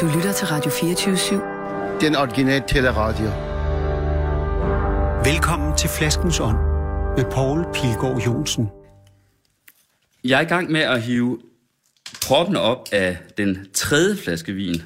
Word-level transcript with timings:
Du 0.00 0.06
lytter 0.16 0.32
til 0.32 0.46
Radio 0.46 0.70
24-7. 0.70 2.00
Den 2.00 2.16
originale 2.16 2.64
teleradio. 2.68 3.24
Velkommen 5.30 5.76
til 5.78 5.88
Flaskens 5.88 6.40
Ånd 6.40 6.56
med 7.16 7.24
Poul 7.32 7.64
Pilgaard 7.74 8.22
Jonsen. 8.26 8.68
Jeg 10.24 10.36
er 10.38 10.40
i 10.40 10.48
gang 10.48 10.70
med 10.70 10.80
at 10.80 11.02
hive 11.02 11.40
proppen 12.26 12.56
op 12.56 12.88
af 12.92 13.18
den 13.38 13.66
tredje 13.74 14.16
flaske 14.16 14.52
vin. 14.52 14.82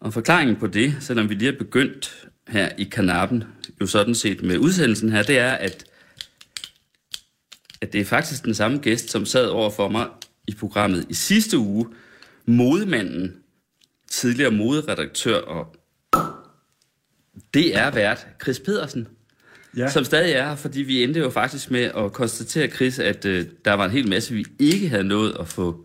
Og 0.00 0.12
forklaringen 0.12 0.56
på 0.56 0.66
det, 0.66 0.94
selvom 1.00 1.28
vi 1.28 1.34
lige 1.34 1.52
er 1.52 1.58
begyndt 1.58 2.26
her 2.48 2.68
i 2.78 2.84
kanappen, 2.84 3.44
jo 3.80 3.86
sådan 3.86 4.14
set 4.14 4.42
med 4.42 4.58
udsendelsen 4.58 5.12
her, 5.12 5.22
det 5.22 5.38
er, 5.38 5.52
at, 5.52 5.84
at 7.80 7.92
det 7.92 8.00
er 8.00 8.04
faktisk 8.04 8.44
den 8.44 8.54
samme 8.54 8.78
gæst, 8.78 9.10
som 9.10 9.26
sad 9.26 9.46
over 9.46 9.70
for 9.70 9.88
mig 9.88 10.06
i 10.48 10.54
programmet 10.54 11.06
i 11.08 11.14
sidste 11.14 11.58
uge. 11.58 11.86
Modemanden, 12.46 13.34
tidligere 14.16 14.50
moderedaktør 14.50 15.40
og 15.40 15.76
DR-vært 17.54 18.26
Chris 18.42 18.60
Pedersen, 18.60 19.08
ja. 19.76 19.88
som 19.88 20.04
stadig 20.04 20.32
er 20.32 20.48
her, 20.48 20.56
fordi 20.56 20.82
vi 20.82 21.02
endte 21.02 21.20
jo 21.20 21.30
faktisk 21.30 21.70
med 21.70 21.90
at 21.96 22.12
konstatere, 22.12 22.68
Chris, 22.68 22.98
at 22.98 23.24
øh, 23.24 23.46
der 23.64 23.72
var 23.72 23.84
en 23.84 23.90
hel 23.90 24.08
masse, 24.08 24.34
vi 24.34 24.44
ikke 24.58 24.88
havde 24.88 25.04
nået 25.04 25.36
at 25.40 25.48
få 25.48 25.84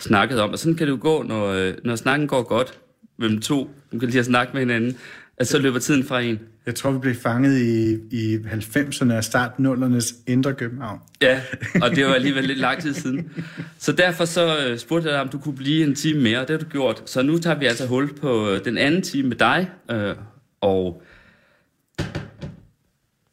snakket 0.00 0.40
om. 0.40 0.50
Og 0.50 0.58
sådan 0.58 0.74
kan 0.74 0.86
det 0.86 0.92
jo 0.92 0.98
gå, 1.00 1.22
når, 1.22 1.46
øh, 1.46 1.74
når 1.84 1.96
snakken 1.96 2.28
går 2.28 2.42
godt 2.42 2.78
mellem 3.16 3.40
to, 3.40 3.70
man 3.90 4.00
kan 4.00 4.08
lige 4.08 4.16
have 4.16 4.24
snakket 4.24 4.54
med 4.54 4.62
hinanden, 4.62 4.98
at 5.38 5.48
så 5.48 5.58
løber 5.58 5.78
tiden 5.78 6.04
fra 6.04 6.20
en. 6.20 6.38
Jeg 6.66 6.74
tror, 6.74 6.90
vi 6.90 6.98
blev 6.98 7.14
fanget 7.14 7.60
i, 7.60 7.98
i 8.10 8.36
90'erne 8.36 9.14
og 9.14 9.24
start 9.24 9.50
0'ernes 9.58 10.14
indre 10.26 10.54
København. 10.54 11.00
Ja, 11.22 11.40
og 11.82 11.90
det 11.90 12.06
var 12.06 12.14
alligevel 12.14 12.44
lidt 12.44 12.58
lang 12.58 12.82
tid 12.82 12.94
siden. 12.94 13.32
Så 13.78 13.92
derfor 13.92 14.24
så 14.24 14.58
øh, 14.58 14.78
spurgte 14.78 15.08
jeg 15.08 15.14
dig, 15.14 15.20
om 15.20 15.28
du 15.28 15.38
kunne 15.38 15.56
blive 15.56 15.84
en 15.84 15.94
time 15.94 16.20
mere, 16.20 16.40
og 16.40 16.48
det 16.48 16.54
har 16.54 16.64
du 16.64 16.70
gjort. 16.70 17.10
Så 17.10 17.22
nu 17.22 17.38
tager 17.38 17.58
vi 17.58 17.66
altså 17.66 17.86
hul 17.86 18.14
på 18.14 18.50
øh, 18.50 18.64
den 18.64 18.78
anden 18.78 19.02
time 19.02 19.28
med 19.28 19.36
dig, 19.36 19.70
øh, 19.90 20.14
og 20.60 21.02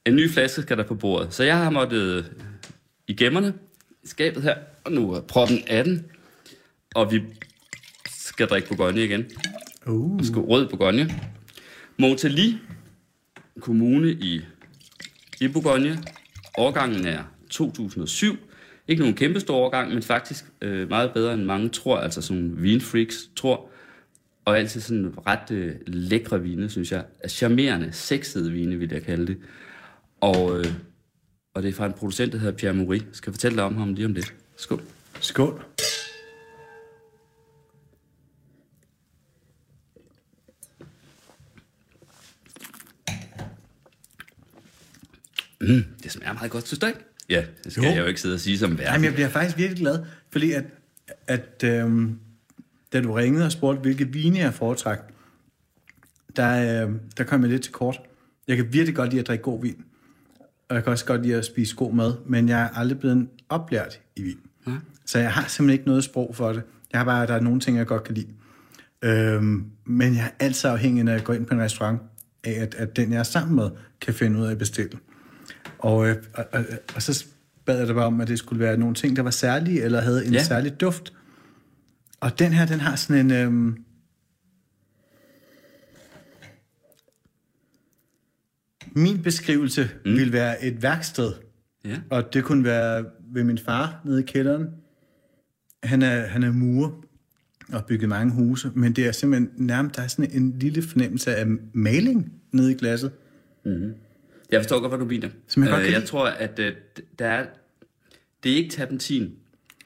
en 0.05 0.15
ny 0.15 0.29
flaske 0.29 0.61
skal 0.61 0.77
der 0.77 0.83
på 0.83 0.95
bordet. 0.95 1.33
Så 1.33 1.43
jeg 1.43 1.57
har 1.57 1.69
måttet 1.69 2.01
øh, 2.01 2.23
i 3.07 3.13
gemmerne 3.13 3.53
i 4.03 4.07
skabet 4.07 4.43
her, 4.43 4.55
og 4.83 4.91
nu 4.91 5.11
er 5.11 5.21
proppen 5.21 5.63
18, 5.67 6.05
og 6.95 7.11
vi 7.11 7.21
skal 8.09 8.47
drikke 8.47 8.67
Bourgogne 8.67 9.03
igen. 9.03 9.25
Uh. 9.87 10.25
Skal 10.25 10.39
rød 10.39 10.69
Bourgogne. 10.69 11.09
Montali, 12.03 12.57
kommune 13.59 14.11
i, 14.11 14.41
i 15.41 15.47
Bourgogne. 15.47 16.03
Årgangen 16.57 17.07
er 17.07 17.23
2007. 17.49 18.37
Ikke 18.87 18.99
nogen 18.99 19.15
kæmpe 19.15 19.39
stor 19.39 19.55
årgang, 19.55 19.93
men 19.93 20.03
faktisk 20.03 20.45
øh, 20.61 20.89
meget 20.89 21.13
bedre 21.13 21.33
end 21.33 21.43
mange 21.43 21.69
tror, 21.69 21.97
altså 21.97 22.21
som 22.21 22.63
vinfreaks 22.63 23.29
tror. 23.35 23.69
Og 24.45 24.59
altid 24.59 24.81
sådan 24.81 25.13
ret 25.27 25.51
øh, 25.51 25.75
lækre 25.87 26.41
vine, 26.41 26.69
synes 26.69 26.91
jeg. 26.91 27.03
Charmerende, 27.27 27.91
sexede 27.91 28.51
vine, 28.51 28.75
vil 28.75 28.89
jeg 28.91 29.03
kalde 29.03 29.27
det. 29.27 29.37
Og, 30.21 30.59
øh, 30.59 30.65
og 31.53 31.63
det 31.63 31.69
er 31.69 31.73
fra 31.73 31.85
en 31.85 31.93
producent, 31.93 32.33
der 32.33 32.39
hedder 32.39 32.57
Pierre 32.57 32.75
Moury. 32.75 32.95
Jeg 32.95 33.03
skal 33.11 33.33
fortælle 33.33 33.57
dig 33.57 33.65
om 33.65 33.77
ham 33.77 33.93
lige 33.93 34.05
om 34.05 34.13
lidt. 34.13 34.33
Skål. 34.57 34.81
Skål. 35.19 35.72
Mm, 45.67 45.83
det 46.03 46.11
smager 46.11 46.33
meget 46.33 46.51
godt, 46.51 46.67
synes 46.67 46.79
du 46.79 46.85
ikke? 46.85 46.99
Ja, 47.29 47.43
det 47.63 47.71
skal 47.71 47.83
Jo. 47.83 47.89
jeg 47.89 47.99
jo 47.99 48.05
ikke 48.05 48.21
sidde 48.21 48.33
og 48.33 48.39
sige 48.39 48.57
som 48.57 48.77
vært. 48.77 48.87
Jamen, 48.87 49.05
jeg 49.05 49.13
bliver 49.13 49.29
faktisk 49.29 49.57
virkelig 49.57 49.79
glad, 49.81 49.99
fordi 50.31 50.51
at, 50.51 50.63
at 51.27 51.63
øhm, 51.65 52.19
da 52.93 53.01
du 53.01 53.13
ringede 53.13 53.45
og 53.45 53.51
spurgte, 53.51 53.81
hvilke 53.81 54.07
vine 54.07 54.39
jeg 54.39 54.53
foretræk, 54.53 54.97
der, 56.35 56.83
øh, 56.87 56.91
der 57.17 57.23
kom 57.23 57.41
jeg 57.41 57.49
lidt 57.49 57.61
til 57.63 57.71
kort. 57.71 57.99
Jeg 58.47 58.57
kan 58.57 58.73
virkelig 58.73 58.95
godt 58.95 59.09
lide 59.09 59.19
at 59.19 59.27
drikke 59.27 59.43
god 59.43 59.61
vin, 59.61 59.83
og 60.69 60.75
jeg 60.75 60.83
kan 60.83 60.91
også 60.91 61.05
godt 61.05 61.21
lide 61.21 61.35
at 61.35 61.45
spise 61.45 61.75
god 61.75 61.93
mad, 61.93 62.13
men 62.25 62.49
jeg 62.49 62.61
er 62.61 62.69
aldrig 62.69 62.99
blevet 62.99 63.27
oplært 63.49 63.99
i 64.15 64.21
vin. 64.21 64.39
Ja. 64.67 64.71
Så 65.05 65.19
jeg 65.19 65.33
har 65.33 65.41
simpelthen 65.47 65.69
ikke 65.69 65.87
noget 65.87 66.03
sprog 66.03 66.35
for 66.35 66.53
det. 66.53 66.63
Jeg 66.91 66.99
har 66.99 67.05
bare, 67.05 67.27
der 67.27 67.33
er 67.33 67.39
nogle 67.39 67.59
ting, 67.59 67.77
jeg 67.77 67.87
godt 67.87 68.03
kan 68.03 68.15
lide. 68.15 68.27
Øhm, 69.01 69.65
men 69.85 70.15
jeg 70.15 70.25
er 70.25 70.45
altid 70.45 70.69
afhængig, 70.69 71.03
når 71.03 71.11
jeg 71.11 71.23
går 71.23 71.33
ind 71.33 71.45
på 71.45 71.53
en 71.53 71.61
restaurant, 71.61 72.01
af 72.43 72.51
at, 72.51 72.75
at 72.75 72.95
den, 72.95 73.11
jeg 73.11 73.19
er 73.19 73.23
sammen 73.23 73.55
med, 73.55 73.69
kan 74.01 74.13
finde 74.13 74.39
ud 74.39 74.45
af 74.45 74.51
at 74.51 74.57
bestille. 74.57 74.97
Og, 75.83 76.07
øh, 76.09 76.15
og, 76.33 76.45
og, 76.51 76.65
og 76.95 77.01
så 77.01 77.25
bad 77.65 77.77
jeg 77.77 77.87
dig 77.87 77.95
bare 77.95 78.05
om, 78.05 78.21
at 78.21 78.27
det 78.27 78.39
skulle 78.39 78.59
være 78.59 78.77
nogle 78.77 78.95
ting, 78.95 79.15
der 79.15 79.21
var 79.21 79.31
særlige, 79.31 79.81
eller 79.83 80.01
havde 80.01 80.25
en 80.25 80.33
Ja. 80.33 80.43
særlig 80.43 80.81
duft. 80.81 81.13
Og 82.19 82.39
den 82.39 82.51
her, 82.53 82.65
den 82.65 82.79
har 82.79 82.95
sådan 82.95 83.25
en... 83.25 83.31
Øhm, 83.31 83.83
min 88.95 89.23
beskrivelse 89.23 89.89
mm. 90.05 90.11
ville 90.11 90.33
være 90.33 90.63
et 90.65 90.81
værksted, 90.83 91.33
Ja. 91.85 91.97
og 92.09 92.33
det 92.33 92.43
kunne 92.43 92.63
være 92.63 93.05
ved 93.33 93.43
min 93.43 93.57
far 93.57 94.01
nede 94.05 94.19
i 94.19 94.25
kælderen. 94.25 94.67
Han 95.83 96.01
er, 96.01 96.25
han 96.27 96.43
er 96.43 96.51
murer 96.51 96.91
og 97.73 97.85
bygget 97.85 98.09
mange 98.09 98.33
huse, 98.33 98.71
men 98.75 98.93
det 98.93 99.07
er 99.07 99.11
simpelthen 99.11 99.49
nærmest, 99.57 99.95
der 99.95 100.01
er 100.01 100.07
sådan 100.07 100.31
en 100.31 100.59
lille 100.59 100.81
fornemmelse 100.81 101.35
af 101.35 101.45
maling 101.73 102.33
nede 102.51 102.71
i 102.71 102.75
glasset. 102.75 103.11
Jeg 104.53 104.61
forstår 104.61 104.79
godt, 104.79 104.91
hvad 104.91 104.99
du 104.99 105.05
mener. 105.05 105.29
Som 105.47 105.63
jeg 105.63 105.71
godt 105.71 105.83
Øh, 105.83 105.91
jeg 105.91 106.03
tror, 106.03 106.25
at 106.25 106.59
øh, 106.59 106.71
der 107.19 107.25
er... 107.25 107.45
Det 108.43 108.51
er 108.51 108.55
ikke 108.55 108.69
terpentin, 108.69 109.31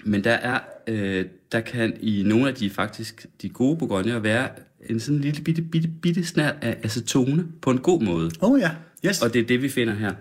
men 0.04 0.24
der 0.24 0.32
er... 0.32 0.60
Øh, 0.88 1.26
der 1.52 1.62
kan 1.62 1.98
i 2.02 2.24
nogle 2.26 2.48
af 2.48 2.56
de 2.56 2.70
faktisk 2.70 3.26
de 3.42 3.50
gode 3.50 3.78
bourgogner 3.78 4.20
være 4.20 4.50
en 4.90 5.00
sådan 5.00 5.22
lille 5.22 5.44
bitte, 5.44 5.62
bitte, 5.62 5.88
bitte 6.02 6.26
snært 6.26 6.56
af 6.62 6.78
acetone 6.84 7.46
på 7.62 7.72
en 7.72 7.78
god 7.78 8.02
måde. 8.02 8.32
Oh, 8.42 8.60
ja, 8.60 8.72
yes. 9.06 9.22
Og 9.22 9.34
det 9.34 9.42
er 9.42 9.46
det, 9.46 9.62
vi 9.62 9.70
finder 9.70 9.94
her. 9.94 10.14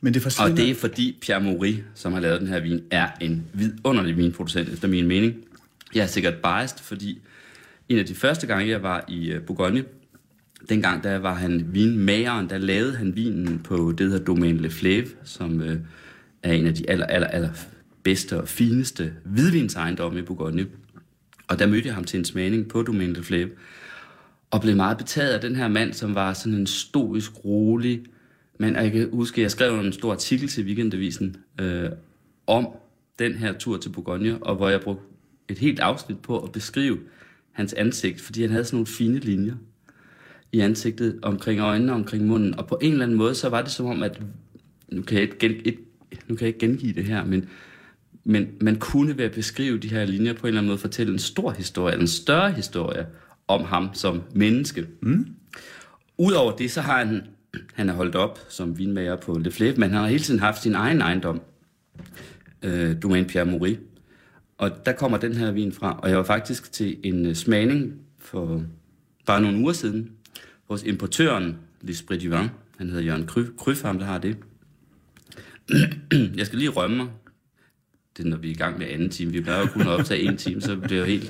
men 0.00 0.14
det 0.14 0.22
forsvinder. 0.22 0.50
Og 0.50 0.56
det 0.56 0.70
er 0.70 0.74
fordi 0.74 1.18
Pierre 1.20 1.40
Maury, 1.40 1.74
som 1.94 2.12
har 2.12 2.20
lavet 2.20 2.40
den 2.40 2.48
her 2.48 2.60
vin, 2.60 2.80
er 2.90 3.08
en 3.20 3.46
vidunderlig 3.52 4.16
vinproducent, 4.16 4.68
efter 4.68 4.88
min 4.88 5.06
mening. 5.06 5.34
Jeg 5.94 6.02
er 6.02 6.06
sikkert 6.06 6.34
biased, 6.34 6.78
fordi 6.78 7.20
en 7.88 7.98
af 7.98 8.06
de 8.06 8.14
første 8.14 8.46
gange, 8.46 8.68
jeg 8.68 8.82
var 8.82 9.04
i 9.08 9.30
øh, 9.30 9.42
Bourgogne, 9.42 9.84
dengang 10.68 11.02
der 11.02 11.18
var 11.18 11.34
han 11.34 11.66
vinmageren, 11.72 12.50
der 12.50 12.58
lavede 12.58 12.96
han 12.96 13.16
vinen 13.16 13.58
på 13.58 13.90
det, 13.90 13.98
der 13.98 14.04
hedder 14.04 14.24
Domaine 14.24 14.58
Le 14.58 14.70
Fleuve, 14.70 15.08
som 15.24 15.60
øh, 15.60 15.78
er 16.42 16.52
en 16.52 16.66
af 16.66 16.74
de 16.74 16.90
aller, 16.90 17.06
aller, 17.06 17.28
aller 17.28 17.50
bedste 18.02 18.40
og 18.40 18.48
fineste 18.48 19.12
hvidvinsejendomme 19.24 20.18
i 20.18 20.22
Bourgogne. 20.22 20.66
Og 21.48 21.58
der 21.58 21.66
mødte 21.66 21.86
jeg 21.86 21.94
ham 21.94 22.04
til 22.04 22.18
en 22.18 22.24
smagning 22.24 22.68
på 22.68 22.82
Domaine 22.82 23.12
Le 23.12 23.22
Fleuve, 23.22 23.50
og 24.50 24.60
blev 24.60 24.76
meget 24.76 24.98
betaget 24.98 25.32
af 25.32 25.40
den 25.40 25.56
her 25.56 25.68
mand, 25.68 25.92
som 25.92 26.14
var 26.14 26.32
sådan 26.32 26.58
en 26.58 26.66
stoisk, 26.66 27.44
rolig 27.44 28.02
mand. 28.58 28.76
Og 28.76 28.82
jeg 28.82 28.92
kan 28.92 29.10
huske, 29.12 29.42
jeg 29.42 29.50
skrev 29.50 29.80
en 29.80 29.92
stor 29.92 30.12
artikel 30.12 30.48
til 30.48 30.64
Weekendavisen 30.64 31.36
øh, 31.60 31.90
om 32.46 32.68
den 33.18 33.34
her 33.34 33.52
tur 33.52 33.76
til 33.76 33.88
Bourgogne, 33.88 34.38
og 34.42 34.56
hvor 34.56 34.68
jeg 34.68 34.80
brugte 34.80 35.02
et 35.48 35.58
helt 35.58 35.80
afsnit 35.80 36.18
på 36.18 36.38
at 36.38 36.52
beskrive 36.52 36.98
hans 37.52 37.72
ansigt, 37.72 38.20
fordi 38.20 38.42
han 38.42 38.50
havde 38.50 38.64
sådan 38.64 38.76
nogle 38.76 38.86
fine 38.86 39.18
linjer 39.18 39.54
i 40.52 40.60
ansigtet, 40.60 41.18
omkring 41.22 41.60
øjnene, 41.60 41.92
omkring 41.92 42.26
munden, 42.26 42.58
og 42.58 42.66
på 42.66 42.78
en 42.82 42.92
eller 42.92 43.04
anden 43.04 43.18
måde, 43.18 43.34
så 43.34 43.48
var 43.48 43.62
det 43.62 43.70
som 43.70 43.86
om, 43.86 44.02
at 44.02 44.20
nu 44.88 45.02
kan 45.02 45.14
jeg 45.14 45.22
ikke, 45.22 45.38
gen, 45.38 45.52
et, 45.64 45.78
nu 46.28 46.36
kan 46.36 46.46
jeg 46.46 46.54
ikke 46.54 46.66
gengive 46.66 46.92
det 46.92 47.04
her, 47.04 47.24
men, 47.24 47.48
men 48.24 48.48
man 48.60 48.76
kunne 48.76 49.18
ved 49.18 49.24
at 49.24 49.32
beskrive 49.32 49.78
de 49.78 49.88
her 49.88 50.04
linjer 50.04 50.32
på 50.32 50.40
en 50.40 50.48
eller 50.48 50.60
anden 50.60 50.68
måde 50.68 50.78
fortælle 50.78 51.12
en 51.12 51.18
stor 51.18 51.50
historie, 51.50 52.00
en 52.00 52.06
større 52.06 52.52
historie 52.52 53.06
om 53.48 53.64
ham 53.64 53.88
som 53.92 54.22
menneske. 54.34 54.86
Mm. 55.00 55.26
Udover 56.18 56.56
det, 56.56 56.70
så 56.70 56.80
har 56.80 57.04
han, 57.04 57.22
han 57.74 57.88
er 57.88 57.92
holdt 57.92 58.14
op 58.14 58.38
som 58.48 58.78
vinmager 58.78 59.16
på 59.16 59.38
Le 59.38 59.50
Fleuve, 59.50 59.76
men 59.76 59.90
han 59.90 60.00
har 60.00 60.08
hele 60.08 60.22
tiden 60.22 60.40
haft 60.40 60.62
sin 60.62 60.74
egen 60.74 61.00
ejendom, 61.00 61.40
øh, 62.62 63.02
Domaine 63.02 63.26
Pierre 63.26 63.46
Maury. 63.46 63.76
Og 64.58 64.86
der 64.86 64.92
kommer 64.92 65.18
den 65.18 65.34
her 65.34 65.50
vin 65.50 65.72
fra, 65.72 65.98
og 66.02 66.08
jeg 66.08 66.18
var 66.18 66.24
faktisk 66.24 66.72
til 66.72 66.96
en 67.02 67.26
øh, 67.26 67.34
smagning 67.34 67.94
for 68.18 68.62
bare 69.26 69.40
nogle 69.40 69.58
uger 69.58 69.72
siden, 69.72 70.10
hos 70.68 70.82
importøren 70.82 71.56
L'Esprit 71.84 72.18
Vin, 72.28 72.48
han 72.78 72.88
hedder 72.88 73.02
Jørgen 73.02 73.26
Kry- 73.26 73.56
Kryf, 73.58 73.82
ham 73.82 73.98
der 73.98 74.06
har 74.06 74.18
det. 74.18 74.36
jeg 76.38 76.46
skal 76.46 76.58
lige 76.58 76.70
rømme 76.70 76.96
mig. 76.96 77.06
Det 78.16 78.24
er, 78.24 78.28
når 78.28 78.36
vi 78.36 78.48
er 78.48 78.54
i 78.54 78.56
gang 78.56 78.78
med 78.78 78.86
anden 78.90 79.10
time. 79.10 79.32
Vi 79.32 79.40
plejer 79.40 79.60
jo 79.60 79.66
kun 79.66 79.82
at 79.82 79.88
optage 79.88 80.22
en 80.22 80.36
time, 80.36 80.60
så 80.60 80.76
bliver 80.76 80.88
det 80.88 80.98
jo 80.98 81.04
helt... 81.04 81.28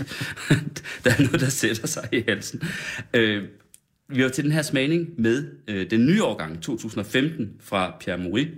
der 1.04 1.10
er 1.10 1.22
noget, 1.22 1.40
der 1.40 1.48
sætter 1.48 1.86
sig 1.86 2.08
i 2.12 2.24
halsen. 2.28 2.62
Øh, 3.14 3.44
vi 4.08 4.22
var 4.22 4.28
til 4.28 4.44
den 4.44 4.52
her 4.52 4.62
smagning 4.62 5.08
med 5.18 5.46
øh, 5.68 5.90
den 5.90 6.06
nye 6.06 6.22
årgang 6.24 6.62
2015 6.62 7.52
fra 7.60 7.96
Pierre 8.00 8.18
Mori. 8.18 8.48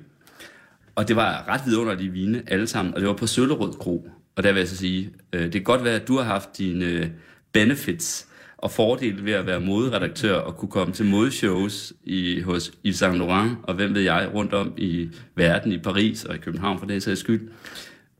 Og 0.94 1.08
det 1.08 1.16
var 1.16 1.48
ret 1.48 1.60
vidunderlige 1.66 2.12
vine 2.12 2.42
alle 2.46 2.66
sammen, 2.66 2.94
og 2.94 3.00
det 3.00 3.08
var 3.08 3.14
på 3.14 3.26
Søllerød 3.26 3.72
Kro. 3.72 4.10
Og 4.36 4.42
der 4.42 4.52
vil 4.52 4.58
jeg 4.60 4.69
så 4.69 4.76
sige, 4.76 5.10
øh, 5.32 5.42
det 5.42 5.52
kan 5.52 5.62
godt 5.62 5.84
være, 5.84 6.00
at 6.00 6.08
du 6.08 6.16
har 6.16 6.24
haft 6.24 6.58
dine 6.58 6.84
øh, 6.84 7.06
benefits 7.52 8.27
og 8.58 8.70
fordele 8.70 9.25
ved 9.25 9.32
at 9.32 9.46
være 9.46 9.60
moderedaktør 9.60 10.34
og 10.34 10.56
kunne 10.56 10.70
komme 10.70 10.94
til 10.94 11.05
modeshows 11.06 11.93
i, 12.05 12.40
hos 12.40 12.72
Yves 12.87 12.96
Saint 12.96 13.16
Laurent, 13.16 13.58
og 13.62 13.75
hvem 13.75 13.94
ved 13.94 14.02
jeg, 14.02 14.31
rundt 14.34 14.55
om 14.55 14.75
i 14.76 15.08
verden, 15.34 15.72
i 15.72 15.78
Paris 15.78 16.25
og 16.25 16.34
i 16.34 16.38
København 16.38 16.78
for 16.78 16.87
det 16.87 17.02
sags 17.02 17.20
skyld. 17.20 17.49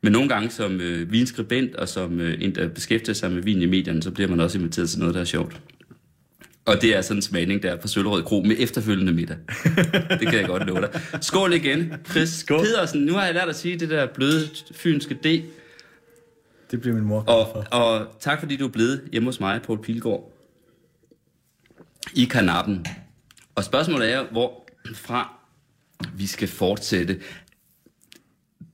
Men 0.03 0.13
nogle 0.13 0.29
gange 0.29 0.51
som 0.51 0.81
øh, 0.81 1.13
vinskribent 1.13 1.77
og 1.77 1.89
som 1.89 2.21
øh, 2.21 2.39
en, 2.41 2.55
der 2.55 2.69
beskæftiger 2.69 3.15
sig 3.15 3.33
med 3.33 3.43
vin 3.43 3.63
i 3.63 3.67
medierne, 3.67 4.03
så 4.03 4.11
bliver 4.11 4.31
man 4.31 4.41
også 4.41 4.59
inviteret 4.59 4.89
til 4.91 4.99
noget, 4.99 5.15
der 5.15 5.21
er 5.21 5.25
sjovt. 5.25 5.61
Og 6.67 6.83
det 6.83 6.97
er 6.97 7.01
sådan 7.01 7.19
en 7.19 7.23
smagning 7.23 7.63
der 7.63 7.77
på 7.77 7.89
Søllerød 7.89 8.23
Kro 8.23 8.43
med 8.43 8.57
efterfølgende 8.59 9.13
middag. 9.13 9.37
det 10.11 10.29
kan 10.29 10.35
jeg 10.35 10.47
godt 10.47 10.67
love 10.67 10.81
dig. 10.81 11.01
Skål 11.21 11.53
igen, 11.53 11.93
Chris 12.11 12.29
Skål. 12.29 12.61
Pedersen. 12.61 13.01
Nu 13.01 13.13
har 13.13 13.25
jeg 13.25 13.35
lært 13.35 13.49
at 13.49 13.57
sige 13.57 13.79
det 13.79 13.91
der 13.91 14.07
bløde 14.07 14.49
fynske 14.75 15.15
D. 15.15 15.27
Det 16.71 16.81
bliver 16.81 16.95
min 16.97 17.05
mor 17.05 17.21
Og, 17.27 17.49
for. 17.53 17.77
og 17.77 18.07
tak 18.21 18.41
fordi 18.41 18.57
du 18.57 18.65
er 18.67 18.71
blevet 18.71 19.09
hjemme 19.13 19.29
hos 19.29 19.41
mig, 19.41 19.63
Poul 19.63 19.83
Pilgaard, 19.83 20.33
i 22.15 22.25
kanappen. 22.25 22.87
Og 23.55 23.65
spørgsmålet 23.65 24.13
er, 24.13 24.25
hvorfra 24.31 25.35
vi 26.15 26.27
skal 26.27 26.49
fortsætte. 26.49 27.21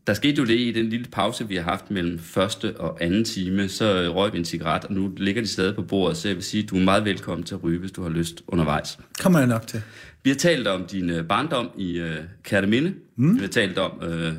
Der 0.06 0.14
skete 0.14 0.38
jo 0.38 0.44
det 0.46 0.58
i 0.58 0.72
den 0.72 0.88
lille 0.88 1.06
pause, 1.12 1.48
vi 1.48 1.56
har 1.56 1.62
haft 1.62 1.90
mellem 1.90 2.18
første 2.18 2.80
og 2.80 2.98
anden 3.04 3.24
time, 3.24 3.68
så 3.68 4.12
røg 4.14 4.32
vi 4.32 4.38
en 4.38 4.44
cigaret, 4.44 4.84
og 4.84 4.92
nu 4.92 5.12
ligger 5.16 5.42
de 5.42 5.48
stadig 5.48 5.74
på 5.74 5.82
bordet, 5.82 6.16
så 6.16 6.28
jeg 6.28 6.36
vil 6.36 6.44
sige, 6.44 6.62
at 6.62 6.70
du 6.70 6.76
er 6.76 6.80
meget 6.80 7.04
velkommen 7.04 7.44
til 7.46 7.54
at 7.54 7.64
ryge, 7.64 7.78
hvis 7.78 7.92
du 7.92 8.02
har 8.02 8.08
lyst 8.10 8.42
undervejs. 8.46 8.98
Kommer 9.20 9.38
jeg 9.38 9.48
nok 9.48 9.66
til. 9.66 9.82
Vi 10.22 10.30
har 10.30 10.36
talt 10.36 10.66
om 10.66 10.86
din 10.86 11.10
øh, 11.10 11.26
barndom 11.28 11.70
i 11.78 11.98
øh, 11.98 12.16
Kærteminde. 12.42 12.94
Mm. 13.16 13.34
Vi 13.34 13.40
har 13.40 13.48
talt 13.48 13.78
om 13.78 14.02
øh, 14.02 14.32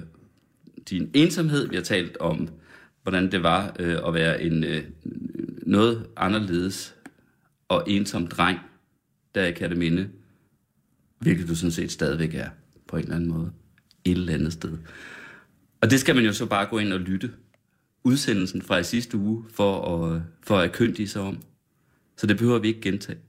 din 0.90 1.10
ensomhed. 1.14 1.68
Vi 1.70 1.76
har 1.76 1.84
talt 1.84 2.18
om, 2.18 2.50
hvordan 3.06 3.32
det 3.32 3.44
var 3.44 3.76
øh, 3.80 3.98
at 4.08 4.14
være 4.14 4.42
en 4.42 4.64
øh, 4.64 4.84
noget 5.66 6.08
anderledes 6.18 6.96
og 7.68 7.84
ensom 7.88 8.28
dreng, 8.28 8.60
der 9.36 9.46
i 9.46 9.76
minde, 9.76 10.10
Hvilket 11.20 11.48
du 11.48 11.56
sådan 11.56 11.72
set 11.72 11.92
stadigvæk 11.92 12.36
er, 12.36 12.50
på 12.88 12.98
en 12.98 13.04
eller 13.04 13.16
anden 13.16 13.30
måde. 13.30 13.52
Et 14.06 14.12
eller 14.12 14.34
andet 14.34 14.54
sted. 14.54 14.78
Og 15.82 15.92
det 15.92 16.00
skal 16.00 16.16
man 16.16 16.26
jo 16.26 16.34
så 16.34 16.46
bare 16.46 16.66
gå 16.66 16.78
ind 16.78 16.94
og 16.94 17.00
lytte 17.00 17.32
udsendelsen 18.04 18.62
fra 18.62 18.78
i 18.78 18.84
sidste 18.84 19.18
uge, 19.18 19.46
for 19.50 19.96
at, 19.96 20.22
for 20.42 20.58
at 20.58 20.72
kyndige 20.72 21.08
sig 21.08 21.22
om. 21.22 21.38
Så 22.18 22.28
det 22.28 22.38
behøver 22.38 22.60
vi 22.60 22.68
ikke 22.68 22.82
gentage. 22.82 23.20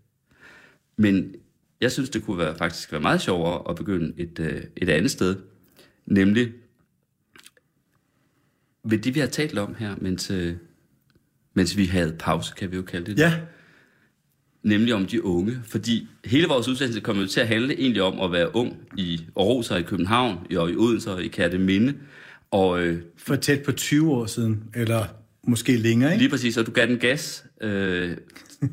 Men 0.97 1.35
jeg 1.81 1.93
synes, 1.93 2.11
det 2.11 2.25
kunne 2.25 2.39
være, 2.39 2.57
faktisk 2.59 2.93
være 2.93 3.01
meget 3.01 3.21
sjovere 3.21 3.71
at 3.71 3.77
begynde 3.77 4.13
et, 4.17 4.39
øh, 4.39 4.63
et 4.77 4.89
andet 4.89 5.11
sted. 5.11 5.37
Nemlig 6.07 6.53
ved 8.87 8.99
det, 8.99 9.15
vi 9.15 9.21
har 9.21 9.27
talt 9.27 9.59
om 9.59 9.75
her, 9.79 9.95
mens, 9.99 10.31
øh, 10.31 10.55
mens 11.55 11.77
vi 11.77 11.87
havde 11.87 12.17
pause, 12.19 12.55
kan 12.57 12.71
vi 12.71 12.77
jo 12.77 12.83
kalde 12.83 13.11
det. 13.11 13.19
Ja, 13.19 13.33
Nemlig 14.67 14.95
om 14.95 15.07
de 15.07 15.25
unge. 15.25 15.61
Fordi 15.65 16.09
hele 16.25 16.49
vores 16.49 16.69
udsendelse 16.69 17.01
kommer 17.01 17.23
jo 17.23 17.29
til 17.29 17.41
at 17.41 17.49
handle 17.49 17.81
egentlig 17.81 18.03
om 18.03 18.21
at 18.21 18.33
være 18.33 18.57
ung 18.57 18.77
i 18.97 19.21
Aarhus 19.37 19.71
og 19.71 19.81
i 19.81 19.83
København, 19.83 20.39
og 20.57 20.71
i 20.71 20.77
Odense 20.77 21.13
og 21.13 21.23
i 21.23 21.29
Kærteminde. 21.29 21.95
Og 22.51 22.83
øh, 22.83 23.03
for 23.17 23.37
tæt 23.37 23.63
på 23.63 23.73
20 23.73 24.13
år 24.13 24.27
siden, 24.27 24.63
eller 24.75 25.05
måske 25.43 25.77
længere, 25.77 26.13
ikke? 26.13 26.23
Lige 26.23 26.31
præcis, 26.31 26.57
og 26.57 26.67
du 26.67 26.71
gav 26.71 26.87
den 26.87 26.99
gas 26.99 27.45
øh, 27.61 28.17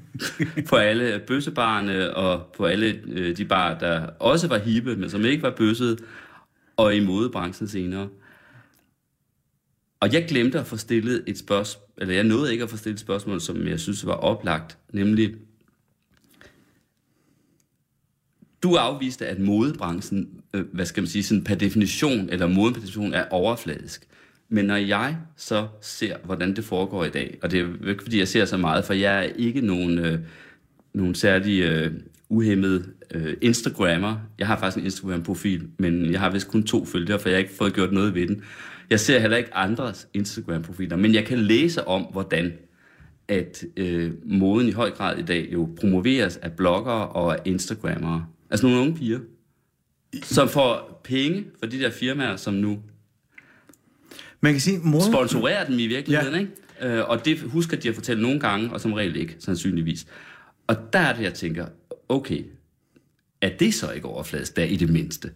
på 0.69 0.75
alle 0.75 1.21
bøssebarne 1.27 2.15
og 2.15 2.53
på 2.57 2.65
alle 2.65 2.99
øh, 3.07 3.37
de 3.37 3.45
bar, 3.45 3.79
der 3.79 4.07
også 4.19 4.47
var 4.47 4.57
hippe, 4.57 4.95
men 4.95 5.09
som 5.09 5.25
ikke 5.25 5.43
var 5.43 5.53
bøsset, 5.57 5.99
og 6.77 6.95
i 6.95 6.99
modebranchen 6.99 7.67
senere. 7.67 8.07
Og 10.03 10.13
jeg 10.13 10.25
glemte 10.27 10.59
at 10.59 10.67
få 10.67 10.77
stillet 10.77 11.23
et 11.27 11.37
spørgsmål, 11.37 11.83
eller 11.97 12.13
jeg 12.13 12.23
nåede 12.23 12.51
ikke 12.51 12.63
at 12.63 12.69
få 12.69 12.77
stillet 12.77 12.95
et 12.95 12.99
spørgsmål, 12.99 13.41
som 13.41 13.67
jeg 13.67 13.79
synes 13.79 14.05
var 14.05 14.13
oplagt, 14.13 14.77
nemlig, 14.93 15.33
du 18.63 18.75
afviste, 18.75 19.27
at 19.27 19.39
modebranchen, 19.39 20.29
øh, 20.53 20.65
hvad 20.73 20.85
skal 20.85 21.01
man 21.01 21.07
sige, 21.07 21.23
sådan 21.23 21.43
per 21.43 21.55
definition, 21.55 22.29
eller 22.29 22.47
moden 22.47 22.73
per 22.73 22.79
definition, 22.79 23.13
er 23.13 23.25
overfladisk. 23.29 24.07
Men 24.49 24.65
når 24.65 24.75
jeg 24.75 25.17
så 25.37 25.67
ser, 25.81 26.17
hvordan 26.23 26.55
det 26.55 26.63
foregår 26.63 27.05
i 27.05 27.09
dag, 27.09 27.37
og 27.41 27.51
det 27.51 27.59
er 27.59 27.89
ikke, 27.89 28.03
fordi 28.03 28.19
jeg 28.19 28.27
ser 28.27 28.45
så 28.45 28.57
meget, 28.57 28.85
for 28.85 28.93
jeg 28.93 29.19
er 29.19 29.29
ikke 29.37 29.61
nogen, 29.61 29.99
øh, 29.99 30.19
nogen 30.93 31.15
særlig 31.15 31.61
øh, 31.61 31.93
uhemmet 32.29 32.89
øh, 33.11 33.37
Instagrammer. 33.41 34.15
Jeg 34.39 34.47
har 34.47 34.59
faktisk 34.59 34.77
en 34.77 34.85
Instagram-profil, 34.85 35.67
men 35.77 36.11
jeg 36.11 36.19
har 36.19 36.29
vist 36.29 36.47
kun 36.47 36.63
to 36.63 36.85
følgere, 36.85 37.19
for 37.19 37.29
jeg 37.29 37.35
har 37.35 37.43
ikke 37.43 37.55
fået 37.57 37.73
gjort 37.73 37.91
noget 37.91 38.15
ved 38.15 38.27
den. 38.27 38.43
Jeg 38.89 38.99
ser 38.99 39.19
heller 39.19 39.37
ikke 39.37 39.53
andres 39.53 40.07
Instagram-profiler, 40.13 40.95
men 40.95 41.13
jeg 41.13 41.25
kan 41.25 41.37
læse 41.37 41.87
om, 41.87 42.01
hvordan 42.01 42.53
at 43.27 43.63
øh, 43.77 44.11
moden 44.25 44.67
i 44.67 44.71
høj 44.71 44.91
grad 44.91 45.17
i 45.17 45.21
dag 45.21 45.49
jo 45.53 45.69
promoveres 45.79 46.37
af 46.37 46.51
bloggere 46.51 47.09
og 47.09 47.37
Instagrammere. 47.45 48.25
Altså 48.49 48.67
nogle 48.67 48.81
unge 48.81 48.95
piger, 48.95 49.19
som 50.23 50.49
får 50.49 51.01
penge 51.03 51.45
for 51.59 51.65
de 51.65 51.79
der 51.79 51.89
firmaer, 51.89 52.35
som 52.35 52.53
nu 52.53 52.79
Man 54.41 54.53
kan 54.53 54.61
sige, 54.61 54.79
mor... 54.83 54.99
sponsorerer 54.99 55.65
dem 55.65 55.79
i 55.79 55.87
virkeligheden, 55.87 56.33
ja. 56.33 56.39
ikke? 56.39 56.97
Øh, 56.97 57.09
og 57.09 57.25
det 57.25 57.39
husker 57.39 57.77
de 57.77 57.89
at 57.89 57.95
fortælle 57.95 58.23
nogle 58.23 58.39
gange, 58.39 58.69
og 58.73 58.81
som 58.81 58.93
regel 58.93 59.15
ikke, 59.15 59.35
sandsynligvis. 59.39 60.05
Og 60.67 60.93
der 60.93 60.99
er 60.99 61.15
det, 61.15 61.23
jeg 61.23 61.33
tænker, 61.33 61.65
okay, 62.09 62.43
er 63.41 63.49
det 63.57 63.73
så 63.73 63.91
ikke 63.91 64.07
overfladisk, 64.07 64.55
der 64.55 64.63
i 64.63 64.75
det 64.75 64.89
mindste? 64.89 65.31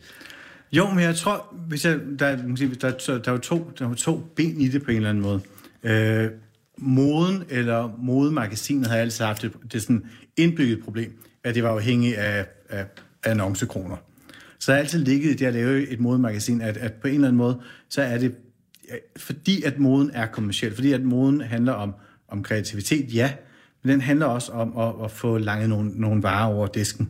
Jo, 0.72 0.90
men 0.90 1.00
jeg 1.00 1.16
tror, 1.16 1.56
hvis 1.68 1.86
jeg, 1.86 2.00
der, 2.20 2.36
kan 2.36 2.58
sige, 2.58 2.76
der, 2.76 2.92
der, 2.92 3.18
der, 3.18 3.32
er 3.32 3.38
to, 3.38 3.72
der 3.80 3.90
er 3.90 3.94
to 3.94 4.18
ben 4.36 4.62
i 4.62 4.68
det 4.68 4.84
på 4.84 4.92
en 4.92 4.98
eller 4.98 5.10
anden 5.10 5.24
måde. 5.24 5.42
Øh, 5.84 6.30
moden 6.78 7.44
eller 7.50 7.96
modemagasinet 7.98 8.88
har 8.88 8.98
altid 8.98 9.26
haft 9.26 9.42
det, 9.42 9.52
det 9.72 9.82
sådan 9.82 10.06
indbygget 10.38 10.84
problem, 10.84 11.24
at 11.44 11.56
det 11.56 11.64
var 11.64 11.70
afhængigt 11.70 12.16
af, 12.16 12.46
af, 12.70 12.86
af 13.24 13.32
annoncekroner. 13.32 13.98
Så 14.60 14.72
der 14.72 14.76
har 14.76 14.80
altid 14.84 15.06
ligget 15.06 15.32
i 15.32 15.34
det 15.34 15.46
at 15.46 15.54
lave 15.54 15.88
et 15.88 16.00
modemagasin, 16.00 16.62
at, 16.62 16.78
at 16.78 16.94
på 16.94 17.08
en 17.08 17.14
eller 17.14 17.28
anden 17.28 17.38
måde, 17.38 17.62
så 17.90 18.02
er 18.02 18.18
det, 18.18 18.36
fordi 19.18 19.64
at 19.64 19.80
moden 19.80 20.12
er 20.14 20.26
kommersiel, 20.26 20.76
fordi 20.76 20.92
at 20.92 21.04
moden 21.04 21.42
handler 21.42 21.74
om, 21.74 21.94
om 22.28 22.44
kreativitet, 22.44 23.14
ja, 23.14 23.34
men 23.84 23.92
den 23.92 24.02
handler 24.02 24.26
også 24.26 24.52
om 24.52 24.78
at, 24.78 25.06
at 25.06 25.12
få 25.12 25.38
langet 25.38 25.70
nogle, 25.70 25.92
nogle 25.96 26.24
varer 26.24 26.54
over 26.54 26.68
disken. 26.68 27.10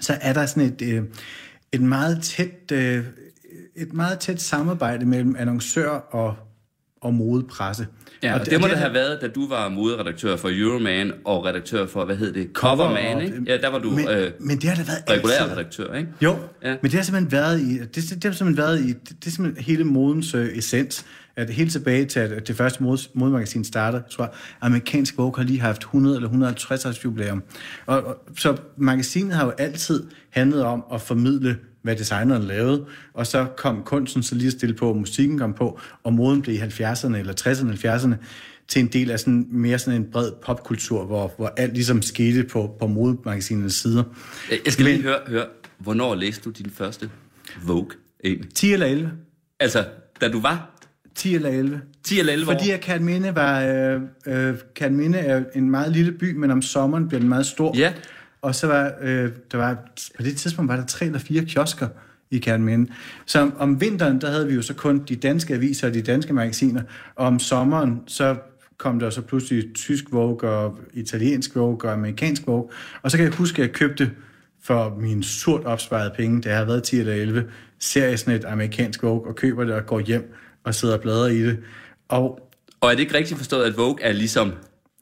Så 0.00 0.18
er 0.20 0.32
der 0.32 0.46
sådan 0.46 0.72
et, 0.72 0.82
øh, 0.82 1.02
et 1.72 1.80
meget 1.80 2.22
tæt 2.22 2.72
øh, 2.72 3.04
et 3.76 3.92
meget 3.92 4.18
tæt 4.18 4.40
samarbejde 4.40 5.06
mellem 5.06 5.36
annoncør 5.38 5.88
og, 5.90 6.34
og 7.00 7.14
modepresse. 7.14 7.86
Ja, 8.22 8.34
og, 8.34 8.40
og 8.40 8.46
det, 8.46 8.60
må 8.60 8.68
det 8.68 8.78
have 8.78 8.94
været, 8.94 9.18
da 9.20 9.28
du 9.28 9.48
var 9.48 9.68
moderedaktør 9.68 10.36
for 10.36 10.48
Euroman 10.52 11.12
og 11.24 11.44
redaktør 11.44 11.86
for, 11.86 12.04
hvad 12.04 12.16
hed 12.16 12.32
det, 12.32 12.50
Coverman, 12.54 13.16
og- 13.16 13.22
ikke? 13.22 13.42
Ja, 13.46 13.56
der 13.56 13.68
var 13.68 13.78
du 13.78 13.90
Men, 13.90 14.08
øh, 14.08 14.30
men 14.40 14.56
det 14.56 14.64
har 14.64 14.76
da 14.76 14.82
været 14.82 15.02
regulær 15.10 15.34
altid. 15.38 15.52
redaktør, 15.56 15.94
ikke? 15.94 16.08
Jo, 16.22 16.36
Ja. 16.62 16.68
men 16.82 16.90
det 16.90 16.92
har 16.94 17.02
simpelthen 17.02 17.32
været 17.32 17.60
i, 17.60 17.78
det, 17.78 17.94
det 17.94 18.24
har 18.24 18.32
simpelthen 18.32 18.56
været 18.56 18.80
i, 18.80 18.86
det, 18.88 19.08
det 19.08 19.26
er 19.26 19.30
simpelthen 19.30 19.64
hele 19.64 19.84
modens 19.84 20.34
øh, 20.34 20.48
essens, 20.58 21.04
at 21.36 21.50
helt 21.50 21.72
tilbage 21.72 22.04
til, 22.04 22.20
at 22.20 22.48
det 22.48 22.56
første 22.56 22.82
mode, 22.82 22.98
modemagasin 23.14 23.64
starter, 23.64 23.98
jeg 23.98 24.10
tror, 24.10 24.34
amerikansk 24.60 25.18
Vogue 25.18 25.32
har 25.36 25.44
lige 25.44 25.60
haft 25.60 25.80
100 25.82 26.16
eller 26.16 26.28
150 26.28 26.84
års 26.86 27.04
jubilæum. 27.04 27.42
Og, 27.86 28.04
og, 28.06 28.16
så 28.36 28.56
magasinet 28.76 29.34
har 29.34 29.44
jo 29.44 29.50
altid 29.58 30.06
handlet 30.30 30.64
om 30.64 30.84
at 30.92 31.00
formidle, 31.00 31.56
hvad 31.82 31.96
designeren 31.96 32.42
lavede, 32.42 32.84
og 33.14 33.26
så 33.26 33.46
kom 33.56 33.82
kunsten 33.84 34.22
så 34.22 34.34
lige 34.34 34.50
stille 34.50 34.74
på, 34.74 34.88
og 34.88 34.96
musikken 34.96 35.38
kom 35.38 35.54
på, 35.54 35.80
og 36.02 36.12
moden 36.12 36.42
blev 36.42 36.54
i 36.54 36.58
70'erne 36.58 37.16
eller 37.16 37.34
60'erne, 37.46 37.86
70'erne, 37.86 38.14
til 38.68 38.80
en 38.80 38.86
del 38.86 39.10
af 39.10 39.20
sådan, 39.20 39.46
mere 39.50 39.78
sådan 39.78 40.00
en 40.00 40.10
bred 40.12 40.32
popkultur, 40.46 41.04
hvor, 41.04 41.32
hvor 41.36 41.52
alt 41.56 41.74
ligesom 41.74 42.02
skete 42.02 42.44
på, 42.44 42.76
på 42.78 42.86
modemagasinernes 42.86 43.74
sider. 43.74 44.02
Jeg 44.64 44.72
skal 44.72 44.84
lige 44.84 45.02
høre, 45.02 45.18
høre, 45.26 45.46
hvornår 45.78 46.14
læste 46.14 46.42
du 46.44 46.50
din 46.50 46.70
første 46.70 47.10
Vogue 47.64 47.90
egentlig? 48.24 48.54
10 48.54 48.72
eller 48.72 48.86
11. 48.86 49.12
Altså, 49.60 49.84
da 50.20 50.28
du 50.28 50.40
var 50.40 50.72
10 51.14 51.34
eller 51.34 51.48
11. 51.48 51.80
10 52.04 52.18
eller 52.18 52.32
11 52.32 52.46
Fordi 52.46 52.70
år? 52.70 52.74
at 52.74 52.80
Katminde 52.80 53.34
var... 53.34 53.62
Øh, 53.62 54.00
øh, 54.26 54.54
Katminde 54.76 55.18
er 55.18 55.44
en 55.54 55.70
meget 55.70 55.92
lille 55.92 56.12
by, 56.12 56.36
men 56.36 56.50
om 56.50 56.62
sommeren 56.62 57.08
bliver 57.08 57.20
den 57.20 57.28
meget 57.28 57.46
stor. 57.46 57.74
Ja. 57.76 57.92
Og 58.42 58.54
så 58.54 58.66
var 58.66 58.92
øh, 59.00 59.30
der 59.52 59.58
var... 59.58 59.78
På 60.16 60.22
det 60.22 60.36
tidspunkt 60.36 60.68
var 60.68 60.76
der 60.76 60.86
tre 60.86 61.06
eller 61.06 61.18
fire 61.18 61.44
kiosker 61.44 61.88
i 62.30 62.38
Katminde. 62.38 62.92
Så 63.26 63.40
om, 63.40 63.54
om 63.58 63.80
vinteren, 63.80 64.20
der 64.20 64.30
havde 64.30 64.48
vi 64.48 64.54
jo 64.54 64.62
så 64.62 64.74
kun 64.74 65.04
de 65.08 65.16
danske 65.16 65.54
aviser 65.54 65.88
og 65.88 65.94
de 65.94 66.02
danske 66.02 66.32
magasiner. 66.32 66.82
Og 67.14 67.26
om 67.26 67.38
sommeren, 67.38 68.00
så 68.06 68.36
kom 68.78 68.98
der 68.98 69.10
så 69.10 69.22
pludselig 69.22 69.74
tysk 69.74 70.04
Vogue 70.10 70.50
og 70.50 70.78
italiensk 70.92 71.56
Vogue 71.56 71.90
og 71.90 71.92
amerikansk 71.92 72.46
Vogue. 72.46 72.68
Og 73.02 73.10
så 73.10 73.16
kan 73.16 73.26
jeg 73.26 73.34
huske, 73.34 73.62
at 73.62 73.68
jeg 73.68 73.74
købte 73.74 74.10
for 74.62 74.96
mine 75.00 75.24
surt 75.24 75.64
opsparede 75.64 76.12
penge, 76.16 76.40
da 76.40 76.48
jeg 76.48 76.58
har 76.58 76.64
været 76.64 76.82
10 76.82 76.98
eller 76.98 77.14
11, 77.14 77.44
ser 77.78 78.06
jeg 78.06 78.18
sådan 78.18 78.34
et 78.34 78.44
amerikansk 78.44 79.02
Vogue 79.02 79.28
og 79.28 79.36
køber 79.36 79.64
det 79.64 79.74
og 79.74 79.86
går 79.86 80.00
hjem 80.00 80.34
og 80.64 80.74
sidder 80.74 80.94
og 80.94 81.00
bladrer 81.00 81.26
i 81.26 81.42
det. 81.42 81.58
Og 82.08 82.50
Og 82.80 82.90
er 82.90 82.94
det 82.94 83.00
ikke 83.00 83.14
rigtigt 83.14 83.38
forstået, 83.38 83.64
at 83.64 83.76
Vogue 83.76 84.02
er 84.02 84.12
ligesom 84.12 84.52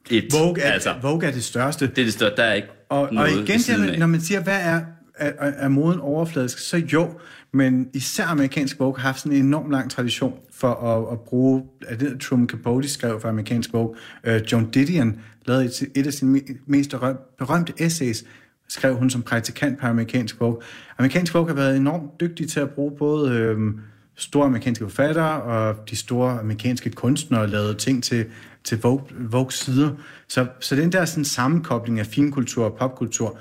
et... 0.09 0.27
Vogue 0.33 0.61
er, 0.61 0.71
altså, 0.71 0.93
Vogue 1.01 1.27
er 1.27 1.31
det 1.31 1.43
største. 1.43 1.87
det 1.87 1.97
er 1.97 2.03
det 2.03 2.13
største, 2.13 2.35
der 2.35 2.43
er 2.43 2.53
ikke 2.53 2.67
Og, 2.91 3.09
og 3.17 3.29
igen, 3.29 3.59
af. 3.89 3.99
når 3.99 4.07
man 4.07 4.21
siger, 4.21 4.43
hvad 4.43 4.59
er, 4.61 4.81
er, 5.15 5.31
er 5.39 5.67
moden 5.67 5.99
overfladisk, 5.99 6.57
så 6.59 6.77
jo, 6.77 7.09
men 7.53 7.89
især 7.93 8.25
amerikansk 8.25 8.79
Vogue 8.79 8.97
har 8.97 9.07
haft 9.07 9.19
sådan 9.19 9.37
en 9.37 9.45
enorm 9.45 9.69
lang 9.69 9.91
tradition 9.91 10.33
for 10.53 10.67
at, 10.67 11.13
at 11.13 11.19
bruge, 11.19 11.63
at 11.87 11.99
det 11.99 12.19
Truman 12.19 12.47
Capote 12.47 12.89
skrev 12.89 13.21
for 13.21 13.29
amerikansk 13.29 13.73
Vogue, 13.73 13.95
uh, 14.27 14.51
Joan 14.51 14.69
Didion 14.69 15.19
lavede 15.45 15.65
et, 15.65 15.89
et 15.95 16.07
af 16.07 16.13
sine 16.13 16.37
me- 16.39 16.57
mest 16.65 16.93
berøm- 16.93 17.35
berømte 17.37 17.73
essays, 17.77 18.23
skrev 18.69 18.95
hun 18.95 19.09
som 19.09 19.21
praktikant 19.21 19.79
på 19.79 19.87
amerikansk 19.87 20.39
Vogue. 20.39 20.61
Amerikansk 20.97 21.33
Vogue 21.33 21.47
har 21.47 21.55
været 21.55 21.77
enormt 21.77 22.19
dygtig 22.19 22.49
til 22.49 22.59
at 22.59 22.69
bruge 22.69 22.91
både 22.99 23.31
øhm, 23.31 23.79
store 24.21 24.45
amerikanske 24.45 24.85
forfattere 24.85 25.41
og 25.41 25.89
de 25.89 25.95
store 25.95 26.39
amerikanske 26.39 26.89
kunstnere 26.91 27.47
lavede 27.47 27.73
ting 27.73 28.03
til, 28.03 28.25
til 28.63 28.81
Vogue, 28.81 29.51
sider. 29.51 29.89
Så, 30.27 30.47
så 30.59 30.75
den 30.75 30.91
der 30.91 31.05
sådan, 31.05 31.25
sammenkobling 31.25 31.99
af 31.99 32.05
finkultur 32.05 32.65
og 32.65 32.77
popkultur 32.79 33.37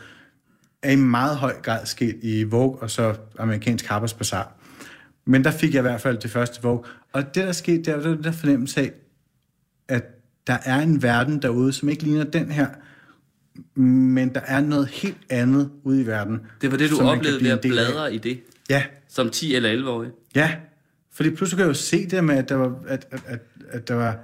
er 0.82 0.90
i 0.90 0.96
meget 0.96 1.36
høj 1.36 1.54
grad 1.62 1.86
sket 1.86 2.16
i 2.22 2.42
Vogue 2.42 2.78
og 2.82 2.90
så 2.90 3.14
amerikansk 3.38 3.84
Harper's 3.84 4.16
Bazaar. 4.18 4.52
Men 5.24 5.44
der 5.44 5.50
fik 5.50 5.74
jeg 5.74 5.80
i 5.80 5.82
hvert 5.82 6.00
fald 6.00 6.18
det 6.18 6.30
første 6.30 6.62
Vogue. 6.62 6.84
Og 7.12 7.34
det, 7.34 7.44
der 7.44 7.52
skete, 7.52 7.82
der 7.82 7.96
var 7.96 8.02
den 8.02 8.24
der 8.24 8.32
fornemmelse 8.32 8.80
af, 8.80 8.92
at 9.88 10.04
der 10.46 10.58
er 10.64 10.80
en 10.80 11.02
verden 11.02 11.42
derude, 11.42 11.72
som 11.72 11.88
ikke 11.88 12.02
ligner 12.02 12.24
den 12.24 12.50
her, 12.50 12.66
men 13.80 14.34
der 14.34 14.40
er 14.40 14.60
noget 14.60 14.88
helt 14.88 15.18
andet 15.30 15.70
ude 15.84 16.00
i 16.02 16.06
verden. 16.06 16.40
Det 16.60 16.70
var 16.70 16.76
det, 16.76 16.90
du 16.90 17.00
oplevede 17.00 17.40
ved 17.44 17.50
at 17.50 17.64
af. 17.64 17.70
bladre 17.70 18.14
i 18.14 18.18
det, 18.18 18.40
Ja, 18.70 18.82
som 19.08 19.30
10 19.30 19.54
eller 19.54 19.82
11-årig. 19.82 20.10
ja. 20.34 20.54
Fordi 21.12 21.30
pludselig 21.30 21.56
kan 21.56 21.64
jeg 21.64 21.68
jo 21.68 21.74
se 21.74 22.08
det 22.10 22.24
med, 22.24 22.36
at 22.36 22.48
der 22.48 22.54
var, 22.54 22.74
at, 22.86 23.06
at, 23.10 23.22
at, 23.26 23.40
at 23.68 23.88
der 23.88 23.94
var 23.94 24.18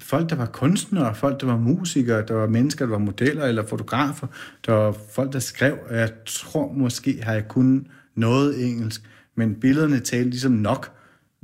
folk, 0.00 0.30
der 0.30 0.36
var 0.36 0.46
kunstnere, 0.46 1.14
folk, 1.14 1.40
der 1.40 1.46
var 1.46 1.56
musikere, 1.56 2.26
der 2.26 2.34
var 2.34 2.46
mennesker, 2.46 2.84
der 2.84 2.90
var 2.90 2.98
modeller 2.98 3.44
eller 3.44 3.66
fotografer, 3.66 4.26
der 4.66 4.72
var 4.72 4.96
folk, 5.14 5.32
der 5.32 5.38
skrev, 5.38 5.78
og 5.88 5.96
jeg 5.96 6.10
tror 6.26 6.72
måske 6.72 7.22
har 7.22 7.32
jeg 7.32 7.48
kun 7.48 7.86
noget 8.14 8.66
engelsk, 8.68 9.02
men 9.34 9.54
billederne 9.54 10.00
talte 10.00 10.30
ligesom 10.30 10.52
nok 10.52 10.92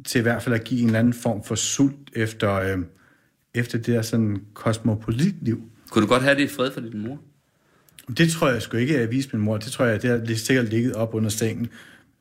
til 0.04 0.18
i 0.18 0.22
hvert 0.22 0.42
fald 0.42 0.54
at 0.54 0.64
give 0.64 0.80
en 0.80 0.86
eller 0.86 0.98
anden 0.98 1.12
form 1.12 1.44
for 1.44 1.54
sult 1.54 2.10
efter, 2.12 2.54
øh, 2.54 2.78
efter 3.54 3.78
det 3.78 3.86
der 3.86 4.02
sådan 4.02 4.36
kosmopolitliv. 4.54 5.62
Kunne 5.90 6.02
du 6.02 6.08
godt 6.08 6.22
have 6.22 6.34
det 6.34 6.42
i 6.42 6.48
fred 6.48 6.72
for 6.72 6.80
din 6.80 7.02
mor? 7.02 7.18
Det 8.18 8.30
tror 8.30 8.48
jeg 8.48 8.62
sgu 8.62 8.76
ikke, 8.76 8.94
at 8.94 9.00
jeg 9.00 9.10
viste 9.10 9.36
min 9.36 9.44
mor. 9.44 9.56
Det 9.56 9.72
tror 9.72 9.84
jeg, 9.84 10.02
det 10.02 10.28
har 10.28 10.36
sikkert 10.36 10.68
ligget 10.68 10.92
op 10.94 11.14
under 11.14 11.30
sengen. 11.30 11.68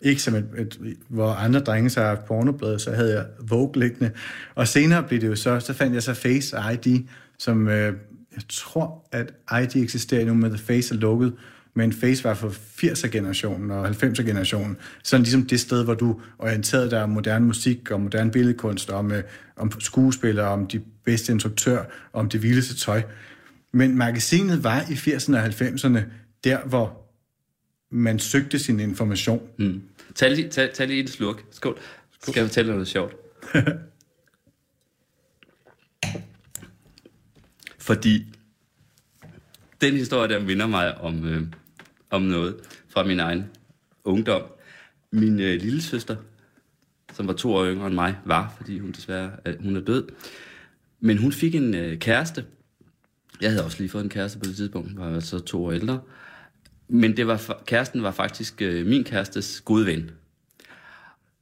Ikke 0.01 0.21
som 0.21 0.35
et, 0.35 0.45
et, 0.57 0.79
hvor 1.07 1.29
andre 1.29 1.59
drenge 1.59 1.89
så 1.89 1.99
har 1.99 2.07
haft 2.07 2.25
pornoblade, 2.25 2.79
så 2.79 2.91
havde 2.91 3.13
jeg 3.13 3.25
Vogue 3.39 3.71
liggende. 3.75 4.11
Og 4.55 4.67
senere 4.67 5.03
blev 5.03 5.21
det 5.21 5.27
jo 5.27 5.35
så, 5.35 5.59
så 5.59 5.73
fandt 5.73 5.93
jeg 5.93 6.03
så 6.03 6.13
Face 6.13 6.55
ID, 6.73 7.03
som 7.39 7.67
øh, 7.67 7.93
jeg 8.35 8.43
tror, 8.49 9.07
at 9.11 9.33
ID 9.63 9.83
eksisterer 9.83 10.25
nu 10.25 10.33
med 10.33 10.49
The 10.49 10.57
Face 10.57 10.95
er 10.95 10.97
lukket, 10.97 11.33
men 11.75 11.93
Face 11.93 12.23
var 12.23 12.33
for 12.33 12.49
80'er-generationen 12.49 13.71
og 13.71 13.87
90'er-generationen. 13.87 14.77
Sådan 15.03 15.23
ligesom 15.23 15.45
det 15.45 15.59
sted, 15.59 15.83
hvor 15.83 15.93
du 15.93 16.21
orienterede 16.39 16.91
dig 16.91 17.03
om 17.03 17.09
moderne 17.09 17.45
musik, 17.45 17.91
og 17.91 18.01
moderne 18.01 18.31
billedkunst, 18.31 18.89
om, 18.89 19.11
øh, 19.11 19.23
om 19.55 19.71
skuespillere, 19.79 20.47
om 20.47 20.67
de 20.67 20.81
bedste 21.05 21.33
instruktør, 21.33 21.83
om 22.13 22.29
det 22.29 22.43
vildeste 22.43 22.75
tøj. 22.75 23.01
Men 23.73 23.97
magasinet 23.97 24.63
var 24.63 24.81
i 24.89 24.93
80'erne 24.93 25.35
og 25.37 25.45
90'erne 25.45 25.99
der, 26.43 26.59
hvor 26.65 27.06
man 27.89 28.19
søgte 28.19 28.59
sin 28.59 28.79
information. 28.79 29.49
Mm. 29.57 29.81
Tag, 30.15 30.31
lige, 30.31 30.49
tag, 30.49 30.73
tag 30.73 30.87
lige 30.87 31.01
en 31.01 31.07
slurk. 31.07 31.45
Skål. 31.51 31.79
Skal 32.21 32.39
jeg 32.41 32.47
fortælle 32.47 32.71
noget 32.71 32.87
sjovt? 32.87 33.15
Fordi 37.87 38.25
den 39.81 39.93
historie, 39.93 40.29
der 40.29 40.39
minder 40.39 40.67
mig 40.67 40.97
om, 40.97 41.25
øh, 41.25 41.43
om 42.09 42.21
noget 42.21 42.55
fra 42.89 43.03
min 43.03 43.19
egen 43.19 43.45
ungdom. 44.03 44.41
Min 45.11 45.39
øh, 45.39 45.61
lille 45.61 45.81
søster, 45.81 46.15
som 47.13 47.27
var 47.27 47.33
to 47.33 47.53
år 47.53 47.65
yngre 47.65 47.87
end 47.87 47.95
mig, 47.95 48.15
var, 48.25 48.53
fordi 48.57 48.79
hun 48.79 48.91
desværre 48.91 49.31
øh, 49.45 49.63
hun 49.63 49.75
er 49.75 49.81
død. 49.81 50.07
Men 50.99 51.17
hun 51.17 51.31
fik 51.31 51.55
en 51.55 51.75
øh, 51.75 51.99
kæreste. 51.99 52.45
Jeg 53.41 53.49
havde 53.49 53.65
også 53.65 53.77
lige 53.79 53.89
fået 53.89 54.03
en 54.03 54.09
kæreste 54.09 54.39
på 54.39 54.45
det 54.45 54.55
tidspunkt, 54.55 54.97
var 54.97 55.15
altså 55.15 55.39
to 55.39 55.65
år 55.65 55.71
ældre. 55.71 56.01
Men 56.87 57.17
det 57.17 57.27
var, 57.27 57.61
kæresten 57.65 58.03
var 58.03 58.11
faktisk 58.11 58.61
øh, 58.61 58.85
min 58.85 59.03
kærestes 59.03 59.61
gode 59.61 59.85
ven. 59.85 60.11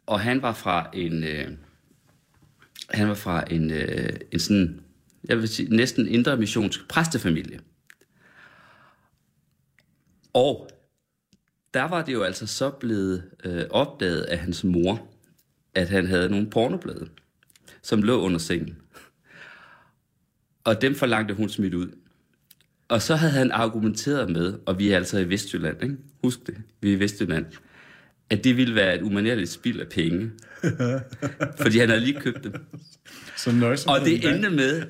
Og 0.06 0.20
han 0.20 0.42
var 0.42 0.54
fra 0.54 0.90
en, 0.94 1.24
øh, 1.24 1.52
han 2.90 3.08
var 3.08 3.14
fra 3.14 3.44
en, 3.52 3.72
øh, 3.72 4.10
en 4.32 4.40
sådan, 4.40 4.82
jeg 5.30 5.38
vil 5.38 5.48
sige, 5.48 5.76
næsten 5.76 6.08
indre 6.08 6.38
missionsk 6.38 6.88
præstefamilie. 6.88 7.60
Og 10.34 10.70
der 11.74 11.84
var 11.84 12.02
det 12.02 12.14
jo 12.14 12.24
altså 12.24 12.48
så 12.48 12.70
blevet 12.70 13.24
øh, 13.44 13.64
opdaget 13.70 14.22
af 14.22 14.40
hans 14.40 14.64
mor, 14.64 15.08
at 15.74 15.90
han 15.90 16.08
havde 16.08 16.30
nogle 16.30 16.50
pornoblade, 16.50 17.10
som 17.82 18.02
lå 18.02 18.22
under 18.22 18.40
sengen. 18.40 18.78
Og 20.64 20.82
dem 20.82 20.96
forlangte 20.96 21.34
hun 21.34 21.50
smidt 21.50 21.74
ud. 21.74 21.92
Og 22.88 23.02
så 23.02 23.16
havde 23.16 23.34
han 23.34 23.52
argumenteret 23.52 24.30
med, 24.30 24.54
og 24.66 24.80
vi 24.80 24.92
er 24.92 24.96
altså 24.96 25.18
i 25.18 25.30
Vestjylland, 25.30 25.84
ikke? 25.84 25.96
husk 26.24 26.48
det, 26.48 26.56
vi 26.82 26.90
er 26.90 26.96
i 26.96 27.00
Vestjylland, 27.00 27.46
at 28.30 28.44
det 28.44 28.58
ville 28.58 28.76
være 28.76 28.96
et 28.96 29.02
umanerligt 29.02 29.50
spild 29.50 29.80
af 29.80 29.88
penge. 29.88 30.32
Fordi 31.62 31.80
han 31.80 31.90
havde 31.90 32.02
lige 32.02 32.20
købt 32.20 32.44
dem. 32.44 32.54
Så 33.38 33.52
nøjsom 33.52 33.90
Og 33.90 34.02
det 34.02 34.30
endte 34.30 34.50
med, 34.50 34.84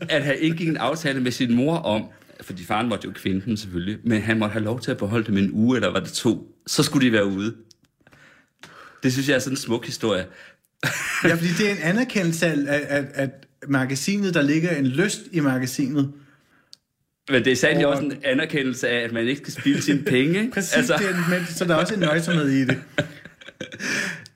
at 0.00 0.24
han 0.24 0.36
indgik 0.40 0.68
en 0.68 0.76
aftale 0.76 1.20
med 1.20 1.30
sin 1.32 1.54
mor 1.54 1.76
om, 1.76 2.08
fordi 2.40 2.64
faren 2.64 2.88
måtte 2.88 3.06
jo 3.08 3.12
kvinde 3.14 3.42
dem 3.46 3.56
selvfølgelig, 3.56 3.98
men 4.04 4.22
han 4.22 4.38
måtte 4.38 4.52
have 4.52 4.64
lov 4.64 4.80
til 4.80 4.90
at 4.90 4.96
beholde 4.96 5.26
dem 5.26 5.36
en 5.38 5.50
uge, 5.52 5.76
eller 5.76 5.90
var 5.90 6.00
det 6.00 6.12
to. 6.12 6.56
Så 6.66 6.82
skulle 6.82 7.06
de 7.06 7.12
være 7.12 7.26
ude. 7.26 7.54
Det 9.02 9.12
synes 9.12 9.28
jeg 9.28 9.34
er 9.34 9.38
sådan 9.38 9.52
en 9.52 9.56
smuk 9.56 9.86
historie. 9.86 10.26
Ja, 11.24 11.34
fordi 11.34 11.48
det 11.58 11.66
er 11.68 11.72
en 11.72 11.82
anerkendelse 11.82 12.46
af, 12.46 12.98
at, 12.98 13.04
at 13.14 13.30
magasinet, 13.68 14.34
der 14.34 14.42
ligger 14.42 14.70
en 14.70 14.86
lyst 14.86 15.20
i 15.32 15.40
magasinet. 15.40 16.12
Men 17.30 17.44
det 17.44 17.52
er 17.52 17.56
sandelig 17.56 17.86
Og- 17.86 17.92
også 17.92 18.04
en 18.04 18.12
anerkendelse 18.24 18.88
af, 18.88 19.04
at 19.04 19.12
man 19.12 19.26
ikke 19.28 19.40
skal 19.40 19.52
spilde 19.62 19.82
sine 19.82 20.02
penge. 20.14 20.50
Præcis, 20.54 20.72
altså. 20.76 20.94
det 20.98 21.06
men, 21.30 21.46
så 21.48 21.64
der 21.64 21.74
er 21.74 21.78
også 21.78 21.94
en 21.94 22.00
nøjsomhed 22.00 22.48
i 22.48 22.60
det. 22.64 22.76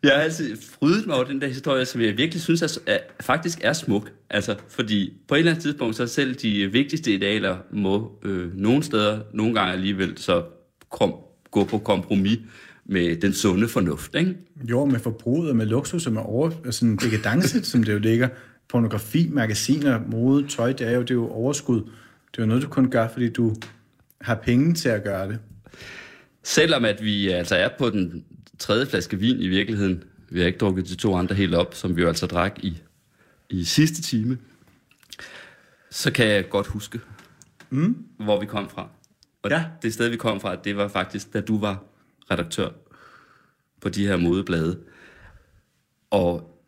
Jeg 0.02 0.12
har 0.14 0.20
altid 0.22 0.56
frydet 0.78 1.06
mig 1.06 1.16
over 1.16 1.24
den 1.24 1.40
der 1.40 1.46
historie, 1.48 1.84
som 1.84 2.00
jeg 2.00 2.16
virkelig 2.18 2.42
synes 2.42 2.62
er, 2.62 2.78
er, 2.86 2.98
faktisk 3.20 3.58
er 3.62 3.72
smuk. 3.72 4.10
Altså, 4.30 4.54
fordi 4.68 5.12
på 5.28 5.34
et 5.34 5.38
eller 5.38 5.50
andet 5.52 5.62
tidspunkt, 5.62 5.96
så 5.96 6.06
selv 6.06 6.34
de 6.34 6.72
vigtigste 6.72 7.12
idealer 7.14 7.56
må 7.72 8.12
øh, 8.24 8.56
nogle 8.58 8.82
steder, 8.82 9.20
nogle 9.34 9.54
gange 9.54 9.72
alligevel, 9.72 10.12
så 10.16 10.42
kom, 10.90 11.14
gå 11.50 11.64
på 11.64 11.78
kompromis 11.78 12.38
med 12.86 13.16
den 13.16 13.32
sunde 13.32 13.68
fornuft, 13.68 14.14
ikke? 14.14 14.34
Jo, 14.70 14.84
med 14.84 14.98
forbruget 15.00 15.50
og 15.50 15.56
med 15.56 15.66
luksus 15.66 16.06
og 16.06 16.12
med 16.12 16.22
over, 16.24 16.50
en 16.82 16.96
dekadence, 16.96 17.64
som 17.64 17.82
det 17.82 17.92
jo 17.92 17.98
ligger. 17.98 18.28
Pornografi, 18.68 19.28
magasiner, 19.32 20.00
mode, 20.10 20.46
tøj, 20.48 20.72
det 20.72 20.86
er 20.88 20.92
jo, 20.92 21.00
det 21.02 21.10
er 21.10 21.14
jo 21.14 21.28
overskud. 21.28 21.82
Det 22.36 22.42
er 22.42 22.46
noget, 22.46 22.62
du 22.62 22.68
kun 22.68 22.90
gør, 22.90 23.08
fordi 23.08 23.28
du 23.32 23.54
har 24.20 24.34
penge 24.34 24.74
til 24.74 24.88
at 24.88 25.04
gøre 25.04 25.28
det. 25.28 25.38
Selvom 26.42 26.84
at 26.84 27.04
vi 27.04 27.28
altså 27.28 27.56
er 27.56 27.68
på 27.78 27.90
den 27.90 28.24
tredje 28.58 28.86
flaske 28.86 29.18
vin 29.18 29.40
i 29.40 29.48
virkeligheden, 29.48 30.04
vi 30.30 30.40
har 30.40 30.46
ikke 30.46 30.58
drukket 30.58 30.88
de 30.88 30.96
to 30.96 31.14
andre 31.14 31.34
helt 31.34 31.54
op, 31.54 31.74
som 31.74 31.96
vi 31.96 32.02
jo 32.02 32.08
altså 32.08 32.26
drak 32.26 32.58
i, 32.64 32.82
i 33.50 33.64
sidste 33.64 34.02
time, 34.02 34.38
så 35.90 36.12
kan 36.12 36.26
jeg 36.26 36.48
godt 36.48 36.66
huske, 36.66 37.00
mm. 37.70 38.04
hvor 38.18 38.40
vi 38.40 38.46
kom 38.46 38.68
fra. 38.70 38.88
Og 39.42 39.50
Ja. 39.50 39.64
det 39.82 39.94
sted, 39.94 40.08
vi 40.08 40.16
kom 40.16 40.40
fra, 40.40 40.56
det 40.56 40.76
var 40.76 40.88
faktisk, 40.88 41.32
da 41.32 41.40
du 41.40 41.58
var 41.58 41.84
redaktør 42.30 42.68
på 43.80 43.88
de 43.88 44.06
her 44.06 44.16
modeblade. 44.16 44.78
Og 46.10 46.60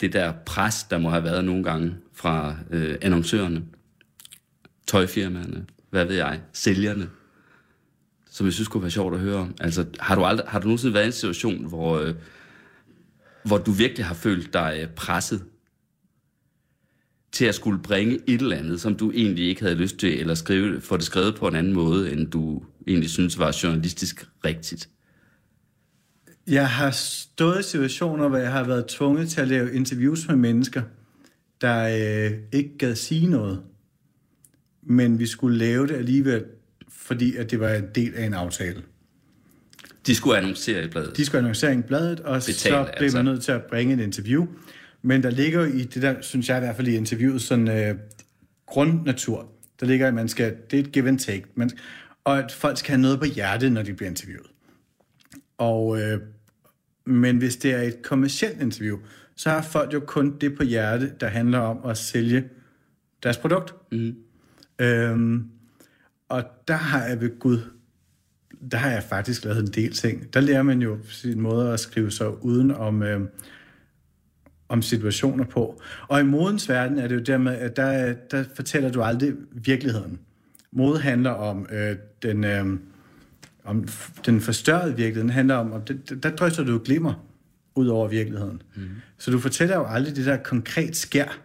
det 0.00 0.12
der 0.12 0.32
pres, 0.46 0.84
der 0.84 0.98
må 0.98 1.10
have 1.10 1.24
været 1.24 1.44
nogle 1.44 1.64
gange 1.64 1.96
fra 2.12 2.56
øh, 2.70 2.98
annoncørerne, 3.02 3.62
tøjfirmaerne, 4.86 5.66
hvad 5.90 6.04
ved 6.04 6.16
jeg, 6.16 6.40
sælgerne, 6.52 7.08
som 8.30 8.46
jeg 8.46 8.52
synes 8.52 8.68
kunne 8.68 8.82
være 8.82 8.90
sjovt 8.90 9.14
at 9.14 9.20
høre 9.20 9.36
om. 9.36 9.54
Altså, 9.60 9.86
har 10.00 10.14
du, 10.14 10.24
aldrig, 10.24 10.46
har 10.48 10.58
du 10.58 10.66
nogensinde 10.66 10.94
været 10.94 11.04
i 11.04 11.06
en 11.06 11.12
situation, 11.12 11.64
hvor, 11.64 11.98
øh, 11.98 12.14
hvor 13.44 13.58
du 13.58 13.70
virkelig 13.70 14.06
har 14.06 14.14
følt 14.14 14.52
dig 14.52 14.78
øh, 14.82 14.88
presset 14.88 15.44
til 17.32 17.44
at 17.44 17.54
skulle 17.54 17.82
bringe 17.82 18.18
et 18.26 18.40
eller 18.40 18.56
andet, 18.56 18.80
som 18.80 18.94
du 18.94 19.10
egentlig 19.10 19.48
ikke 19.48 19.62
havde 19.62 19.74
lyst 19.74 19.96
til, 19.96 20.20
eller 20.20 20.34
skrive, 20.34 20.80
få 20.80 20.96
det 20.96 21.04
skrevet 21.04 21.34
på 21.34 21.48
en 21.48 21.56
anden 21.56 21.72
måde, 21.72 22.12
end 22.12 22.30
du 22.30 22.62
egentlig 22.86 23.10
synes 23.10 23.38
var 23.38 23.56
journalistisk 23.62 24.26
rigtigt? 24.44 24.88
Jeg 26.46 26.70
har 26.70 26.90
stået 26.90 27.60
i 27.60 27.62
situationer, 27.62 28.28
hvor 28.28 28.38
jeg 28.38 28.52
har 28.52 28.64
været 28.64 28.86
tvunget 28.86 29.28
til 29.28 29.40
at 29.40 29.48
lave 29.48 29.74
interviews 29.74 30.28
med 30.28 30.36
mennesker, 30.36 30.82
der 31.60 31.84
øh, 31.84 32.38
ikke 32.52 32.78
gad 32.78 32.94
sige 32.94 33.26
noget. 33.26 33.62
Men 34.88 35.18
vi 35.18 35.26
skulle 35.26 35.58
lave 35.58 35.86
det 35.86 35.94
alligevel, 35.94 36.44
fordi 36.88 37.36
at 37.36 37.50
det 37.50 37.60
var 37.60 37.68
en 37.68 37.86
del 37.94 38.14
af 38.14 38.26
en 38.26 38.34
aftale. 38.34 38.82
De 40.06 40.14
skulle 40.14 40.36
annoncere 40.38 40.84
i 40.84 40.88
bladet. 40.88 41.16
De 41.16 41.24
skulle 41.24 41.38
annoncere 41.38 41.74
i 41.74 41.82
bladet, 41.82 42.20
og 42.20 42.34
Betale, 42.34 42.54
så 42.54 42.90
blev 42.96 43.04
altså. 43.04 43.18
man 43.18 43.24
nødt 43.24 43.42
til 43.42 43.52
at 43.52 43.62
bringe 43.62 43.94
et 43.94 44.00
interview. 44.00 44.46
Men 45.02 45.22
der 45.22 45.30
ligger 45.30 45.64
i 45.64 45.84
det 45.84 46.02
der, 46.02 46.14
synes 46.20 46.48
jeg 46.48 46.56
i 46.56 46.60
hvert 46.60 46.76
fald 46.76 46.88
i 46.88 46.96
interviewet, 46.96 47.42
sådan 47.42 47.68
øh, 47.68 47.94
grundnatur. 48.66 49.52
Der 49.80 49.86
ligger, 49.86 50.08
at 50.08 50.14
man 50.14 50.28
skal, 50.28 50.56
det 50.70 50.78
er 50.78 50.82
et 50.82 50.92
give 50.92 51.08
and 51.08 51.18
take. 51.18 51.44
Man, 51.54 51.70
og 52.24 52.38
at 52.38 52.52
folk 52.52 52.78
skal 52.78 52.90
have 52.90 53.02
noget 53.02 53.18
på 53.18 53.24
hjertet, 53.24 53.72
når 53.72 53.82
de 53.82 53.94
bliver 53.94 54.10
interviewet. 54.10 54.46
Og, 55.58 56.00
øh, 56.00 56.20
men 57.06 57.36
hvis 57.36 57.56
det 57.56 57.72
er 57.74 57.82
et 57.82 58.02
kommersielt 58.02 58.62
interview, 58.62 58.98
så 59.36 59.50
har 59.50 59.62
folk 59.62 59.92
jo 59.92 60.00
kun 60.00 60.38
det 60.40 60.56
på 60.56 60.62
hjerte, 60.62 61.12
der 61.20 61.26
handler 61.26 61.58
om 61.58 61.90
at 61.90 61.98
sælge 61.98 62.44
deres 63.22 63.36
produkt. 63.36 63.74
Mm. 63.92 64.16
Øhm, 64.78 65.50
og 66.28 66.44
der 66.68 66.74
har 66.76 67.04
jeg 67.04 67.20
ved 67.20 67.38
Gud 67.38 67.60
der 68.70 68.78
har 68.78 68.90
jeg 68.90 69.02
faktisk 69.02 69.44
lavet 69.44 69.58
en 69.58 69.66
del 69.66 69.92
ting. 69.92 70.34
Der 70.34 70.40
lærer 70.40 70.62
man 70.62 70.82
jo 70.82 70.98
sin 71.08 71.40
måde 71.40 71.72
at 71.72 71.80
skrive 71.80 72.10
sig 72.10 72.44
uden 72.44 72.70
om, 72.70 73.02
øh, 73.02 73.20
om 74.68 74.82
situationer 74.82 75.44
på. 75.44 75.82
Og 76.08 76.20
i 76.20 76.24
modens 76.24 76.68
verden 76.68 76.98
er 76.98 77.08
det 77.08 77.14
jo 77.14 77.20
dermed, 77.20 77.54
at 77.54 77.76
der, 77.76 78.12
der 78.30 78.44
fortæller 78.56 78.90
du 78.90 79.02
aldrig 79.02 79.32
virkeligheden. 79.52 80.18
Mode 80.72 81.00
handler 81.00 81.30
om 81.30 81.66
øh, 81.72 81.96
den, 82.22 82.44
øh, 82.44 82.66
om 83.64 83.88
den 84.26 84.40
forstørrede 84.40 84.96
virkelighed. 84.96 85.22
Den 85.22 85.30
handler 85.30 85.54
om, 85.54 85.72
om 85.72 85.82
det, 85.82 86.22
der 86.22 86.30
drøster 86.30 86.64
du 86.64 86.80
glimmer 86.84 87.26
ud 87.74 87.86
over 87.86 88.08
virkeligheden. 88.08 88.62
Mm. 88.74 88.88
Så 89.18 89.30
du 89.30 89.38
fortæller 89.38 89.76
jo 89.76 89.86
aldrig 89.86 90.16
det 90.16 90.26
der 90.26 90.36
konkret 90.36 90.96
sker. 90.96 91.38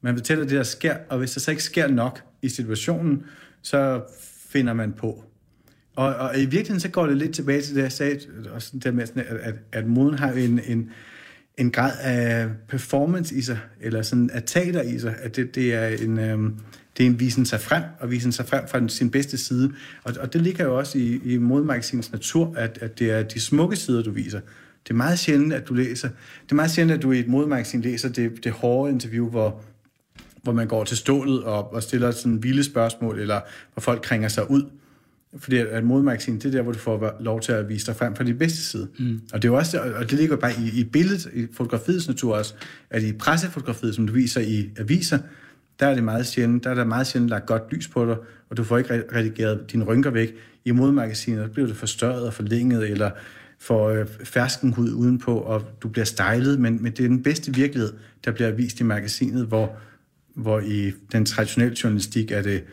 Man 0.00 0.16
fortæller 0.16 0.44
det 0.44 0.56
der 0.56 0.62
sker, 0.62 0.96
og 1.08 1.18
hvis 1.18 1.32
der 1.32 1.40
så 1.40 1.50
ikke 1.50 1.62
sker 1.62 1.88
nok 1.88 2.20
i 2.44 2.48
situationen, 2.48 3.22
så 3.62 4.02
finder 4.48 4.72
man 4.72 4.92
på. 4.92 5.24
Og, 5.96 6.14
og 6.14 6.36
i 6.36 6.40
virkeligheden 6.40 6.80
så 6.80 6.88
går 6.88 7.06
det 7.06 7.16
lidt 7.16 7.34
tilbage 7.34 7.62
til 7.62 7.74
det, 7.76 7.82
jeg 7.82 7.92
sagde, 7.92 8.20
også 8.54 8.72
der 8.84 8.90
med, 8.90 9.02
at, 9.02 9.16
at, 9.26 9.54
at 9.72 9.86
moden 9.86 10.18
har 10.18 10.32
en, 10.32 10.60
en, 10.66 10.90
en 11.58 11.70
grad 11.70 11.92
af 12.00 12.48
performance 12.68 13.34
i 13.34 13.42
sig, 13.42 13.58
eller 13.80 14.02
sådan 14.02 14.30
af 14.30 14.42
teater 14.42 14.82
i 14.82 14.98
sig, 14.98 15.14
at 15.18 15.36
det, 15.36 15.54
det 15.54 15.74
er 15.74 15.86
en... 15.86 16.18
Øhm, 16.18 16.54
det 16.96 17.06
er 17.06 17.10
en 17.10 17.20
visen 17.20 17.46
sig 17.46 17.60
frem, 17.60 17.82
og 18.00 18.10
visen 18.10 18.32
sig 18.32 18.46
frem 18.48 18.68
fra 18.68 18.88
sin 18.88 19.10
bedste 19.10 19.38
side. 19.38 19.72
Og, 20.04 20.14
og 20.20 20.32
det 20.32 20.42
ligger 20.42 20.64
jo 20.64 20.78
også 20.78 20.98
i, 20.98 21.20
i 21.24 21.38
modmagasinets 21.38 22.12
natur, 22.12 22.54
at, 22.56 22.78
at 22.80 22.98
det 22.98 23.10
er 23.10 23.22
de 23.22 23.40
smukke 23.40 23.76
sider, 23.76 24.02
du 24.02 24.10
viser. 24.10 24.40
Det 24.84 24.90
er 24.90 24.94
meget 24.94 25.18
sjældent, 25.18 25.52
at 25.52 25.68
du 25.68 25.74
læser. 25.74 26.08
Det 26.42 26.50
er 26.50 26.54
meget 26.54 26.70
sjældent, 26.70 26.96
at 26.98 27.02
du 27.02 27.12
i 27.12 27.18
et 27.18 27.28
modmagasin 27.28 27.80
læser 27.80 28.08
det, 28.08 28.44
det 28.44 28.52
hårde 28.52 28.92
interview, 28.92 29.30
hvor, 29.30 29.62
hvor 30.44 30.52
man 30.52 30.68
går 30.68 30.84
til 30.84 30.96
stålet 30.96 31.44
og, 31.44 31.74
og 31.74 31.82
stiller 31.82 32.10
sådan 32.10 32.42
vilde 32.42 32.64
spørgsmål, 32.64 33.18
eller 33.20 33.40
hvor 33.72 33.80
folk 33.80 34.02
krænger 34.02 34.28
sig 34.28 34.50
ud. 34.50 34.62
Fordi 35.38 35.56
at 35.56 35.84
modmagasin, 35.84 36.34
det 36.34 36.44
er 36.44 36.50
der, 36.50 36.62
hvor 36.62 36.72
du 36.72 36.78
får 36.78 37.16
lov 37.20 37.40
til 37.40 37.52
at 37.52 37.68
vise 37.68 37.86
dig 37.86 37.96
frem 37.96 38.16
fra 38.16 38.24
de 38.24 38.34
bedste 38.34 38.58
side. 38.58 38.88
Mm. 38.98 39.20
Og 39.32 39.42
det 39.42 39.48
er 39.48 39.52
også, 39.52 39.80
og 39.96 40.10
det 40.10 40.18
ligger 40.18 40.36
bare 40.36 40.52
i, 40.52 40.80
i 40.80 40.84
billedet, 40.84 41.28
i 41.34 41.46
fotografiets 41.52 42.08
natur 42.08 42.36
også, 42.36 42.54
at 42.90 43.02
i 43.02 43.12
pressefotografiet, 43.12 43.94
som 43.94 44.06
du 44.06 44.12
viser 44.12 44.40
i 44.40 44.70
aviser, 44.78 45.18
der 45.80 45.86
er 45.86 45.94
det 45.94 46.04
meget 46.04 46.26
sjældent, 46.26 46.64
der 46.64 46.70
er 46.70 46.74
der 46.74 46.84
meget 46.84 47.06
sjældent 47.06 47.30
lagt 47.30 47.46
godt 47.46 47.62
lys 47.72 47.88
på 47.88 48.06
dig, 48.06 48.16
og 48.50 48.56
du 48.56 48.64
får 48.64 48.78
ikke 48.78 49.02
redigeret 49.14 49.72
dine 49.72 49.84
rynker 49.84 50.10
væk. 50.10 50.34
I 50.64 50.70
modmagasinet 50.70 51.52
bliver 51.52 51.66
det 51.66 51.76
forstørret 51.76 52.26
og 52.26 52.34
forlænget, 52.34 52.90
eller 52.90 53.10
får 53.58 53.88
øh, 53.88 54.06
ferskenhud 54.24 54.92
udenpå, 54.92 55.38
og 55.38 55.62
du 55.82 55.88
bliver 55.88 56.04
stylet, 56.04 56.60
men, 56.60 56.82
men 56.82 56.92
det 56.92 57.04
er 57.04 57.08
den 57.08 57.22
bedste 57.22 57.54
virkelighed, 57.54 57.92
der 58.24 58.30
bliver 58.30 58.50
vist 58.50 58.80
i 58.80 58.82
magasinet, 58.82 59.46
hvor, 59.46 59.76
hvor 60.34 60.60
i 60.60 60.92
den 61.12 61.26
traditionelle 61.26 61.76
journalistik 61.84 62.30
er 62.30 62.42
det 62.42 62.64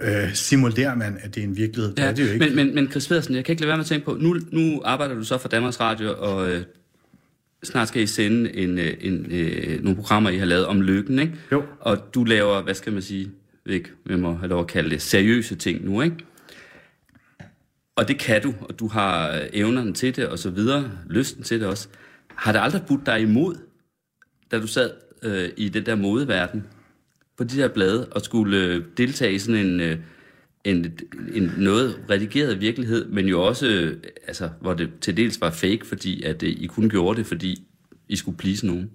øh, 0.00 0.34
simulerer 0.34 0.94
man, 0.94 1.18
at 1.22 1.34
det 1.34 1.40
er 1.40 1.44
en 1.44 1.56
virkelighed. 1.56 1.94
Ja, 1.98 2.02
det 2.02 2.10
er 2.10 2.14
det 2.14 2.26
jo 2.26 2.32
ikke. 2.32 2.46
Men, 2.46 2.56
men, 2.56 2.74
men 2.74 2.90
Chris 2.90 3.08
Pedersen, 3.08 3.34
jeg 3.34 3.44
kan 3.44 3.52
ikke 3.52 3.62
lade 3.62 3.68
være 3.68 3.76
med 3.76 3.84
at 3.84 3.88
tænke 3.88 4.04
på, 4.04 4.16
nu, 4.20 4.36
nu 4.52 4.82
arbejder 4.84 5.14
du 5.14 5.24
så 5.24 5.38
for 5.38 5.48
Danmarks 5.48 5.80
Radio, 5.80 6.14
og 6.18 6.50
øh, 6.50 6.62
snart 7.62 7.88
skal 7.88 8.02
I 8.02 8.06
sende 8.06 8.56
en, 8.56 8.78
øh, 8.78 8.96
en, 9.00 9.26
øh, 9.30 9.82
nogle 9.82 9.96
programmer, 9.96 10.30
I 10.30 10.38
har 10.38 10.46
lavet 10.46 10.66
om 10.66 10.82
lykken, 10.82 11.18
ikke? 11.18 11.34
Jo. 11.52 11.62
Og 11.80 12.14
du 12.14 12.24
laver, 12.24 12.62
hvad 12.62 12.74
skal 12.74 12.92
man 12.92 13.02
sige, 13.02 13.30
ikke, 13.66 13.90
vi 14.04 14.16
må 14.16 14.34
have 14.34 14.48
lov 14.48 14.60
at 14.60 14.66
kalde 14.66 14.90
det, 14.90 15.02
seriøse 15.02 15.54
ting 15.54 15.84
nu, 15.84 16.00
ikke? 16.02 16.16
Og 17.96 18.08
det 18.08 18.18
kan 18.18 18.42
du, 18.42 18.54
og 18.60 18.78
du 18.78 18.88
har 18.88 19.34
øh, 19.34 19.40
evnerne 19.52 19.92
til 19.92 20.16
det, 20.16 20.26
og 20.26 20.38
så 20.38 20.50
videre, 20.50 20.90
lysten 21.08 21.42
til 21.42 21.60
det 21.60 21.68
også. 21.68 21.88
Har 22.34 22.52
det 22.52 22.60
aldrig 22.60 22.82
budt 22.88 23.06
dig 23.06 23.20
imod, 23.20 23.54
da 24.50 24.60
du 24.60 24.66
sad 24.66 24.90
øh, 25.22 25.48
i 25.56 25.68
den 25.68 25.86
der 25.86 25.94
modeverden, 25.94 26.66
på 27.36 27.44
de 27.44 27.56
der 27.56 27.68
blade, 27.68 28.08
og 28.08 28.20
skulle 28.20 28.58
øh, 28.58 28.84
deltage 28.96 29.32
i 29.32 29.38
sådan 29.38 29.66
en... 29.66 29.80
Øh, 29.80 29.98
en, 30.64 30.98
en 31.32 31.52
noget 31.58 32.00
redigeret 32.10 32.60
virkelighed, 32.60 33.08
men 33.08 33.26
jo 33.26 33.42
også, 33.42 33.66
øh, 33.66 34.02
altså, 34.26 34.50
hvor 34.60 34.74
det 34.74 34.90
til 35.00 35.16
dels 35.16 35.40
var 35.40 35.50
fake, 35.50 35.86
fordi 35.86 36.22
at 36.22 36.42
øh, 36.42 36.48
I 36.48 36.66
kun 36.66 36.88
gjorde 36.88 37.18
det, 37.18 37.26
fordi 37.26 37.66
I 38.08 38.16
skulle 38.16 38.38
please 38.38 38.66
nogen. 38.66 38.90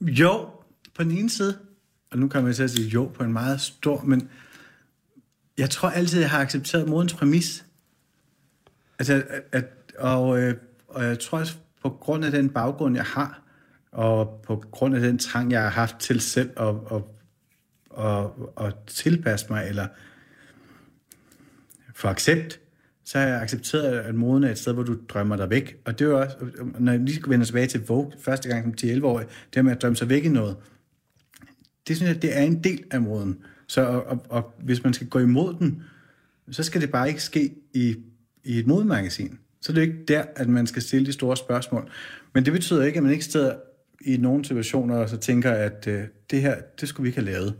Jo, 0.00 0.48
på 0.94 1.02
den 1.02 1.10
ene 1.10 1.30
side, 1.30 1.58
og 2.10 2.18
nu 2.18 2.28
kan 2.28 2.44
man 2.44 2.54
til 2.54 2.62
at 2.62 2.70
sige 2.70 2.88
jo 2.88 3.04
på 3.04 3.24
en 3.24 3.32
meget 3.32 3.60
stor, 3.60 4.02
men 4.02 4.28
jeg 5.58 5.70
tror 5.70 5.88
altid, 5.88 6.20
jeg 6.20 6.30
har 6.30 6.40
accepteret 6.40 6.88
modens 6.88 7.14
præmis. 7.14 7.64
Altså, 8.98 9.14
at, 9.14 9.42
at, 9.52 9.64
og, 9.98 10.42
øh, 10.42 10.54
og 10.88 11.04
jeg 11.04 11.18
tror 11.18 11.38
også, 11.38 11.56
på 11.82 11.90
grund 11.90 12.24
af 12.24 12.30
den 12.30 12.48
baggrund, 12.50 12.96
jeg 12.96 13.04
har, 13.04 13.42
og 13.94 14.40
på 14.46 14.64
grund 14.70 14.94
af 14.94 15.00
den 15.00 15.18
trang, 15.18 15.52
jeg 15.52 15.62
har 15.62 15.70
haft 15.70 15.96
til 15.98 16.20
selv 16.20 16.50
at, 16.56 16.74
at 16.92 17.02
at, 17.98 18.26
at 18.60 18.74
tilpasse 18.86 19.46
mig, 19.50 19.68
eller 19.68 19.86
for 21.94 22.08
accept, 22.08 22.60
så 23.04 23.18
har 23.18 23.26
jeg 23.26 23.40
accepteret, 23.40 23.98
at 23.98 24.14
moden 24.14 24.44
er 24.44 24.50
et 24.50 24.58
sted, 24.58 24.72
hvor 24.72 24.82
du 24.82 24.96
drømmer 25.08 25.36
dig 25.36 25.50
væk. 25.50 25.76
Og 25.84 25.98
det 25.98 26.06
er 26.06 26.12
også, 26.12 26.36
når 26.78 26.92
jeg 26.92 27.00
lige 27.00 27.22
vender 27.26 27.46
tilbage 27.46 27.66
til 27.66 27.86
Vogue, 27.86 28.12
første 28.20 28.48
gang 28.48 28.80
som 28.80 28.90
10-11-årig, 28.90 29.26
det 29.54 29.64
med 29.64 29.72
at 29.72 29.82
drømme 29.82 29.96
sig 29.96 30.08
væk 30.08 30.24
i 30.24 30.28
noget, 30.28 30.56
det 31.88 31.96
synes 31.96 32.12
jeg, 32.12 32.22
det 32.22 32.38
er 32.38 32.42
en 32.42 32.64
del 32.64 32.84
af 32.90 33.00
moden. 33.00 33.38
Så 33.66 33.86
og, 33.86 34.04
og, 34.04 34.26
og 34.28 34.54
hvis 34.58 34.84
man 34.84 34.92
skal 34.92 35.08
gå 35.08 35.18
imod 35.18 35.54
den, 35.54 35.82
så 36.50 36.62
skal 36.62 36.80
det 36.80 36.90
bare 36.90 37.08
ikke 37.08 37.22
ske 37.22 37.54
i, 37.74 37.96
i 38.44 38.58
et 38.58 38.66
modemagasin. 38.66 39.38
Så 39.60 39.72
er 39.72 39.74
det 39.74 39.82
ikke 39.82 40.04
der, 40.08 40.24
at 40.36 40.48
man 40.48 40.66
skal 40.66 40.82
stille 40.82 41.06
de 41.06 41.12
store 41.12 41.36
spørgsmål. 41.36 41.90
Men 42.34 42.44
det 42.44 42.52
betyder 42.52 42.84
ikke, 42.84 42.96
at 42.96 43.02
man 43.02 43.12
ikke 43.12 43.24
sidder 43.24 43.54
i 44.04 44.16
nogle 44.16 44.44
situationer 44.44 45.06
så 45.06 45.16
tænker, 45.16 45.50
at 45.50 45.86
øh, 45.86 46.04
det 46.30 46.42
her, 46.42 46.60
det 46.80 46.88
skulle 46.88 47.04
vi 47.04 47.08
ikke 47.08 47.20
have 47.20 47.32
lavet. 47.32 47.54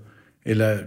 Eller 0.44 0.78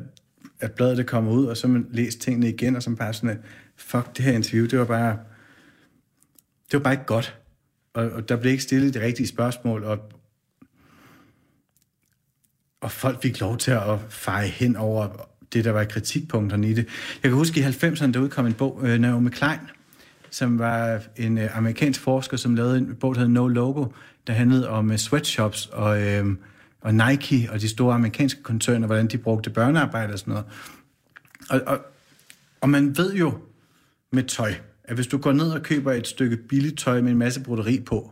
at 0.60 0.72
bladet 0.72 0.98
det 0.98 1.08
kommer 1.08 1.32
ud, 1.32 1.46
og 1.46 1.58
så 1.58 1.68
man 1.68 1.88
læst 1.92 2.20
tingene 2.20 2.50
igen, 2.50 2.76
og 2.76 2.84
så 2.84 2.96
bare 2.96 3.14
sådan, 3.14 3.40
fuck, 3.76 4.18
det 4.18 4.26
her 4.26 4.32
interview, 4.32 4.66
det 4.66 4.80
var 4.80 4.86
bare, 4.86 5.18
det 6.72 6.74
var 6.74 6.80
bare 6.80 6.94
ikke 6.94 7.06
godt. 7.06 7.38
Og, 7.94 8.10
og 8.10 8.30
der 8.30 8.36
blev 8.36 8.52
ikke 8.52 8.64
stillet 8.64 8.94
de 8.94 9.02
rigtige 9.02 9.28
spørgsmål, 9.28 9.84
og, 9.84 10.00
og 12.82 12.92
folk 12.92 13.22
fik 13.22 13.40
lov 13.40 13.58
til 13.58 13.72
at 13.72 14.00
feje 14.10 14.48
hen 14.48 14.76
over 14.76 15.30
det, 15.54 15.66
der 15.66 15.72
var 15.72 15.84
kritikpunkterne 15.84 16.70
i 16.70 16.74
det. 16.74 16.88
Jeg 17.24 17.30
kan 17.30 17.32
huske, 17.32 17.60
i 17.60 17.64
90'erne, 17.64 18.12
der 18.12 18.20
udkom 18.20 18.46
en 18.46 18.54
bog, 18.54 18.82
øh, 18.84 19.00
Naomi 19.00 19.30
Klein, 19.30 19.60
som 20.38 20.60
var 20.60 21.02
en 21.16 21.38
øh, 21.38 21.58
amerikansk 21.58 22.02
forsker, 22.02 22.38
som 22.38 22.56
lavede 22.56 22.78
en 22.78 22.96
bog, 22.96 23.16
der 23.16 23.22
hed 23.22 23.30
No 23.30 23.48
Logo, 23.48 23.86
der 24.28 24.34
handlede 24.34 24.70
om 24.70 24.92
øh, 24.92 24.98
sweatshops 24.98 25.66
og... 25.66 26.02
øh, 26.02 26.26
og 26.82 26.94
Nike 26.94 27.50
og 27.52 27.62
de 27.62 27.70
store 27.70 27.96
amerikanske 27.96 28.44
koncerner, 28.44 28.88
hvordan 28.88 29.08
de 29.08 29.18
brugte 29.18 29.50
børnearbejde 29.50 30.14
og 30.14 30.20
sådan 30.20 30.32
noget. 30.32 30.46
Og, 31.50 31.62
og, 31.74 31.82
og 32.62 32.70
man 32.70 32.98
ved 32.98 33.14
jo 33.14 33.38
med 34.12 34.24
tøj, 34.24 34.54
at 34.84 34.96
hvis 34.96 35.08
du 35.08 35.18
går 35.18 35.32
ned 35.32 35.52
og 35.52 35.62
køber 35.62 35.92
et 35.92 36.08
stykke 36.08 36.38
billigt 36.38 36.80
tøj 36.80 37.02
med 37.02 37.12
en 37.12 37.18
masse 37.18 37.44
broderi 37.44 37.80
på, 37.80 38.12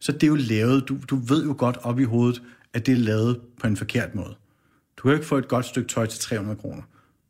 så 0.00 0.12
det 0.12 0.22
er 0.22 0.26
jo 0.26 0.34
lavet, 0.34 0.88
du, 0.88 0.96
du 1.10 1.16
ved 1.16 1.44
jo 1.44 1.54
godt 1.58 1.76
op 1.82 2.00
i 2.00 2.04
hovedet, 2.04 2.42
at 2.74 2.86
det 2.86 2.92
er 2.92 2.98
lavet 2.98 3.40
på 3.60 3.66
en 3.66 3.76
forkert 3.76 4.14
måde. 4.14 4.34
Du 4.96 5.02
kan 5.02 5.10
jo 5.10 5.14
ikke 5.14 5.26
få 5.26 5.38
et 5.38 5.48
godt 5.48 5.66
stykke 5.66 5.88
tøj 5.88 6.06
til 6.06 6.20
300 6.20 6.56
kroner. 6.56 6.82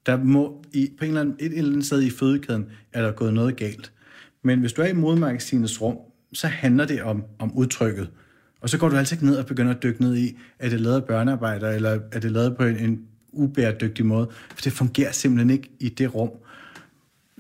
Der 0.06 0.16
må 0.16 0.64
i, 0.72 0.90
på 0.98 1.04
en 1.04 1.10
eller 1.10 1.20
anden, 1.20 1.36
et 1.40 1.58
eller 1.58 1.72
andet 1.72 1.86
sted 1.86 2.02
i 2.02 2.10
fødekæden 2.10 2.66
er 2.92 3.02
der 3.02 3.12
gået 3.12 3.34
noget 3.34 3.56
galt. 3.56 3.92
Men 4.46 4.60
hvis 4.60 4.72
du 4.72 4.82
er 4.82 4.86
i 4.86 4.92
modemagasinets 4.92 5.82
rum, 5.82 5.96
så 6.32 6.46
handler 6.46 6.84
det 6.84 7.02
om, 7.02 7.24
om 7.38 7.52
udtrykket. 7.52 8.10
Og 8.60 8.70
så 8.70 8.78
går 8.78 8.88
du 8.88 8.96
altså 8.96 9.14
ikke 9.14 9.26
ned 9.26 9.36
og 9.36 9.46
begynder 9.46 9.74
at 9.74 9.82
dykke 9.82 10.00
ned 10.00 10.16
i, 10.16 10.38
er 10.58 10.68
det 10.68 10.80
lavet 10.80 10.96
af 10.96 11.04
børnearbejder, 11.04 11.70
eller 11.70 11.98
er 12.12 12.20
det 12.20 12.32
lavet 12.32 12.56
på 12.56 12.64
en, 12.64 12.76
en 12.76 13.06
ubæredygtig 13.32 14.06
måde. 14.06 14.28
For 14.54 14.62
det 14.62 14.72
fungerer 14.72 15.12
simpelthen 15.12 15.50
ikke 15.50 15.70
i 15.80 15.88
det 15.88 16.14
rum. 16.14 16.30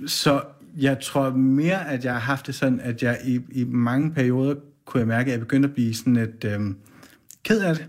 Så 0.06 0.42
jeg 0.76 1.00
tror 1.00 1.30
mere, 1.30 1.88
at 1.88 2.04
jeg 2.04 2.12
har 2.12 2.20
haft 2.20 2.46
det 2.46 2.54
sådan, 2.54 2.80
at 2.80 3.02
jeg 3.02 3.18
i, 3.24 3.40
i 3.50 3.64
mange 3.64 4.10
perioder 4.10 4.54
kunne 4.84 4.98
jeg 4.98 5.08
mærke, 5.08 5.26
at 5.26 5.32
jeg 5.32 5.40
begyndte 5.40 5.68
at 5.68 5.74
blive 5.74 5.94
sådan 5.94 6.16
et 6.16 6.44
øh, 6.44 6.60
ked 7.42 7.60
af 7.60 7.74
det. 7.74 7.86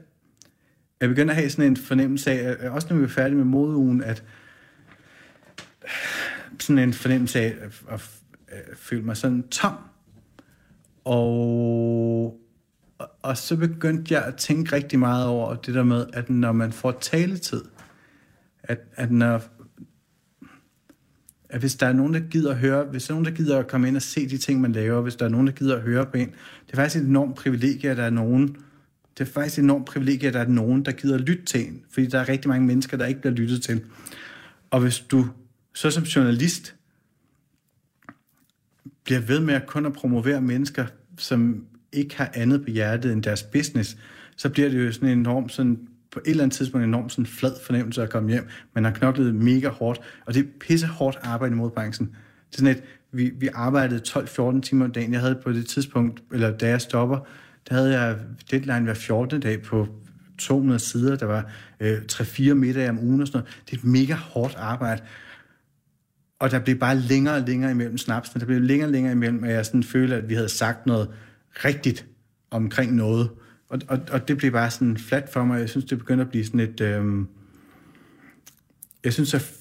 Jeg 1.02 1.10
begyndte 1.10 1.32
at 1.32 1.38
have 1.38 1.50
sådan 1.50 1.72
en 1.72 1.78
fornemmelse 1.78 2.32
af, 2.32 2.56
øh, 2.64 2.74
også 2.74 2.88
når 2.90 2.98
vi 2.98 3.04
er 3.04 3.08
færdige 3.08 3.38
med 3.38 3.46
modeugen, 3.46 4.04
at 4.04 4.24
sådan 6.60 6.80
en 6.80 6.94
fornemmelse 6.94 7.40
af 7.40 7.56
at, 7.90 8.10
øh, 8.52 8.76
følte 8.76 9.06
mig 9.06 9.18
sådan 9.18 9.48
tom. 9.48 9.74
Og 11.06 12.40
og, 12.98 13.10
og 13.22 13.38
så 13.38 13.56
begyndte 13.56 14.14
jeg 14.14 14.26
at 14.26 14.36
tænke 14.36 14.76
rigtig 14.76 15.00
meget 15.00 15.26
over 15.26 15.56
det 15.56 15.76
der 15.76 15.84
med, 15.84 16.06
at 16.14 16.30
når 16.30 16.52
man 16.52 16.72
får 16.72 16.92
taletid, 16.92 17.62
at, 18.64 18.80
at 18.96 19.12
når 19.12 19.42
at 21.50 21.60
hvis 21.60 21.76
der 21.76 21.88
er 21.88 21.94
nogen, 21.94 22.14
der 22.14 22.20
gider 22.20 22.52
at 22.52 22.58
høre, 22.58 22.84
hvis 22.84 23.06
der 23.06 23.12
er 23.12 23.16
nogen, 23.16 23.26
der 23.26 23.32
gider 23.32 23.60
at 23.60 23.68
komme 23.68 23.88
ind 23.88 23.96
og 23.96 24.02
se 24.02 24.30
de 24.30 24.38
ting, 24.38 24.62
man 24.62 24.72
laver, 24.72 25.02
hvis 25.02 25.16
der 25.16 25.26
er 25.26 25.30
nogen, 25.30 25.48
der 25.48 25.54
gider 25.54 25.76
at 25.76 25.82
høre 25.82 26.06
på 26.06 26.18
en, 26.18 26.28
det 26.66 26.72
er 26.72 26.76
faktisk 26.76 27.04
et 27.04 27.08
enormt 27.08 27.36
privilegie, 27.36 27.90
at 27.90 27.98
der 27.98 28.04
er 28.04 28.10
nogen, 28.10 28.56
det 29.18 29.28
er 29.28 29.32
faktisk 29.32 29.58
et 29.58 29.64
enormt 29.64 29.86
privilegie, 29.86 30.28
at 30.28 30.34
der 30.34 30.40
er 30.40 30.48
nogen, 30.48 30.86
der 30.86 30.92
gider 30.92 31.16
at 31.16 31.22
lytte 31.22 31.46
til 31.46 31.68
en, 31.68 31.82
fordi 31.92 32.08
der 32.08 32.20
er 32.20 32.30
rigtig 32.30 32.50
mange 32.50 32.68
mennesker, 32.68 32.98
der 32.98 33.06
ikke 33.06 33.22
bliver 33.22 33.36
lyttet 33.36 33.62
til. 33.62 33.84
Og 34.72 34.80
hvis 34.80 35.00
du 35.00 35.28
så 35.74 35.92
som 35.92 36.04
journalist 36.04 36.76
bliver 39.08 39.22
ved 39.22 39.40
med 39.40 39.54
at 39.54 39.66
kun 39.66 39.86
at 39.86 39.94
promovere 39.94 40.42
mennesker, 40.42 40.86
som 41.18 41.64
ikke 41.94 42.18
har 42.18 42.32
andet 42.34 42.64
på 42.64 42.72
hjertet 42.72 43.14
end 43.14 43.24
deres 43.24 43.44
business, 43.44 43.98
så 44.36 44.50
bliver 44.50 44.70
det 44.70 44.86
jo 44.86 44.92
sådan 44.92 45.10
en 45.10 45.20
enorm 45.20 45.50
sådan 45.50 45.80
på 46.12 46.20
et 46.20 46.30
eller 46.30 46.44
andet 46.44 46.58
tidspunkt 46.58 46.84
en 46.84 46.90
enorm 46.90 47.10
sådan 47.10 47.26
flad 47.26 47.52
fornemmelse 47.66 48.04
at 48.04 48.10
komme 48.10 48.30
hjem. 48.30 48.48
Man 48.74 48.84
har 48.84 48.92
knoklet 48.92 49.36
mega 49.36 49.70
hårdt, 49.70 50.02
og 50.26 50.34
det 50.34 50.40
er 50.40 50.48
pisse 50.60 50.88
hårdt 50.88 51.20
arbejde 51.24 51.56
mod 51.56 51.70
branchen. 51.70 52.08
Det 52.08 52.56
er 52.56 52.58
sådan 52.58 52.76
et, 52.76 52.84
vi, 53.12 53.32
vi 53.40 53.50
arbejdede 53.54 54.02
12-14 54.08 54.62
timer 54.62 54.86
om 54.86 54.92
dagen. 54.92 55.14
Jeg 55.14 55.22
havde 55.22 55.40
på 55.44 55.52
det 55.52 55.66
tidspunkt, 55.66 56.24
eller 56.34 56.58
da 56.58 56.68
jeg 56.68 56.82
stopper, 56.82 57.28
der 57.70 57.76
havde 57.76 58.00
jeg 58.00 58.18
deadline 58.52 58.82
hver 58.82 58.94
14. 58.94 59.42
dag 59.42 59.62
på 59.62 59.88
200 60.38 60.80
sider. 60.80 61.16
Der 61.16 61.26
var 61.26 61.52
øh, 61.80 61.98
3-4 62.12 62.54
middage 62.54 62.90
om 62.90 63.00
ugen 63.00 63.22
og 63.22 63.28
sådan 63.28 63.40
noget. 63.40 63.58
Det 63.66 63.74
er 63.74 63.78
et 63.78 63.84
mega 63.84 64.14
hårdt 64.14 64.56
arbejde. 64.56 65.02
Og 66.40 66.52
der 66.52 66.60
blev 66.60 66.76
bare 66.76 66.98
længere 66.98 67.36
og 67.36 67.42
længere 67.48 67.72
imellem 67.72 67.98
snapsene. 67.98 68.40
Der 68.40 68.46
blev 68.46 68.62
længere 68.62 68.88
og 68.88 68.92
længere 68.92 69.12
imellem, 69.12 69.44
at 69.44 69.54
jeg 69.54 69.66
sådan 69.66 69.84
følte, 69.84 70.16
at 70.16 70.30
vi 70.30 70.34
havde 70.34 70.50
sagt 70.50 70.86
noget 70.86 71.10
rigtigt 71.66 72.06
omkring 72.52 72.96
noget. 72.96 73.30
Og, 73.70 73.80
og, 73.88 74.00
og 74.12 74.28
det 74.28 74.38
blev 74.38 74.52
bare 74.52 74.72
sådan 74.72 74.98
flat 74.98 75.30
for 75.30 75.46
mig. 75.46 75.60
Jeg 75.60 75.70
synes, 75.70 75.86
det 75.86 75.98
begynder 75.98 76.24
at 76.24 76.30
blive 76.30 76.46
sådan 76.46 76.60
et... 76.60 76.82
Øh, 76.82 77.26
jeg 79.04 79.14
synes, 79.14 79.34
at 79.34 79.54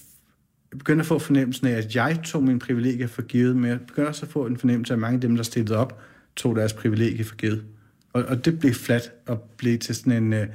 jeg 0.70 0.78
begyndte 0.78 1.00
at 1.00 1.06
få 1.06 1.18
fornemmelsen 1.18 1.66
af, 1.66 1.72
at 1.72 1.96
jeg 1.96 2.20
tog 2.24 2.42
min 2.42 2.58
privilegier 2.58 3.06
for 3.06 3.22
givet, 3.22 3.56
men 3.56 3.70
jeg 3.70 3.80
begynder 3.80 4.08
også 4.08 4.26
at 4.26 4.32
få 4.32 4.46
en 4.46 4.56
fornemmelse 4.56 4.92
af, 4.92 4.96
at 4.96 5.00
mange 5.00 5.14
af 5.14 5.20
dem, 5.20 5.36
der 5.36 5.42
stillede 5.42 5.78
op, 5.78 6.00
tog 6.36 6.56
deres 6.56 6.72
privilegier 6.72 7.24
for 7.24 7.36
givet. 7.36 7.64
Og, 8.12 8.24
og 8.24 8.44
det 8.44 8.58
blev 8.58 8.74
flat 8.74 9.12
og 9.26 9.40
blev 9.56 9.78
til 9.78 9.94
sådan 9.94 10.24
en, 10.24 10.32
øh, 10.32 10.46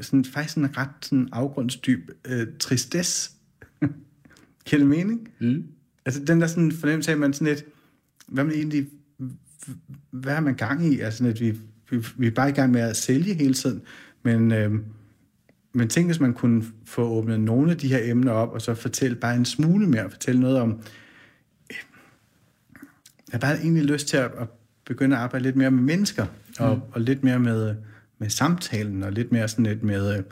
sådan, 0.00 0.24
faktisk 0.24 0.56
en 0.56 0.78
ret 0.78 0.88
sådan 1.00 1.28
afgrundsdyb 1.32 2.10
øh, 2.24 2.46
tristesse. 2.58 3.30
Giver 4.64 4.80
det 4.80 4.88
mening? 4.88 5.28
Mm. 5.40 5.64
Altså 6.04 6.24
den 6.24 6.40
der 6.40 6.46
sådan 6.46 6.72
fornemmelse 6.72 7.10
af, 7.10 7.14
at 7.14 7.20
man 7.20 7.32
sådan 7.32 7.46
lidt, 7.46 7.64
hvad 8.28 8.44
man 8.44 8.54
egentlig, 8.54 8.88
hvad 10.10 10.34
har 10.34 10.40
man 10.40 10.54
gang 10.54 10.92
i? 10.92 11.00
Altså 11.00 11.26
at 11.26 11.40
vi, 11.40 11.50
vi, 11.90 12.06
vi 12.16 12.26
er 12.26 12.30
bare 12.30 12.48
i 12.48 12.52
gang 12.52 12.72
med 12.72 12.80
at 12.80 12.96
sælge 12.96 13.34
hele 13.34 13.54
tiden, 13.54 13.82
men, 14.22 14.52
øh, 14.52 14.72
men 15.72 15.88
tænk, 15.88 16.08
hvis 16.08 16.20
man 16.20 16.34
kunne 16.34 16.64
få 16.84 17.02
åbnet 17.02 17.40
nogle 17.40 17.70
af 17.70 17.78
de 17.78 17.88
her 17.88 18.10
emner 18.10 18.32
op, 18.32 18.52
og 18.52 18.62
så 18.62 18.74
fortælle 18.74 19.16
bare 19.16 19.36
en 19.36 19.44
smule 19.44 19.86
mere, 19.86 20.10
fortælle 20.10 20.40
noget 20.40 20.58
om, 20.58 20.70
øh, 21.70 21.76
jeg 23.32 23.32
har 23.32 23.38
bare 23.38 23.58
egentlig 23.58 23.84
lyst 23.84 24.06
til 24.06 24.16
at, 24.16 24.30
at 24.38 24.48
begynde 24.84 25.16
at 25.16 25.22
arbejde 25.22 25.42
lidt 25.42 25.56
mere 25.56 25.70
med 25.70 25.82
mennesker, 25.82 26.26
og, 26.58 26.76
mm. 26.76 26.82
og 26.92 27.00
lidt 27.00 27.24
mere 27.24 27.38
med, 27.38 27.74
med 28.18 28.30
samtalen, 28.30 29.02
og 29.02 29.12
lidt 29.12 29.32
mere 29.32 29.48
sådan 29.48 29.66
lidt 29.66 29.82
med 29.82 30.16
øh, 30.16 30.24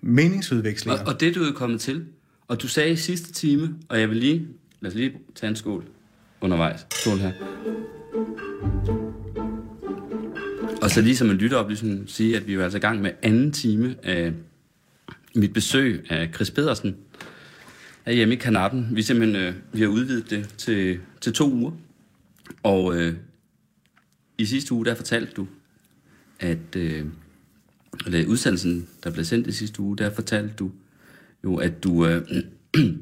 meningsudvekslinger. 0.00 1.02
Og, 1.02 1.14
og 1.14 1.20
det 1.20 1.34
du 1.34 1.40
er 1.40 1.52
kommet 1.52 1.80
til, 1.80 2.06
og 2.48 2.62
du 2.62 2.68
sagde 2.68 2.92
i 2.92 2.96
sidste 2.96 3.32
time, 3.32 3.78
og 3.88 4.00
jeg 4.00 4.08
vil 4.08 4.16
lige, 4.16 4.48
lad 4.80 4.90
os 4.90 4.94
lige 4.94 5.12
tage 5.34 5.50
en 5.50 5.56
skål 5.56 5.84
undervejs. 6.40 6.86
Skål 6.90 7.18
her. 7.18 7.32
Og 10.82 10.90
så 10.90 11.02
lige 11.02 11.16
som 11.16 11.30
en 11.30 11.36
lytteoplysning 11.36 12.10
sige, 12.10 12.36
at 12.36 12.46
vi 12.46 12.54
er 12.54 12.64
altså 12.64 12.78
i 12.78 12.80
gang 12.80 13.00
med 13.00 13.10
anden 13.22 13.52
time 13.52 13.96
af 14.02 14.32
mit 15.34 15.52
besøg 15.52 16.06
af 16.10 16.30
Chris 16.34 16.50
Pedersen 16.50 16.96
er 18.06 18.12
hjemme 18.12 18.34
i 18.34 18.36
kanappen. 18.36 18.88
Vi 18.92 19.02
simpelthen 19.02 19.42
øh, 19.42 19.54
vi 19.72 19.80
har 19.80 19.88
udvidet 19.88 20.30
det 20.30 20.54
til, 20.58 21.00
til 21.20 21.32
to 21.32 21.52
uger. 21.52 21.72
Og 22.62 22.96
øh, 22.96 23.14
i 24.38 24.44
sidste 24.44 24.74
uge, 24.74 24.84
der 24.84 24.94
fortalte 24.94 25.32
du, 25.32 25.46
at 26.40 26.76
øh, 26.76 27.06
eller 28.06 28.26
udsendelsen, 28.26 28.88
der 29.04 29.10
blev 29.10 29.24
sendt 29.24 29.46
i 29.46 29.52
sidste 29.52 29.80
uge, 29.80 29.96
der 29.96 30.14
fortalte 30.14 30.54
du 30.54 30.70
jo, 31.44 31.56
at 31.56 31.84
du 31.84 32.06
øh, 32.06 32.22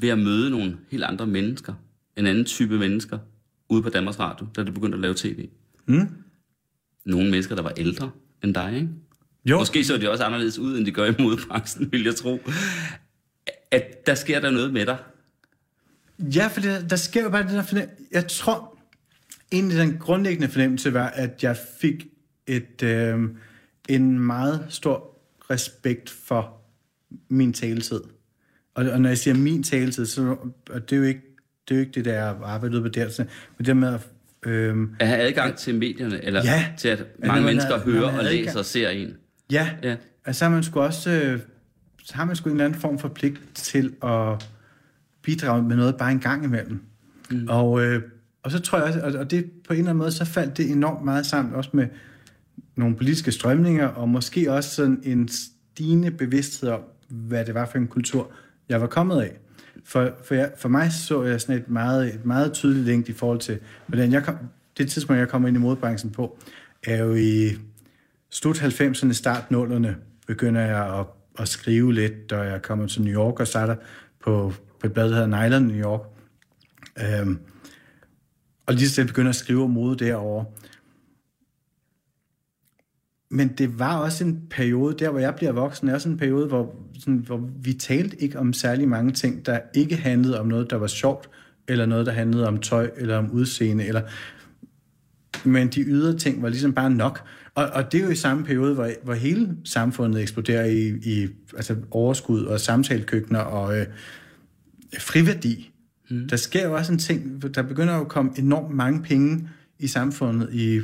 ved 0.00 0.08
at 0.08 0.18
møde 0.18 0.50
nogle 0.50 0.76
helt 0.90 1.04
andre 1.04 1.26
mennesker, 1.26 1.74
en 2.16 2.26
anden 2.26 2.44
type 2.44 2.78
mennesker, 2.78 3.18
ude 3.68 3.82
på 3.82 3.88
Danmarks 3.88 4.18
Radio, 4.18 4.46
da 4.56 4.62
du 4.62 4.72
begyndte 4.72 4.96
at 4.96 5.02
lave 5.02 5.14
tv. 5.16 5.48
Mm? 5.86 6.08
Nogle 7.04 7.30
mennesker, 7.30 7.54
der 7.54 7.62
var 7.62 7.72
ældre 7.76 8.10
end 8.44 8.54
dig, 8.54 8.74
ikke? 8.74 8.88
Jo. 9.44 9.58
Måske 9.58 9.84
så 9.84 9.96
de 9.96 10.10
også 10.10 10.24
anderledes 10.24 10.58
ud, 10.58 10.78
end 10.78 10.86
de 10.86 10.92
gør 10.92 11.10
i 11.10 11.14
modbranchen, 11.18 11.92
vil 11.92 12.04
jeg 12.04 12.14
tro. 12.14 12.40
At 13.70 14.06
der 14.06 14.14
sker 14.14 14.40
der 14.40 14.50
noget 14.50 14.72
med 14.72 14.86
dig. 14.86 14.98
Ja, 16.18 16.46
for 16.46 16.60
der, 16.60 16.88
der 16.88 16.96
sker 16.96 17.22
jo 17.22 17.30
bare 17.30 17.42
det 17.42 17.50
der 17.50 17.62
fornemmelse. 17.62 18.04
Jeg 18.12 18.28
tror, 18.28 18.78
egentlig 19.52 19.78
den 19.78 19.98
grundlæggende 19.98 20.48
fornemmelse 20.48 20.92
var, 20.92 21.06
at 21.06 21.42
jeg 21.42 21.56
fik 21.80 22.06
et, 22.46 22.82
øh, 22.82 23.18
en 23.88 24.18
meget 24.18 24.66
stor 24.68 25.19
respekt 25.50 26.10
for 26.10 26.56
min 27.28 27.52
taletid. 27.52 28.00
Og, 28.74 28.84
og 28.90 29.00
når 29.00 29.08
jeg 29.08 29.18
siger 29.18 29.34
min 29.34 29.62
taletid, 29.62 30.06
så 30.06 30.36
og 30.70 30.90
det 30.90 30.96
er 30.96 31.00
jo 31.00 31.06
ikke 31.06 31.20
det, 31.68 31.74
er 31.74 31.78
jo 31.78 31.80
ikke 31.80 31.92
det 31.92 32.04
der 32.04 32.24
arbejde 32.44 32.82
på 32.82 32.88
der, 32.88 33.08
så, 33.08 33.24
men 33.58 33.66
det 33.66 33.76
med 33.76 33.94
at 33.94 34.00
øh, 34.46 34.76
At 35.00 35.06
have 35.08 35.20
adgang 35.20 35.56
til 35.56 35.74
medierne, 35.74 36.24
eller 36.24 36.40
Ja. 36.44 36.66
til 36.78 36.88
at 36.88 37.00
At 37.00 37.06
mange 37.18 37.34
man 37.42 37.44
mennesker 37.50 37.78
har- 37.78 37.84
hører 37.84 38.18
og 38.18 38.24
læser 38.24 38.58
og 38.58 38.64
ser 38.64 38.88
en. 38.88 39.14
Ja, 39.52 39.70
Ja. 39.82 39.96
altså 40.24 40.38
så 40.38 40.44
har 40.44 40.52
man 40.52 40.62
sgu 40.62 40.80
også 40.80 41.10
øh, 41.10 41.40
så 42.04 42.14
har 42.14 42.24
man 42.24 42.36
sgu 42.36 42.48
en 42.50 42.56
eller 42.56 42.64
anden 42.64 42.80
form 42.80 42.98
for 42.98 43.08
pligt 43.08 43.40
til 43.54 43.92
at 44.04 44.46
bidrage 45.22 45.62
med 45.62 45.76
noget 45.76 45.96
bare 45.96 46.12
en 46.12 46.20
gang 46.20 46.44
imellem. 46.44 46.80
Mm. 47.30 47.46
Og, 47.48 47.82
øh, 47.84 48.02
og 48.42 48.50
så 48.50 48.58
tror 48.60 48.78
jeg 48.78 48.86
også, 48.86 49.00
og, 49.00 49.12
og 49.12 49.30
det 49.30 49.44
på 49.68 49.72
en 49.72 49.78
eller 49.78 49.90
anden 49.90 49.98
måde, 49.98 50.12
så 50.12 50.24
faldt 50.24 50.56
det 50.56 50.70
enormt 50.70 51.04
meget 51.04 51.26
sammen 51.26 51.54
også 51.54 51.70
med 51.72 51.86
nogle 52.76 52.96
politiske 52.96 53.32
strømninger, 53.32 53.86
og 53.86 54.08
måske 54.08 54.52
også 54.52 54.74
sådan 54.74 55.00
en 55.04 55.28
stigende 55.28 56.10
bevidsthed 56.10 56.68
om, 56.68 56.80
hvad 57.08 57.44
det 57.44 57.54
var 57.54 57.66
for 57.66 57.78
en 57.78 57.88
kultur, 57.88 58.30
jeg 58.68 58.80
var 58.80 58.86
kommet 58.86 59.22
af. 59.22 59.36
For, 59.84 60.10
for, 60.24 60.34
jeg, 60.34 60.52
for 60.56 60.68
mig 60.68 60.92
så 60.92 61.22
jeg 61.22 61.40
sådan 61.40 61.56
et 61.56 61.70
meget, 61.70 62.14
et 62.14 62.26
meget 62.26 62.52
tydeligt 62.52 62.86
link 62.86 63.08
i 63.08 63.12
forhold 63.12 63.38
til, 63.38 63.58
hvordan 63.86 64.12
jeg 64.12 64.22
kom, 64.22 64.36
det 64.78 64.90
tidspunkt, 64.90 65.20
jeg 65.20 65.28
kommer 65.28 65.48
ind 65.48 65.56
i 65.56 65.60
modbranchen 65.60 66.10
på, 66.10 66.38
er 66.82 66.96
jo 67.04 67.14
i 67.14 67.50
slut 68.30 68.62
90'erne, 68.62 69.12
start 69.12 69.44
0'erne, 69.52 69.88
begynder 70.26 70.60
jeg 70.60 70.98
at, 70.98 71.06
at 71.38 71.48
skrive 71.48 71.94
lidt, 71.94 72.32
og 72.32 72.46
jeg 72.46 72.62
kommer 72.62 72.86
til 72.86 73.02
New 73.02 73.14
York 73.14 73.40
og 73.40 73.46
starter 73.46 73.76
på, 74.24 74.52
på 74.80 74.86
et 74.86 74.92
blad, 74.92 75.10
der 75.10 75.14
hedder 75.14 75.48
Nylon 75.48 75.62
New 75.62 75.76
York. 75.76 76.00
Øhm, 77.02 77.38
og 78.66 78.74
lige 78.74 78.88
så 78.88 79.06
begynder 79.06 79.28
at 79.28 79.36
skrive 79.36 79.64
om 79.64 79.70
mode 79.70 80.04
derovre. 80.04 80.44
Men 83.30 83.48
det 83.48 83.78
var 83.78 83.96
også 83.96 84.24
en 84.24 84.42
periode, 84.50 84.96
der 84.98 85.10
hvor 85.10 85.20
jeg 85.20 85.34
bliver 85.34 85.52
voksen, 85.52 85.88
er 85.88 85.94
også 85.94 86.08
en 86.08 86.16
periode, 86.16 86.46
hvor, 86.46 86.74
sådan, 86.98 87.18
hvor 87.26 87.50
vi 87.62 87.72
talte 87.72 88.22
ikke 88.22 88.38
om 88.38 88.52
særlig 88.52 88.88
mange 88.88 89.12
ting, 89.12 89.46
der 89.46 89.60
ikke 89.74 89.96
handlede 89.96 90.40
om 90.40 90.46
noget, 90.46 90.70
der 90.70 90.76
var 90.76 90.86
sjovt, 90.86 91.30
eller 91.68 91.86
noget, 91.86 92.06
der 92.06 92.12
handlede 92.12 92.48
om 92.48 92.58
tøj, 92.58 92.90
eller 92.96 93.16
om 93.16 93.30
udseende, 93.30 93.86
eller 93.86 94.02
men 95.44 95.68
de 95.68 95.82
ydre 95.82 96.18
ting 96.18 96.42
var 96.42 96.48
ligesom 96.48 96.72
bare 96.72 96.90
nok. 96.90 97.28
Og, 97.54 97.66
og 97.66 97.92
det 97.92 98.00
er 98.00 98.04
jo 98.04 98.10
i 98.10 98.16
samme 98.16 98.44
periode, 98.44 98.74
hvor, 98.74 98.90
hvor 99.02 99.14
hele 99.14 99.56
samfundet 99.64 100.22
eksploderer 100.22 100.64
i, 100.64 100.88
i 100.88 101.28
altså 101.56 101.76
overskud 101.90 102.44
og 102.44 102.60
samtalekøkkener 102.60 103.40
og 103.40 103.78
øh, 103.78 103.86
friværdi. 104.98 105.72
Mm. 106.10 106.28
Der 106.28 106.36
sker 106.36 106.68
jo 106.68 106.74
også 106.74 106.92
en 106.92 106.98
ting, 106.98 107.42
der 107.54 107.62
begynder 107.62 107.94
at 107.94 108.08
komme 108.08 108.30
enormt 108.38 108.74
mange 108.74 109.02
penge 109.02 109.48
i 109.78 109.86
samfundet 109.86 110.48
i, 110.52 110.80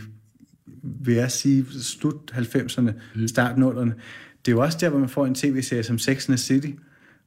vil 1.01 1.15
jeg 1.15 1.31
sige, 1.31 1.67
slut 1.83 2.33
90'erne, 2.35 2.91
mm. 3.15 3.29
start 3.29 3.57
0'erne. 3.57 3.93
Det 4.45 4.53
er 4.53 4.57
jo 4.57 4.63
også 4.63 4.79
der, 4.81 4.89
hvor 4.89 4.99
man 4.99 5.09
får 5.09 5.27
en 5.27 5.35
tv-serie 5.35 5.83
som 5.83 5.99
Sex 5.99 6.29
and 6.29 6.37
the 6.37 6.45
City, 6.45 6.71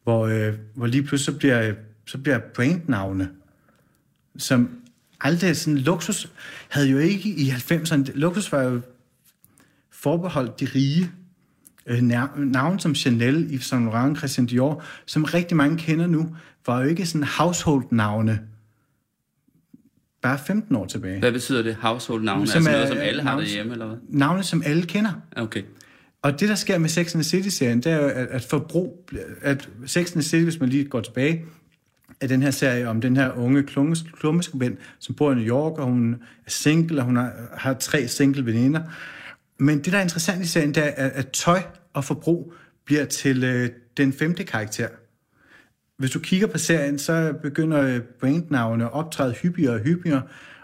hvor, 0.04 0.28
øh, 0.28 0.54
hvor 0.76 0.86
lige 0.86 1.04
pludselig 1.04 1.34
så 1.34 1.40
bliver, 1.40 1.74
så 2.08 2.18
bliver 2.18 2.40
brandnavne, 2.56 3.30
som 4.38 4.70
aldrig 5.22 5.58
sådan 5.58 5.78
luksus, 5.78 6.32
havde 6.70 6.90
jo 6.90 6.98
ikke 6.98 7.30
i 7.30 7.50
90'erne, 7.50 8.12
luksus 8.14 8.52
var 8.52 8.62
jo 8.62 8.82
forbeholdt 9.92 10.60
de 10.60 10.66
rige, 10.66 11.12
øh, 11.86 12.02
navn 12.38 12.80
som 12.80 12.96
Chanel, 12.96 13.48
Yves 13.52 13.66
Saint 13.66 13.86
Laurent, 13.86 14.18
Christian 14.18 14.48
Dior, 14.48 14.84
som 15.06 15.24
rigtig 15.24 15.58
mange 15.58 15.78
kender 15.78 16.08
nu, 16.08 16.36
var 16.66 16.82
jo 16.82 16.90
ikke 16.90 17.06
sådan 17.06 17.28
household-navne 17.28 18.40
bare 20.22 20.40
15 20.48 20.76
år 20.76 20.86
tilbage. 20.86 21.20
Hvad 21.20 21.32
betyder 21.32 21.62
det? 21.62 21.76
Household 21.76 22.24
navn? 22.24 22.48
Som 22.48 22.58
Altså 22.58 22.72
noget, 22.72 22.88
som 22.88 22.98
alle 22.98 23.22
har 23.22 23.30
navn- 23.32 23.44
derhjemme, 23.44 23.72
eller 23.72 23.86
hvad? 23.88 23.98
Navne, 24.10 24.44
som 24.44 24.64
alle 24.66 24.84
kender. 24.84 25.12
Okay. 25.36 25.64
Og 26.22 26.40
det, 26.40 26.50
der 26.50 26.56
sker 26.56 26.78
med 26.78 26.90
Sex 26.90 27.16
and 27.16 27.24
the 27.24 27.30
City-serien, 27.30 27.78
det 27.82 27.92
er 27.92 27.96
jo, 27.98 28.08
at, 28.08 28.28
at 28.28 28.44
forbrug, 28.44 29.10
at 29.42 29.70
Sex 29.86 30.06
and 30.14 30.22
the 30.22 30.30
City, 30.30 30.44
hvis 30.44 30.60
man 30.60 30.70
lige 30.70 30.86
går 30.86 31.02
tilbage, 31.02 31.46
er 32.22 32.28
den 32.28 32.42
her 32.42 32.52
serie 32.52 32.88
om 32.90 33.02
den 33.02 33.16
her 33.18 33.32
unge 33.32 33.62
klummes- 33.72 34.12
klummeskribent, 34.20 34.80
som 35.00 35.16
bor 35.16 35.32
i 35.32 35.36
New 35.36 35.44
York, 35.48 35.80
og 35.80 35.86
hun 35.86 36.14
er 36.14 36.18
single, 36.48 37.00
og 37.02 37.06
hun 37.06 37.16
har, 37.16 37.32
har 37.58 37.74
tre 37.74 38.08
single 38.08 38.46
veninder. 38.46 38.82
Men 39.58 39.78
det, 39.80 39.92
der 39.94 39.98
er 39.98 40.02
interessant 40.04 40.42
i 40.44 40.48
serien, 40.48 40.70
det 40.76 40.84
er, 40.84 40.92
at, 40.96 41.12
at 41.12 41.28
tøj 41.28 41.62
og 41.94 42.04
forbrug 42.06 42.54
bliver 42.86 43.06
til 43.06 43.44
øh, 43.44 43.70
den 43.98 44.14
femte 44.14 44.44
karakter. 44.44 44.88
Hvis 46.00 46.12
du 46.12 46.20
kigger 46.20 46.48
på 46.48 46.58
serien, 46.58 47.00
så 47.00 47.34
begynder 47.42 47.82
øh, 47.82 48.00
brandnavne 48.20 48.84
at 48.84 48.94
optræde 48.94 49.34
hyppigere 49.34 49.74
og 49.74 49.80
hyppigere, 49.80 50.22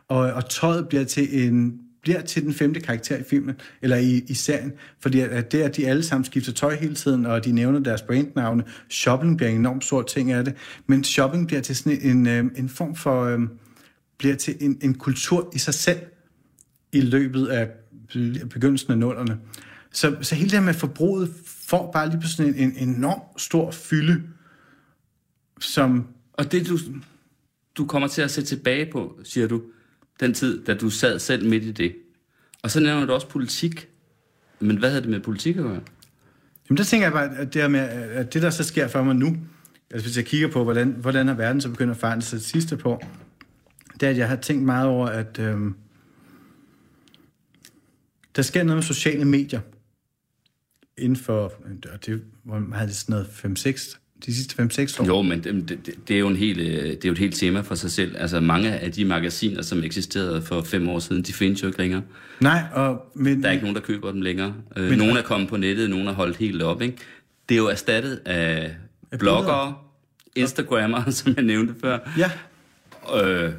og, 0.07 0.19
og 0.19 0.49
tøjet 0.49 0.87
bliver 0.87 1.03
til 1.03 1.47
en 1.47 1.79
bliver 2.01 2.21
til 2.21 2.43
den 2.43 2.53
femte 2.53 2.79
karakter 2.79 3.17
i 3.17 3.23
filmen, 3.23 3.55
eller 3.81 3.97
i, 3.97 4.23
i 4.27 4.33
serien, 4.33 4.73
fordi 4.99 5.19
at, 5.19 5.51
det 5.51 5.61
er, 5.61 5.65
at 5.65 5.77
de 5.77 5.87
alle 5.87 6.03
sammen 6.03 6.25
skifter 6.25 6.51
tøj 6.51 6.75
hele 6.75 6.95
tiden, 6.95 7.25
og 7.25 7.45
de 7.45 7.51
nævner 7.51 7.79
deres 7.79 8.01
brandnavne. 8.01 8.63
Shopping 8.89 9.37
bliver 9.37 9.49
en 9.49 9.55
enormt 9.57 9.83
stor 9.83 10.01
ting 10.01 10.31
af 10.31 10.45
det, 10.45 10.53
men 10.87 11.03
shopping 11.03 11.47
bliver 11.47 11.61
til 11.61 11.75
sådan 11.75 11.99
en, 12.01 12.27
øh, 12.27 12.45
en 12.55 12.69
form 12.69 12.95
for, 12.95 13.23
øh, 13.23 13.39
bliver 14.17 14.35
til 14.35 14.55
en, 14.59 14.77
en 14.81 14.93
kultur 14.93 15.51
i 15.55 15.59
sig 15.59 15.73
selv 15.73 15.99
i 16.91 17.01
løbet 17.01 17.47
af 17.47 17.69
begyndelsen 18.49 18.91
af 18.91 18.97
nullerne. 18.97 19.37
Så, 19.91 20.15
så 20.21 20.35
hele 20.35 20.49
det 20.49 20.59
her 20.59 20.65
med 20.65 20.73
forbruget 20.73 21.29
får 21.45 21.91
bare 21.91 22.09
lige 22.09 22.19
pludselig 22.19 22.59
en, 22.61 22.73
en 22.77 22.89
enorm 22.95 23.21
stor 23.37 23.71
fylde, 23.71 24.21
som... 25.59 26.07
Og 26.33 26.51
det, 26.51 26.67
du, 26.67 26.77
du 27.75 27.85
kommer 27.85 28.07
til 28.07 28.21
at 28.21 28.31
se 28.31 28.41
tilbage 28.41 28.91
på, 28.91 29.19
siger 29.23 29.47
du, 29.47 29.63
den 30.19 30.33
tid, 30.33 30.65
da 30.65 30.73
du 30.73 30.89
sad 30.89 31.19
selv 31.19 31.49
midt 31.49 31.63
i 31.63 31.71
det. 31.71 31.95
Og 32.63 32.71
så 32.71 32.79
nævner 32.79 33.05
du 33.05 33.13
også 33.13 33.27
politik. 33.27 33.89
Men 34.59 34.77
hvad 34.77 34.89
havde 34.89 35.01
det 35.01 35.09
med 35.09 35.19
politik 35.19 35.57
at 35.57 35.63
gøre? 35.63 35.81
Jamen 36.69 36.77
der 36.77 36.83
tænker 36.83 37.05
jeg 37.05 37.13
bare, 37.13 37.37
at 37.37 37.53
det, 37.53 37.71
med, 37.71 37.79
at 37.79 38.33
det 38.33 38.41
der 38.41 38.49
så 38.49 38.63
sker 38.63 38.87
for 38.87 39.03
mig 39.03 39.15
nu, 39.15 39.37
altså 39.91 40.07
hvis 40.07 40.17
jeg 40.17 40.25
kigger 40.25 40.47
på, 40.47 40.63
hvordan, 40.63 40.89
hvordan 40.89 41.29
er 41.29 41.33
verden 41.33 41.61
så 41.61 41.69
begyndt 41.69 41.91
at 41.91 41.97
forandre 41.97 42.21
sig 42.21 42.39
det 42.39 42.45
sidste 42.45 42.77
på, 42.77 43.01
det 43.93 44.03
er, 44.03 44.09
at 44.09 44.17
jeg 44.17 44.29
har 44.29 44.35
tænkt 44.35 44.63
meget 44.63 44.87
over, 44.87 45.07
at 45.07 45.39
øhm, 45.39 45.75
der 48.35 48.41
sker 48.41 48.63
noget 48.63 48.77
med 48.77 48.83
sociale 48.83 49.25
medier 49.25 49.61
inden 50.97 51.15
for, 51.15 51.53
og 51.93 52.05
det, 52.05 52.23
havde 52.73 52.87
det 52.87 52.95
sådan 52.95 53.13
noget 53.13 53.57
5-6, 53.67 53.97
de 54.25 54.35
sidste 54.35 54.63
5-6 54.63 55.01
år. 55.01 55.05
Jo, 55.05 55.21
men 55.21 55.43
det, 55.43 55.69
det, 55.69 56.07
det, 56.07 56.15
er 56.15 56.19
jo 56.19 56.27
en 56.27 56.35
hel, 56.35 56.59
øh, 56.59 56.83
det 56.83 57.05
er 57.05 57.09
jo 57.09 57.11
et 57.11 57.17
helt 57.17 57.35
tema 57.35 57.61
for 57.61 57.75
sig 57.75 57.91
selv. 57.91 58.15
Altså 58.17 58.39
mange 58.39 58.71
af 58.71 58.91
de 58.91 59.05
magasiner, 59.05 59.61
som 59.61 59.83
eksisterede 59.83 60.41
for 60.41 60.61
fem 60.61 60.89
år 60.89 60.99
siden, 60.99 61.21
de 61.21 61.33
findes 61.33 61.63
jo 61.63 61.67
ikke 61.67 61.79
længere. 61.79 62.01
Nej, 62.39 62.63
og, 62.73 63.11
men, 63.13 63.41
Der 63.41 63.47
er 63.47 63.51
ikke 63.51 63.63
nogen, 63.63 63.75
der 63.75 63.81
køber 63.81 64.11
dem 64.11 64.21
længere. 64.21 64.53
Men, 64.75 64.97
nogle 64.97 65.19
er 65.19 65.23
kommet 65.23 65.49
på 65.49 65.57
nettet, 65.57 65.89
nogle 65.89 66.05
har 66.05 66.13
holdt 66.13 66.37
helt 66.37 66.61
op. 66.61 66.81
Ikke? 66.81 66.97
Det 67.49 67.55
er 67.55 67.59
jo 67.59 67.67
erstattet 67.67 68.21
af 68.25 68.75
bloggere, 69.19 69.75
Instagrammer, 70.35 71.09
som 71.11 71.33
jeg 71.35 71.43
nævnte 71.43 71.75
før. 71.81 71.99
Ja, 72.17 72.31
Øh, 73.23 73.51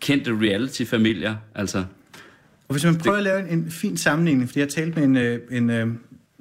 kendte 0.00 0.30
reality-familier, 0.30 1.36
altså. 1.54 1.78
og 2.68 2.74
hvis 2.74 2.84
man 2.84 2.98
prøver 2.98 3.16
at 3.16 3.22
lave 3.22 3.50
en, 3.50 3.58
en 3.58 3.70
fin 3.70 3.96
sammenligning, 3.96 4.48
fordi 4.48 4.60
jeg 4.60 4.68
talte 4.68 5.00
med 5.00 5.08
en, 5.08 5.16
øh, 5.16 5.40
en 5.50 5.70
øh, 5.70 5.88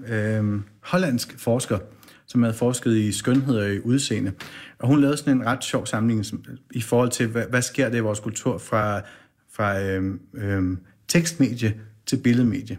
øh, 0.08 0.60
hollandsk 0.80 1.40
forsker, 1.40 1.80
som 2.28 2.44
havde 2.44 2.56
forsket 2.56 2.98
i 2.98 3.12
skønhed 3.12 3.58
og 3.58 3.74
i 3.74 3.80
udseende, 3.80 4.32
og 4.80 4.88
hun 4.88 5.02
lavede 5.02 5.18
sådan 5.18 5.38
en 5.38 5.46
ret 5.46 5.64
sjov 5.64 5.86
sammenligning 5.86 6.26
som, 6.26 6.44
i 6.72 6.82
forhold 6.82 7.12
til, 7.12 7.28
hvad, 7.28 7.46
hvad 7.50 7.62
sker 7.62 7.90
der 7.90 7.98
i 7.98 8.00
vores 8.00 8.20
kultur 8.20 8.58
fra, 8.58 9.02
fra 9.52 9.82
øhm, 9.82 10.20
øhm, 10.34 10.78
tekstmedie 11.08 11.74
til 12.06 12.18
billedmedie. 12.18 12.78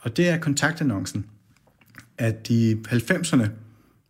Og 0.00 0.16
det 0.16 0.28
er 0.28 0.38
kontaktannoncen. 0.38 1.26
At 2.18 2.50
i 2.50 2.74
90'erne, 2.88 3.48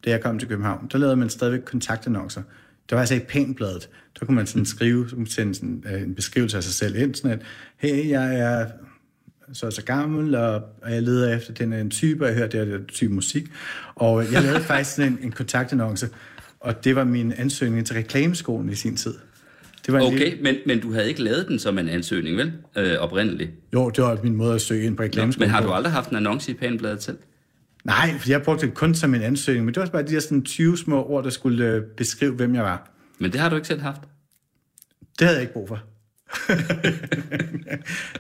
da 0.04 0.10
jeg 0.10 0.22
kom 0.22 0.38
til 0.38 0.48
København, 0.48 0.88
der 0.92 0.98
lavede 0.98 1.16
man 1.16 1.30
stadigvæk 1.30 1.60
kontaktannoncer. 1.64 2.42
Det 2.88 2.96
var 2.96 3.00
altså 3.00 3.14
i 3.14 3.18
pænbladet. 3.18 3.88
Der 4.20 4.26
kunne 4.26 4.34
man 4.34 4.46
sådan 4.46 4.66
skrive, 4.66 5.26
sende 5.26 5.54
sådan, 5.54 5.84
øh, 5.86 6.02
en 6.02 6.14
beskrivelse 6.14 6.56
af 6.56 6.62
sig 6.62 6.74
selv 6.74 6.96
ind, 6.96 7.14
sådan 7.14 7.30
at, 7.30 7.42
hey, 7.76 8.08
jeg 8.08 8.38
er 8.38 8.66
så 9.52 9.70
så 9.70 9.82
gammel, 9.84 10.34
og, 10.34 10.54
og 10.82 10.92
jeg 10.92 11.02
leder 11.02 11.36
efter 11.36 11.52
den 11.52 11.72
her 11.72 11.80
en 11.80 11.90
type, 11.90 12.24
og 12.24 12.28
jeg 12.28 12.36
hørte 12.38 12.58
det 12.58 12.66
her 12.66 12.78
type 12.88 13.12
musik. 13.14 13.44
Og 13.94 14.32
jeg 14.32 14.42
lavede 14.42 14.60
faktisk 14.72 14.96
sådan 14.96 15.12
en, 15.12 15.18
en 15.22 15.32
kontaktannonce, 15.32 16.08
og 16.60 16.84
det 16.84 16.96
var 16.96 17.04
min 17.04 17.32
ansøgning 17.32 17.86
til 17.86 17.96
reklameskolen 17.96 18.68
i 18.68 18.74
sin 18.74 18.96
tid. 18.96 19.14
Det 19.86 19.92
var 19.94 20.00
en 20.00 20.12
lille- 20.14 20.26
Okay, 20.26 20.42
men, 20.42 20.56
men 20.66 20.80
du 20.80 20.92
havde 20.92 21.08
ikke 21.08 21.22
lavet 21.22 21.48
den 21.48 21.58
som 21.58 21.78
en 21.78 21.88
ansøgning, 21.88 22.36
vel? 22.36 22.52
Øh, 22.76 22.98
oprindeligt. 22.98 23.50
Jo, 23.72 23.90
det 23.90 24.04
var 24.04 24.18
min 24.22 24.36
måde 24.36 24.54
at 24.54 24.60
søge 24.60 24.84
ind 24.84 24.96
på 24.96 25.02
reklameskolen. 25.02 25.48
Men 25.48 25.54
har 25.54 25.62
du 25.62 25.70
aldrig 25.72 25.92
haft 25.92 26.10
en 26.10 26.16
annonce 26.16 26.50
i 26.50 26.54
Panbladet 26.54 27.02
selv? 27.02 27.18
Nej, 27.84 28.14
for 28.18 28.30
jeg 28.30 28.42
brugte 28.42 28.66
det 28.66 28.74
kun 28.74 28.94
som 28.94 29.14
en 29.14 29.22
ansøgning, 29.22 29.64
men 29.64 29.74
det 29.74 29.80
var 29.82 29.86
bare 29.88 30.02
de 30.02 30.12
der 30.14 30.20
sådan 30.20 30.42
20 30.42 30.78
små 30.78 31.04
ord, 31.04 31.24
der 31.24 31.30
skulle 31.30 31.64
øh, 31.66 31.82
beskrive, 31.96 32.32
hvem 32.32 32.54
jeg 32.54 32.62
var. 32.62 32.90
Men 33.18 33.32
det 33.32 33.40
har 33.40 33.48
du 33.48 33.56
ikke 33.56 33.68
selv 33.68 33.80
haft? 33.80 34.00
Det 35.18 35.26
havde 35.26 35.34
jeg 35.34 35.42
ikke 35.42 35.52
brug 35.52 35.68
for. 35.68 35.82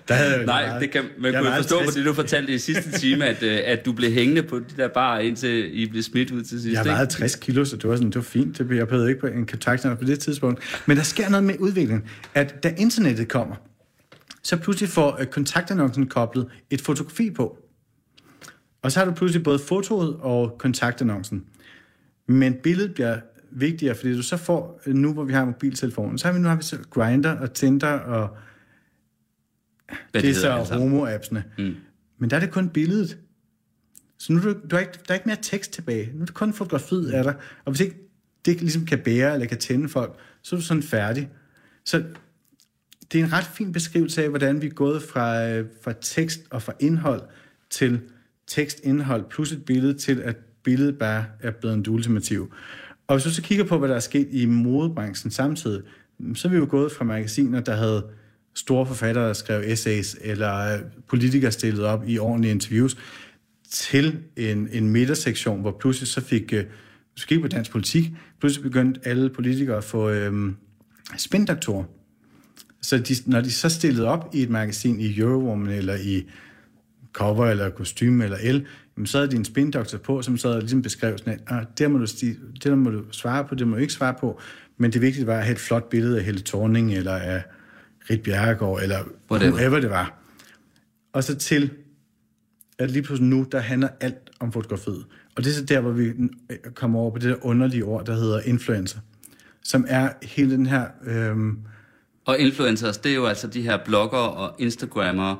Der 0.08 0.14
havde 0.14 0.30
jeg 0.36 0.46
Nej, 0.46 0.66
meget- 0.66 0.82
det 0.82 0.90
kan 0.90 1.04
man 1.18 1.34
kunne 1.34 1.52
forstå 1.56 1.74
på 1.74 1.78
50 1.78 1.94
det, 1.94 2.04
du 2.06 2.12
fortalte 2.12 2.52
i 2.54 2.58
sidste 2.58 2.90
time, 2.98 3.24
at, 3.24 3.42
øh, 3.42 3.58
at 3.64 3.84
du 3.86 3.92
blev 3.92 4.10
hængende 4.12 4.42
på 4.42 4.58
de 4.58 4.64
der 4.76 4.88
bar, 4.88 5.18
indtil 5.18 5.80
I 5.82 5.90
blev 5.90 6.02
smidt 6.02 6.30
ud 6.30 6.42
til 6.42 6.60
sidst. 6.62 6.74
Jeg 6.76 6.84
vejede 6.84 7.06
60 7.10 7.34
kilo, 7.34 7.64
så 7.64 7.76
det 7.76 7.90
var, 7.90 7.96
sådan, 7.96 8.08
det 8.08 8.16
var 8.16 8.22
fint. 8.22 8.58
Det, 8.58 8.76
jeg 8.76 8.88
behøvede 8.88 9.08
ikke 9.10 9.20
på 9.20 9.26
en 9.26 9.46
kontakt 9.46 9.82
på 9.98 10.04
det 10.04 10.18
tidspunkt. 10.20 10.82
Men 10.86 10.96
der 10.96 11.02
sker 11.02 11.28
noget 11.28 11.44
med 11.44 11.54
udviklingen, 11.58 12.04
at 12.34 12.62
da 12.62 12.74
internettet 12.78 13.28
kommer, 13.28 13.54
så 14.42 14.56
pludselig 14.56 14.88
får 14.88 15.16
øh, 15.20 15.26
kontaktannoncen 15.26 16.06
koblet 16.06 16.46
et 16.70 16.80
fotografi 16.80 17.30
på. 17.30 17.58
Og 18.82 18.92
så 18.92 18.98
har 18.98 19.06
du 19.06 19.12
pludselig 19.12 19.42
både 19.44 19.58
fotoet 19.58 20.16
og 20.20 20.56
kontaktannoncen. 20.58 21.44
Men 22.28 22.54
billedet 22.54 22.94
bliver 22.94 23.16
vigtigere, 23.50 23.94
fordi 23.94 24.16
du 24.16 24.22
så 24.22 24.36
får, 24.36 24.82
nu 24.86 25.12
hvor 25.12 25.24
vi 25.24 25.32
har 25.32 25.44
mobiltelefonen, 25.44 26.18
så 26.18 26.26
har 26.26 26.34
vi 26.34 26.40
nu 26.40 26.48
har 26.48 26.56
vi 26.56 26.62
så 26.62 26.78
Grindr 26.90 27.28
og 27.28 27.52
Tinder 27.52 27.88
og 27.88 28.36
Hvad 30.10 30.22
det 30.22 30.44
er 30.44 30.50
alle 30.50 30.64
så 30.64 30.64
sammen. 30.68 30.90
homo-appsene. 30.90 31.44
Mm. 31.58 31.74
Men 32.18 32.30
der 32.30 32.36
er 32.36 32.40
det 32.40 32.50
kun 32.50 32.68
billedet. 32.68 33.18
Så 34.18 34.32
nu 34.32 34.38
er 34.38 34.42
du, 34.42 34.54
du 34.70 34.76
er 34.76 34.80
ikke, 34.80 34.92
der 34.92 35.10
er 35.10 35.14
ikke 35.14 35.28
mere 35.28 35.38
tekst 35.42 35.72
tilbage. 35.72 36.10
Nu 36.14 36.20
er 36.22 36.24
det 36.26 36.34
kun 36.34 36.52
fotografiet 36.52 37.10
af 37.10 37.24
dig. 37.24 37.34
Og 37.64 37.72
hvis 37.72 37.80
ikke 37.80 37.96
det 38.44 38.60
ligesom 38.60 38.86
kan 38.86 38.98
bære 38.98 39.34
eller 39.34 39.46
kan 39.46 39.58
tænde 39.58 39.88
folk, 39.88 40.18
så 40.42 40.56
er 40.56 40.60
du 40.60 40.66
sådan 40.66 40.82
færdig. 40.82 41.30
Så 41.84 42.04
det 43.12 43.20
er 43.20 43.24
en 43.24 43.32
ret 43.32 43.44
fin 43.44 43.72
beskrivelse 43.72 44.22
af, 44.22 44.28
hvordan 44.28 44.62
vi 44.62 44.66
er 44.66 44.70
gået 44.70 45.02
fra, 45.02 45.48
øh, 45.48 45.66
fra 45.82 45.92
tekst 46.00 46.40
og 46.50 46.62
fra 46.62 46.72
indhold 46.80 47.22
til 47.70 48.00
tekst-indhold 48.46 49.24
plus 49.30 49.52
et 49.52 49.64
billede 49.64 49.94
til, 49.94 50.20
at 50.20 50.36
billedet 50.62 50.98
bare 50.98 51.24
er 51.40 51.50
blevet 51.50 51.74
en 51.74 51.84
ultimativ. 51.88 52.52
Og 53.06 53.16
hvis 53.16 53.24
du 53.24 53.30
så 53.30 53.42
kigger 53.42 53.64
på, 53.64 53.78
hvad 53.78 53.88
der 53.88 53.94
er 53.94 54.00
sket 54.00 54.28
i 54.30 54.46
modebranchen 54.46 55.30
samtidig, 55.30 55.82
så 56.34 56.48
er 56.48 56.52
vi 56.52 56.56
jo 56.56 56.66
gået 56.70 56.92
fra 56.92 57.04
magasiner, 57.04 57.60
der 57.60 57.76
havde 57.76 58.06
store 58.54 58.86
forfattere, 58.86 59.26
der 59.26 59.32
skrev 59.32 59.62
essays, 59.64 60.16
eller 60.20 60.74
øh, 60.74 60.80
politikere 61.08 61.52
stillet 61.52 61.84
op 61.84 62.04
i 62.06 62.18
ordentlige 62.18 62.52
interviews, 62.52 62.96
til 63.70 64.18
en, 64.36 64.68
en 64.72 64.88
midtersektion, 64.90 65.60
hvor 65.60 65.76
pludselig 65.80 66.08
så 66.08 66.20
fik, 66.20 66.52
øh, 66.52 66.64
hvis 67.12 67.22
du 67.22 67.26
kigger 67.26 67.42
på 67.42 67.48
dansk 67.48 67.70
politik, 67.70 68.10
pludselig 68.40 68.62
begyndte 68.62 69.00
alle 69.04 69.30
politikere 69.30 69.76
at 69.76 69.84
få 69.84 70.10
øh, 70.10 70.52
spindoktorer. 71.16 71.84
Så 72.82 72.98
de, 72.98 73.14
når 73.26 73.40
de 73.40 73.50
så 73.50 73.68
stillede 73.68 74.08
op 74.08 74.30
i 74.34 74.42
et 74.42 74.50
magasin 74.50 75.00
i 75.00 75.18
Eurowoman, 75.18 75.72
eller 75.72 75.96
i 75.96 76.26
cover, 77.12 77.46
eller 77.46 77.70
kostume, 77.70 78.24
eller 78.24 78.38
el, 78.42 78.66
jamen, 78.96 79.06
så 79.06 79.18
havde 79.18 79.30
de 79.30 79.36
en 79.36 79.44
spindoktor 79.44 79.98
på, 79.98 80.22
som 80.22 80.36
så 80.36 80.58
ligesom 80.60 80.82
beskrev 80.82 81.18
sådan, 81.18 81.32
at 81.32 81.40
ah, 81.46 81.60
det, 81.60 81.78
der 81.78 81.88
må 81.88 81.98
du 81.98 82.04
det 82.04 82.64
der 82.64 82.74
må 82.74 82.90
du 82.90 83.04
svare 83.10 83.44
på, 83.44 83.54
det 83.54 83.68
må 83.68 83.76
du 83.76 83.80
ikke 83.80 83.92
svare 83.92 84.14
på, 84.20 84.40
men 84.78 84.92
det 84.92 85.00
vigtige 85.00 85.26
var 85.26 85.36
at 85.38 85.44
have 85.44 85.52
et 85.52 85.60
flot 85.60 85.88
billede 85.88 86.18
af 86.18 86.24
Helle 86.24 86.40
Thorning, 86.40 86.94
eller 86.94 87.12
af 87.12 87.42
Rit 88.10 88.22
Bjerregaard, 88.22 88.82
eller 88.82 88.98
Whatever. 89.30 89.52
whoever 89.52 89.80
det 89.80 89.90
var. 89.90 90.18
Og 91.12 91.24
så 91.24 91.36
til, 91.36 91.70
at 92.78 92.90
lige 92.90 93.02
pludselig 93.02 93.30
nu, 93.30 93.46
der 93.52 93.58
handler 93.58 93.88
alt 94.00 94.30
om 94.40 94.52
fotografiet. 94.52 95.04
Og 95.36 95.44
det 95.44 95.50
er 95.50 95.54
så 95.54 95.64
der, 95.64 95.80
hvor 95.80 95.90
vi 95.90 96.04
øh, 96.50 96.56
kommer 96.74 96.98
over 96.98 97.10
på 97.10 97.18
det 97.18 97.28
der 97.28 97.46
underlige 97.46 97.84
ord, 97.84 98.06
der 98.06 98.14
hedder 98.14 98.40
influencer, 98.40 98.98
som 99.62 99.84
er 99.88 100.12
hele 100.22 100.50
den 100.50 100.66
her... 100.66 100.86
Øhm, 101.06 101.58
Og 102.24 102.38
influencers, 102.38 102.98
det 102.98 103.10
er 103.10 103.16
jo 103.16 103.26
altså 103.26 103.46
de 103.46 103.62
her 103.62 103.78
blogger 103.84 104.18
og 104.18 104.56
instagrammere, 104.58 105.38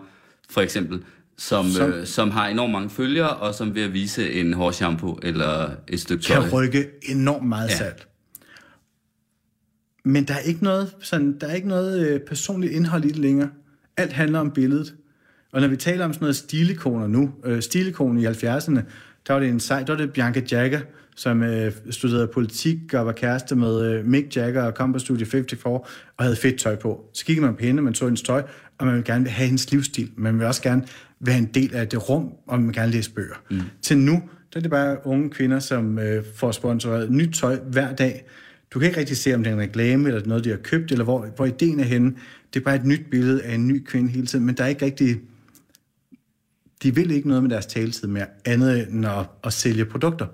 for 0.51 0.61
eksempel, 0.61 1.03
som, 1.38 1.66
Som- 1.68 1.90
øh, 1.92 2.07
som 2.07 2.31
har 2.31 2.49
enormt 2.49 2.72
mange 2.72 2.90
følgere, 2.90 3.29
og 3.31 3.55
som 3.55 3.75
vil 3.75 3.92
vise 3.92 4.33
en 4.33 4.53
hårshampoo 4.53 5.18
eller 5.22 5.70
et 5.88 6.01
stykke 6.01 6.25
tøj. 6.25 6.40
kan 6.42 6.53
rykke 6.53 6.87
enormt 7.09 7.49
meget 7.49 7.68
Ja. 7.70 7.77
salg. 7.77 8.07
Men 10.05 10.25
der 10.25 10.35
er 10.35 10.38
ikke 10.38 10.64
noget, 10.64 10.94
sådan, 11.01 11.38
der 11.40 11.46
er 11.46 11.55
ikke 11.55 11.68
noget 11.68 12.09
øh, 12.09 12.20
personligt 12.20 12.72
indhold 12.72 13.05
i 13.05 13.09
det 13.09 13.16
længere. 13.18 13.49
Alt 13.96 14.12
handler 14.12 14.38
om 14.38 14.51
billedet. 14.51 14.94
Og 15.53 15.61
når 15.61 15.68
vi 15.68 15.77
taler 15.77 16.05
om 16.05 16.12
sådan 16.12 16.25
noget 16.25 16.37
stilikoner 16.37 17.07
nu, 17.07 17.33
øh, 17.44 17.62
stilikoner 17.62 18.20
i 18.22 18.25
70'erne, 18.33 18.81
der 19.27 19.33
var 19.33 19.40
det 19.40 19.49
en 19.49 19.61
sej, 19.61 19.83
der 19.83 19.92
var 19.92 20.01
det 20.01 20.12
Bianca 20.12 20.42
Jagger, 20.53 20.81
som 21.16 21.42
øh, 21.42 21.72
studerede 21.90 22.27
politik 22.35 22.94
og 22.94 23.07
var 23.07 23.12
kæreste 23.12 23.57
med 23.57 23.83
øh, 23.92 24.05
Mick 24.05 24.37
Jagger 24.37 24.62
og 24.62 24.75
kom 24.75 24.92
på 24.92 24.99
Studio 24.99 25.27
54 25.27 25.64
og 26.16 26.25
havde 26.25 26.37
fedt 26.37 26.61
tøj 26.61 26.77
på. 26.77 27.05
Så 27.14 27.25
kiggede 27.25 27.46
man 27.46 27.55
på 27.55 27.62
hende, 27.62 27.83
man 27.83 27.94
så 27.94 28.05
hendes 28.05 28.22
tøj, 28.22 28.42
og 28.79 28.87
man 28.87 28.94
vil 28.96 29.05
gerne 29.05 29.29
have 29.29 29.46
hendes 29.46 29.70
livsstil. 29.70 30.11
Man 30.16 30.38
vil 30.38 30.46
også 30.46 30.62
gerne 30.62 30.87
være 31.20 31.38
en 31.38 31.46
del 31.46 31.74
af 31.74 31.88
det 31.88 32.09
rum, 32.09 32.33
og 32.46 32.62
man 32.62 32.72
gerne 32.72 32.92
læse 32.92 33.11
bøger. 33.11 33.42
Mm. 33.50 33.61
Til 33.83 33.98
nu, 33.98 34.12
der 34.52 34.61
er 34.61 34.61
det 34.61 34.70
bare 34.70 35.07
unge 35.07 35.31
kvinder, 35.31 35.59
som 35.59 35.98
øh, 35.98 36.24
får 36.35 36.52
sponsoreret 36.52 37.11
nyt 37.11 37.35
tøj 37.35 37.57
hver 37.57 37.94
dag. 37.94 38.24
Du 38.70 38.79
kan 38.79 38.88
ikke 38.88 39.00
rigtig 39.00 39.16
se, 39.16 39.35
om 39.35 39.42
det 39.42 39.50
er 39.50 39.55
en 39.55 39.61
reklame, 39.61 40.09
eller 40.09 40.26
noget, 40.26 40.44
de 40.44 40.50
har 40.50 40.57
købt, 40.57 40.92
eller 40.92 41.05
hvor, 41.05 41.26
hvor 41.37 41.46
ideen 41.46 41.81
er 41.81 41.85
henne. 41.85 42.14
Det 42.55 42.61
er 42.61 42.64
bare 42.64 42.76
et 42.76 42.85
nyt 42.85 43.11
billede 43.11 43.42
af 43.42 43.55
en 43.55 43.66
ny 43.66 43.85
kvinde 43.85 44.11
hele 44.11 44.26
tiden, 44.26 44.46
men 44.46 44.57
der 44.57 44.64
er 44.64 44.68
ikke 44.68 44.85
rigtig... 44.85 45.20
De 46.83 46.94
vil 46.94 47.11
ikke 47.11 47.29
noget 47.29 47.42
med 47.42 47.50
deres 47.50 47.66
taletid 47.66 48.09
mere, 48.09 48.26
andet 48.44 48.88
end 48.88 49.07
at, 49.07 49.26
at 49.44 49.52
sælge 49.52 49.85
produkter. 49.85 50.26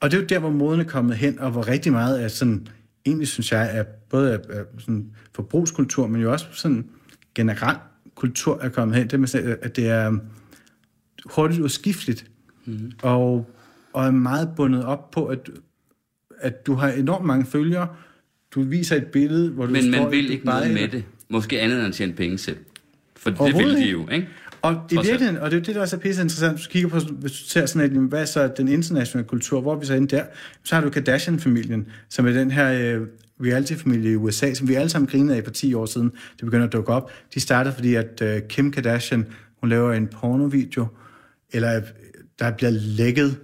Og 0.00 0.10
det 0.10 0.16
er 0.16 0.20
jo 0.20 0.26
der, 0.26 0.38
hvor 0.38 0.50
moden 0.50 0.80
er 0.80 0.84
kommet 0.84 1.16
hen, 1.16 1.38
og 1.38 1.50
hvor 1.50 1.68
rigtig 1.68 1.92
meget 1.92 2.18
af 2.18 2.30
sådan, 2.30 2.68
egentlig 3.06 3.28
synes 3.28 3.52
jeg, 3.52 3.78
er 3.78 3.84
både 4.10 4.32
af, 4.32 4.38
af 4.50 4.64
sådan 4.78 5.10
forbrugskultur, 5.34 6.06
men 6.06 6.20
jo 6.20 6.32
også 6.32 6.46
sådan 6.52 6.86
generel 7.34 7.76
kultur 8.16 8.58
er 8.62 8.68
kommet 8.68 8.96
hen. 8.96 9.08
Det 9.08 9.20
med, 9.20 9.58
at 9.62 9.76
det 9.76 9.88
er 9.88 10.18
hurtigt 11.24 11.60
udskifteligt, 11.60 12.26
mm. 12.64 12.92
og, 13.02 13.50
og 13.92 14.06
er 14.06 14.10
meget 14.10 14.50
bundet 14.56 14.84
op 14.84 15.10
på, 15.10 15.26
at, 15.26 15.50
at 16.38 16.66
du 16.66 16.74
har 16.74 16.88
enormt 16.88 17.24
mange 17.24 17.46
følgere, 17.46 17.88
du 18.50 18.62
viser 18.62 18.96
et 18.96 19.06
billede, 19.06 19.50
hvor 19.50 19.66
du 19.66 19.72
Men 19.72 19.82
står 19.82 20.02
man 20.02 20.10
vil 20.10 20.30
ikke 20.30 20.46
noget 20.46 20.74
med 20.74 20.88
det. 20.88 21.04
Måske 21.28 21.60
andet 21.60 21.78
end 21.78 21.86
at 21.86 21.94
tjene 21.94 22.12
penge 22.12 22.38
selv. 22.38 22.56
For 23.16 23.30
det 23.30 23.58
vil 23.58 23.76
de 23.76 23.90
jo, 23.90 24.08
ikke? 24.08 24.28
Og 24.62 24.74
i 24.90 24.94
virkeligheden, 24.94 25.38
og 25.38 25.50
det 25.50 25.56
er 25.56 25.62
det, 25.62 25.74
der 25.74 25.80
også 25.80 25.96
er 25.96 26.00
pisse 26.00 26.22
interessant, 26.22 26.56
hvis 26.56 26.66
du 26.66 26.70
kigger 26.70 26.88
på, 26.88 26.98
hvis 26.98 27.32
du 27.32 27.38
ser 27.38 27.66
sådan 27.66 27.96
et, 27.96 28.08
hvad 28.08 28.20
er 28.20 28.24
så 28.24 28.52
den 28.56 28.68
internationale 28.68 29.28
kultur, 29.28 29.60
hvor 29.60 29.74
er 29.74 29.78
vi 29.78 29.86
så 29.86 29.94
inde 29.94 30.16
der, 30.16 30.24
så 30.64 30.74
har 30.74 30.82
du 30.82 30.90
Kardashian-familien, 30.90 31.86
som 32.08 32.26
er 32.26 32.32
den 32.32 32.50
her 32.50 32.72
øh, 32.72 33.06
reality-familie 33.40 34.12
i 34.12 34.16
USA, 34.16 34.54
som 34.54 34.68
vi 34.68 34.74
alle 34.74 34.88
sammen 34.88 35.08
grinede 35.08 35.36
af 35.36 35.44
for 35.44 35.50
10 35.50 35.74
år 35.74 35.86
siden, 35.86 36.10
det 36.10 36.44
begynder 36.44 36.66
at 36.66 36.72
dukke 36.72 36.92
op. 36.92 37.10
De 37.34 37.40
startede, 37.40 37.74
fordi 37.74 37.94
at 37.94 38.22
øh, 38.22 38.42
Kim 38.48 38.72
Kardashian, 38.72 39.26
hun 39.60 39.70
laver 39.70 39.92
en 39.92 40.06
pornovideo, 40.06 40.86
eller 41.52 41.76
øh, 41.76 41.82
der 42.38 42.50
bliver 42.50 42.70
lækket 42.70 43.36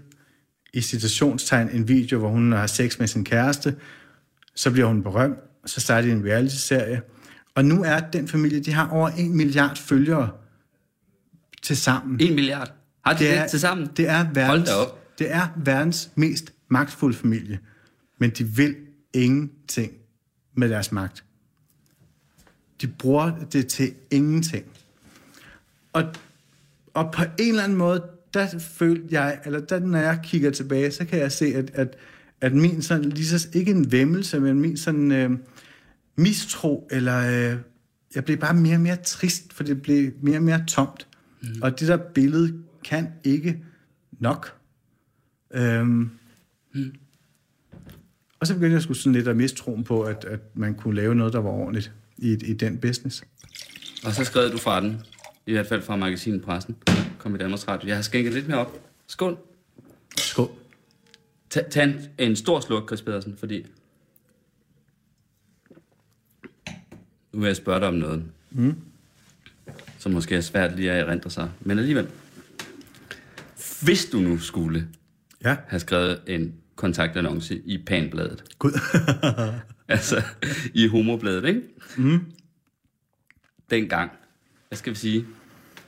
i 0.74 0.80
citationstegn 0.80 1.68
en 1.72 1.88
video, 1.88 2.18
hvor 2.18 2.28
hun 2.28 2.52
har 2.52 2.66
sex 2.66 2.98
med 2.98 3.06
sin 3.06 3.24
kæreste, 3.24 3.74
så 4.54 4.70
bliver 4.70 4.86
hun 4.86 5.02
berømt, 5.02 5.38
så 5.66 5.80
starter 5.80 6.08
de 6.08 6.14
en 6.14 6.24
reality-serie, 6.24 7.02
og 7.54 7.64
nu 7.64 7.84
er 7.84 8.00
den 8.00 8.28
familie, 8.28 8.60
de 8.60 8.72
har 8.72 8.88
over 8.88 9.08
en 9.08 9.36
milliard 9.36 9.76
følgere 9.76 10.28
til 11.62 11.76
sammen. 11.76 12.20
1 12.20 12.34
milliard. 12.34 12.72
Har 13.04 13.12
de 13.12 13.24
det, 13.24 13.40
det 13.40 13.50
til 13.50 13.60
sammen? 13.60 13.88
Det 13.96 14.08
er, 14.08 14.26
verdens, 14.32 14.70
det 15.18 15.34
er 15.34 15.48
verdens 15.56 16.10
mest 16.14 16.52
magtfulde 16.68 17.16
familie, 17.16 17.58
men 18.18 18.30
de 18.30 18.44
vil 18.44 18.76
ingenting 19.12 19.92
med 20.54 20.68
deres 20.68 20.92
magt. 20.92 21.24
De 22.80 22.86
bruger 22.86 23.32
det 23.52 23.66
til 23.66 23.94
ingenting. 24.10 24.64
Og, 25.92 26.04
og 26.94 27.12
på 27.12 27.22
en 27.22 27.48
eller 27.48 27.62
anden 27.62 27.78
måde, 27.78 28.02
der 28.34 28.58
følte 28.58 29.06
jeg, 29.10 29.40
eller 29.44 29.60
der, 29.60 29.78
når 29.78 29.98
jeg 29.98 30.20
kigger 30.24 30.50
tilbage, 30.50 30.90
så 30.90 31.04
kan 31.04 31.18
jeg 31.18 31.32
se, 31.32 31.46
at, 31.46 31.70
at, 31.74 31.96
at 32.40 32.52
min 32.52 32.82
sådan, 32.82 33.10
lige 33.10 33.26
så, 33.26 33.48
ikke 33.52 33.70
en 33.70 33.92
væmmelse, 33.92 34.40
men 34.40 34.60
min 34.60 34.76
sådan 34.76 35.12
øh, 35.12 35.30
mistro, 36.16 36.88
eller 36.90 37.50
øh, 37.52 37.58
jeg 38.14 38.24
blev 38.24 38.36
bare 38.36 38.54
mere 38.54 38.74
og 38.76 38.80
mere 38.80 38.96
trist, 38.96 39.52
for 39.52 39.64
det 39.64 39.82
blev 39.82 40.12
mere 40.22 40.36
og 40.36 40.42
mere 40.42 40.64
tomt. 40.66 41.06
Mm. 41.42 41.62
Og 41.62 41.80
det 41.80 41.88
der 41.88 41.96
billede 41.96 42.62
kan 42.84 43.08
ikke 43.24 43.64
nok. 44.12 44.58
Øhm, 45.54 46.10
mm. 46.74 46.94
Og 48.40 48.46
så 48.46 48.54
begyndte 48.54 48.74
jeg 48.74 48.82
sgu 48.82 48.94
sådan 48.94 49.12
lidt 49.12 49.28
at 49.28 49.36
miste 49.36 49.58
troen 49.58 49.84
på, 49.84 50.02
at, 50.02 50.24
at 50.24 50.40
man 50.54 50.74
kunne 50.74 50.94
lave 50.94 51.14
noget, 51.14 51.32
der 51.32 51.38
var 51.38 51.50
ordentligt 51.50 51.92
i, 52.18 52.32
i 52.32 52.52
den 52.52 52.78
business. 52.78 53.24
Og 54.04 54.12
så 54.12 54.24
skrev 54.24 54.52
du 54.52 54.58
fra 54.58 54.80
den. 54.80 55.00
I 55.46 55.52
hvert 55.52 55.66
fald 55.66 55.82
fra 55.82 55.96
magasinet 55.96 56.42
Pressen. 56.42 56.76
Kom 57.18 57.34
i 57.34 57.38
Danmarks 57.38 57.68
Radio. 57.68 57.88
Jeg 57.88 57.96
har 57.96 58.02
skænket 58.02 58.32
lidt 58.32 58.48
mere 58.48 58.58
op. 58.58 58.88
Skål. 59.06 59.38
Skål. 60.18 60.48
Tag, 61.50 61.70
tag 61.70 61.84
en, 61.84 62.00
en 62.18 62.36
stor 62.36 62.60
sluk, 62.60 62.88
Chris 62.88 63.02
Pedersen, 63.02 63.36
fordi... 63.36 63.66
Nu 67.32 67.40
vil 67.40 67.46
jeg 67.46 67.56
spørge 67.56 67.80
dig 67.80 67.88
om 67.88 67.94
noget. 67.94 68.24
Mm. 68.50 68.74
Som 70.02 70.12
måske 70.12 70.36
er 70.36 70.40
svært 70.40 70.76
lige 70.76 70.90
at 70.90 71.08
erindre 71.08 71.30
sig. 71.30 71.50
Men 71.60 71.78
alligevel. 71.78 72.06
Hvis 73.82 74.04
du 74.04 74.18
nu 74.18 74.38
skulle 74.38 74.88
Ja. 75.44 75.56
have 75.68 75.80
skrevet 75.80 76.20
en 76.26 76.54
kontaktannonce 76.76 77.60
i 77.64 77.78
Panbladet. 77.86 78.44
Gud. 78.58 78.72
altså, 79.88 80.22
i 80.74 80.86
homobladet, 80.88 81.44
ikke? 81.48 81.60
Mm. 81.96 82.20
Dengang. 83.70 84.10
Hvad 84.68 84.76
skal 84.76 84.92
vi 84.92 84.98
sige? 84.98 85.26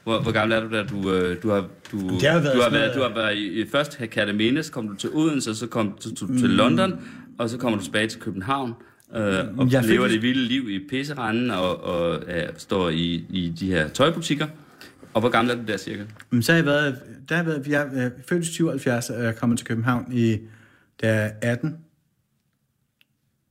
Hvor, 0.04 0.22
hvor 0.22 0.32
gammel 0.32 0.56
er 0.56 0.60
du, 0.60 0.70
da 0.76 0.82
du, 0.82 1.12
øh, 1.12 1.42
du 1.42 1.50
har, 1.50 1.68
du, 1.92 1.98
har 2.08 2.32
jo 2.34 2.40
været 2.40 2.54
du 2.56 2.60
har 2.62 2.70
været, 2.70 2.94
du 2.96 3.00
har 3.02 3.14
været 3.14 3.36
i, 3.36 3.66
først 3.70 3.98
Kærteminde, 4.10 4.62
så 4.62 4.72
kom 4.72 4.88
du 4.88 4.94
til 4.94 5.10
Odense, 5.12 5.54
så 5.54 5.66
kom 5.66 5.98
du 6.04 6.14
til, 6.14 6.38
til 6.38 6.50
London, 6.50 7.08
og 7.38 7.50
så 7.50 7.58
kommer 7.58 7.78
du 7.78 7.84
tilbage 7.84 8.08
til 8.08 8.20
København, 8.20 8.74
øh, 9.12 9.18
og 9.58 9.64
Jeg 9.66 9.72
jeg 9.72 9.82
fik- 9.82 9.90
lever 9.90 10.08
det 10.08 10.22
vilde 10.22 10.42
liv 10.44 10.70
i 10.70 10.88
pisseranden, 10.88 11.50
og, 11.50 11.80
og 11.84 12.22
øh, 12.28 12.48
står 12.56 12.88
i, 12.88 13.24
i 13.30 13.52
de 13.60 13.66
her 13.66 13.88
tøjbutikker. 13.88 14.46
Og 15.14 15.20
hvor 15.20 15.30
gammel 15.30 15.50
er 15.54 15.56
du 15.60 15.62
der 15.66 15.76
cirka? 15.76 16.04
Men 16.30 16.42
så 16.42 16.52
har 16.52 16.56
jeg 16.56 16.66
været, 16.66 16.98
der 17.28 17.34
har 17.36 17.42
jeg 17.42 17.46
været, 17.46 17.66
jeg 17.94 18.04
er 18.04 18.10
født 18.28 18.44
i 18.44 18.52
77, 18.52 19.10
og 19.10 19.18
jeg 19.18 19.26
er 19.26 19.32
kommet 19.32 19.58
til 19.58 19.66
København 19.66 20.12
i, 20.12 20.38
da 21.02 21.14
jeg 21.14 21.34
er 21.42 21.50
18. 21.52 21.76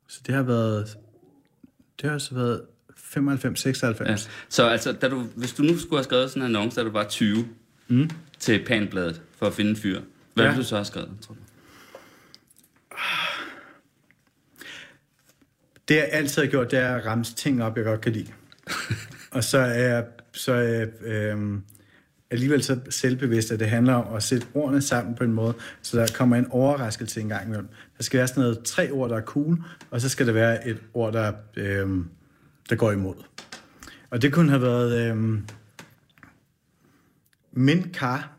Så 0.07 0.19
det 0.27 0.35
har 0.35 0.43
været, 0.43 0.97
det 2.01 2.09
har 2.09 2.17
så 2.17 2.35
været 2.35 2.61
95, 2.97 3.59
96. 3.59 4.09
Ja. 4.25 4.31
Så 4.49 4.63
altså, 4.67 4.91
da 4.91 5.09
du, 5.09 5.23
hvis 5.35 5.53
du 5.53 5.63
nu 5.63 5.77
skulle 5.77 5.97
have 5.97 6.03
skrevet 6.03 6.29
sådan 6.29 6.41
en 6.41 6.55
annonce, 6.55 6.79
da 6.79 6.85
du 6.85 6.91
var 6.91 7.03
20, 7.07 7.47
mm. 7.87 8.09
til 8.39 8.65
Panbladet, 8.65 9.21
for 9.37 9.45
at 9.45 9.53
finde 9.53 9.69
en 9.71 9.77
fyr, 9.77 10.01
hvad 10.33 10.43
Ja. 10.45 10.49
ville 10.51 10.63
du 10.63 10.67
så 10.67 10.75
have 10.75 10.85
skrevet, 10.85 11.09
tror 11.21 11.33
du? 11.33 11.39
Det 15.87 15.95
jeg 15.95 16.09
altid 16.11 16.41
har 16.41 16.49
gjort, 16.49 16.71
det 16.71 16.79
er 16.79 16.95
at 16.95 17.05
ramse 17.05 17.35
ting 17.35 17.63
op, 17.63 17.77
jeg 17.77 17.85
godt 17.85 18.01
kan 18.01 18.11
lide. 18.11 18.31
og 19.35 19.43
så 19.43 19.57
er 19.57 19.87
jeg, 19.87 20.05
så 20.33 20.53
er 20.53 20.85
øh, 21.01 21.59
alligevel 22.31 22.63
så 22.63 22.79
selvbevidst, 22.89 23.51
at 23.51 23.59
det 23.59 23.69
handler 23.69 23.93
om 23.93 24.15
at 24.15 24.23
sætte 24.23 24.47
ordene 24.53 24.81
sammen 24.81 25.15
på 25.15 25.23
en 25.23 25.33
måde, 25.33 25.53
så 25.81 25.97
der 25.97 26.07
kommer 26.15 26.35
en 26.35 26.47
overraskelse 26.49 27.21
en 27.21 27.29
gang 27.29 27.45
imellem. 27.45 27.67
Der 27.97 28.03
skal 28.03 28.17
være 28.17 28.27
sådan 28.27 28.43
noget 28.43 28.63
tre 28.63 28.91
ord, 28.91 29.09
der 29.09 29.17
er 29.17 29.21
cool, 29.21 29.63
og 29.91 30.01
så 30.01 30.09
skal 30.09 30.27
der 30.27 30.33
være 30.33 30.67
et 30.67 30.77
ord, 30.93 31.13
der, 31.13 31.33
øh, 31.55 31.89
der 32.69 32.75
går 32.75 32.91
imod. 32.91 33.15
Og 34.09 34.21
det 34.21 34.33
kunne 34.33 34.49
have 34.49 34.61
været 34.61 35.11
øh, 35.11 35.39
Mint 37.51 37.95
Car. 37.95 38.37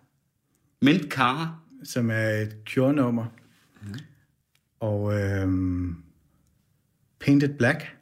som 1.84 2.10
er 2.10 2.28
et 2.28 2.56
Cure-nummer, 2.68 3.26
og 4.80 5.20
øh, 5.20 5.48
Painted 7.24 7.58
Black, 7.58 7.96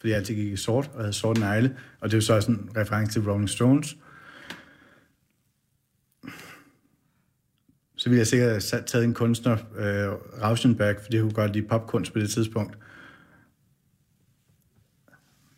fordi 0.00 0.10
jeg 0.10 0.18
altid 0.18 0.34
gik 0.34 0.52
i 0.52 0.56
sort, 0.56 0.90
og 0.94 1.00
havde 1.00 1.12
sort 1.12 1.38
negle, 1.38 1.78
og 2.00 2.08
det 2.10 2.14
er 2.14 2.18
jo 2.18 2.22
så 2.22 2.34
også 2.34 2.50
en 2.52 2.70
reference 2.76 3.12
til 3.12 3.30
Rolling 3.30 3.48
Stones. 3.48 3.96
Så 7.96 8.08
ville 8.08 8.18
jeg 8.18 8.26
sikkert 8.26 8.50
have 8.50 8.60
sat- 8.60 8.86
taget 8.86 9.04
en 9.04 9.14
kunstner, 9.14 9.52
øh, 9.76 10.12
Rauschenberg, 10.42 10.96
fordi 11.02 11.18
hun 11.18 11.30
godt 11.30 11.52
lide 11.52 11.68
popkunst 11.68 12.12
på 12.12 12.18
det 12.18 12.30
tidspunkt. 12.30 12.78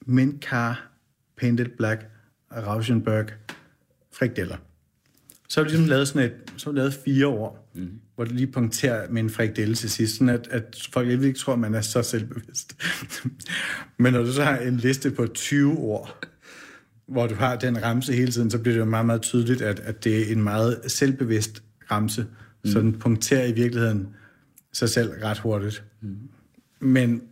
Mint 0.06 0.44
Car, 0.44 0.90
Painted 1.36 1.66
Black, 1.76 2.06
Rauschenberg, 2.52 3.26
frikadeller. 4.12 4.56
Så 5.54 5.60
har 5.60 5.64
vi 5.64 5.70
ligesom 5.70 5.86
lavet 5.86 6.08
sådan 6.08 6.30
et, 6.30 6.52
så 6.56 6.66
har 6.66 6.72
vi 6.72 6.78
lavet 6.78 6.94
fire 6.94 7.26
år, 7.26 7.70
mm. 7.74 7.90
hvor 8.14 8.24
du 8.24 8.34
lige 8.34 8.52
punkterer 8.52 9.10
med 9.10 9.22
en 9.22 9.30
frikadelle 9.30 9.74
til 9.74 9.90
sidst, 9.90 10.14
sådan 10.14 10.28
at, 10.28 10.48
at 10.50 10.88
folk 10.92 11.08
ikke 11.08 11.32
tror, 11.32 11.52
at 11.52 11.58
man 11.58 11.74
er 11.74 11.80
så 11.80 12.02
selvbevidst. 12.02 12.76
Men 13.98 14.12
når 14.12 14.22
du 14.22 14.32
så 14.32 14.44
har 14.44 14.56
en 14.56 14.76
liste 14.76 15.10
på 15.10 15.26
20 15.26 15.78
ord, 15.78 16.26
hvor 17.06 17.26
du 17.26 17.34
har 17.34 17.56
den 17.56 17.82
ramse 17.82 18.12
hele 18.12 18.32
tiden, 18.32 18.50
så 18.50 18.58
bliver 18.58 18.74
det 18.74 18.80
jo 18.80 18.84
meget, 18.84 19.06
meget 19.06 19.22
tydeligt, 19.22 19.62
at, 19.62 19.80
at 19.80 20.04
det 20.04 20.28
er 20.28 20.32
en 20.32 20.42
meget 20.42 20.80
selvbevidst 20.86 21.62
ramse. 21.90 22.26
Mm. 22.64 22.70
Så 22.70 22.80
den 22.80 22.98
punkterer 22.98 23.46
i 23.46 23.52
virkeligheden 23.52 24.08
sig 24.72 24.88
selv 24.88 25.10
ret 25.22 25.38
hurtigt. 25.38 25.84
Mm. 26.00 26.18
Men, 26.80 27.22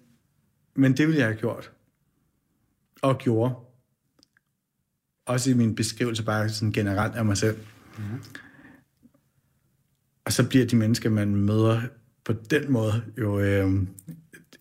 men 0.74 0.96
det 0.96 1.06
ville 1.06 1.18
jeg 1.18 1.28
have 1.28 1.38
gjort. 1.38 1.72
Og 3.02 3.18
gjorde. 3.18 3.54
Også 5.26 5.50
i 5.50 5.54
min 5.54 5.74
beskrivelse 5.74 6.24
bare 6.24 6.48
sådan 6.48 6.72
generelt 6.72 7.14
af 7.14 7.24
mig 7.24 7.36
selv. 7.36 7.56
Mm. 8.02 8.18
Og 10.24 10.32
så 10.32 10.48
bliver 10.48 10.66
de 10.66 10.76
mennesker, 10.76 11.10
man 11.10 11.36
møder 11.36 11.80
på 12.24 12.32
den 12.32 12.72
måde, 12.72 13.02
jo 13.18 13.40
øh, 13.40 13.72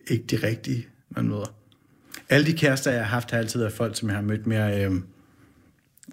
ikke 0.08 0.26
de 0.26 0.48
rigtige, 0.48 0.88
man 1.10 1.28
møder. 1.28 1.56
Alle 2.30 2.46
de 2.46 2.58
kærester, 2.58 2.92
jeg 2.92 3.00
har 3.00 3.10
haft, 3.10 3.32
har 3.32 3.38
altid 3.38 3.60
været 3.60 3.74
folk, 3.74 3.96
som 3.96 4.10
jeg 4.10 4.18
har 4.18 4.24
mødt 4.24 4.48
mere, 4.48 4.86
øh, 4.86 4.92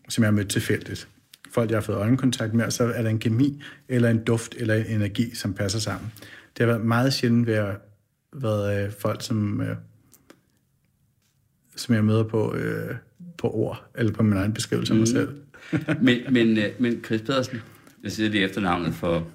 som 0.08 0.22
jeg 0.22 0.28
har 0.28 0.36
mødt 0.36 0.50
tilfældigt. 0.50 1.08
Folk, 1.50 1.70
jeg 1.70 1.76
har 1.76 1.82
fået 1.82 1.96
øjenkontakt 1.96 2.54
med, 2.54 2.64
og 2.64 2.72
så 2.72 2.84
er 2.84 3.02
der 3.02 3.10
en 3.10 3.18
kemi, 3.18 3.62
eller 3.88 4.10
en 4.10 4.24
duft, 4.24 4.54
eller 4.58 4.74
en 4.74 4.86
energi, 4.86 5.34
som 5.34 5.54
passer 5.54 5.78
sammen. 5.78 6.12
Det 6.56 6.66
har 6.66 6.66
været 6.66 6.86
meget 6.86 7.12
sjældent 7.12 7.46
ved 7.46 7.54
at 7.54 7.76
været 8.32 8.84
øh, 8.84 8.92
folk, 8.92 9.22
som, 9.22 9.60
øh, 9.60 9.76
som 11.76 11.94
jeg 11.94 12.04
møder 12.04 12.24
på, 12.24 12.54
øh, 12.54 12.96
på 13.38 13.50
ord, 13.50 13.90
eller 13.94 14.12
på 14.12 14.22
min 14.22 14.36
egen 14.36 14.52
beskrivelse 14.52 14.92
af 14.92 14.98
mig 14.98 15.08
selv. 15.08 15.28
men, 16.02 16.18
men, 16.30 16.58
øh, 16.58 16.70
men 16.78 17.04
Chris 17.04 17.20
Pedersen, 17.20 17.58
jeg 18.02 18.12
siger 18.12 18.30
det 18.30 18.44
efternavnet 18.44 18.94
for 18.94 19.28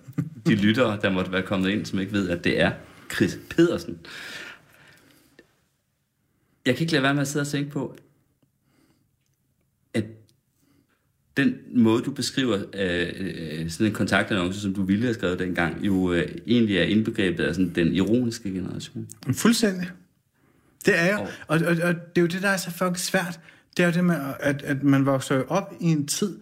de 0.47 0.55
lyttere, 0.55 0.99
der 1.01 1.09
måtte 1.11 1.31
være 1.31 1.41
kommet 1.41 1.69
ind, 1.69 1.85
som 1.85 1.99
ikke 1.99 2.11
ved, 2.11 2.29
at 2.29 2.43
det 2.43 2.61
er 2.61 2.71
Chris 3.15 3.39
Pedersen. 3.49 3.97
Jeg 6.65 6.75
kan 6.75 6.81
ikke 6.84 6.93
lade 6.93 7.03
være 7.03 7.13
med 7.13 7.21
at 7.21 7.27
sidde 7.27 7.43
og 7.43 7.47
tænke 7.47 7.71
på, 7.71 7.95
at 9.93 10.03
den 11.38 11.55
måde, 11.75 12.03
du 12.03 12.11
beskriver 12.11 12.57
øh, 12.73 13.07
øh, 13.19 13.69
sådan 13.69 13.88
en 13.88 13.93
kontaktannonce, 13.93 14.61
som 14.61 14.73
du 14.73 14.84
ville 14.84 15.03
have 15.03 15.13
skrevet 15.13 15.39
dengang, 15.39 15.86
jo 15.86 16.13
øh, 16.13 16.36
egentlig 16.47 16.77
er 16.77 16.84
indbegrebet 16.84 17.43
af 17.43 17.55
sådan 17.55 17.71
den 17.75 17.88
ironiske 17.93 18.49
generation. 18.51 19.07
Fuldstændig. 19.34 19.88
Det 20.86 20.99
er 20.99 21.13
jo. 21.13 21.19
Og- 21.21 21.27
Og, 21.47 21.59
og, 21.65 21.71
og 21.84 21.93
det 21.95 22.17
er 22.17 22.21
jo 22.21 22.27
det, 22.27 22.41
der 22.41 22.49
er 22.49 22.57
så 22.57 22.71
fucking 22.71 22.99
svært. 22.99 23.39
Det 23.78 23.86
er 23.86 23.91
det 23.91 24.05
med, 24.05 24.15
at, 24.39 24.61
at 24.61 24.84
man 24.84 25.05
vokser 25.05 25.43
op 25.47 25.74
i 25.80 25.86
en 25.86 26.07
tid... 26.07 26.39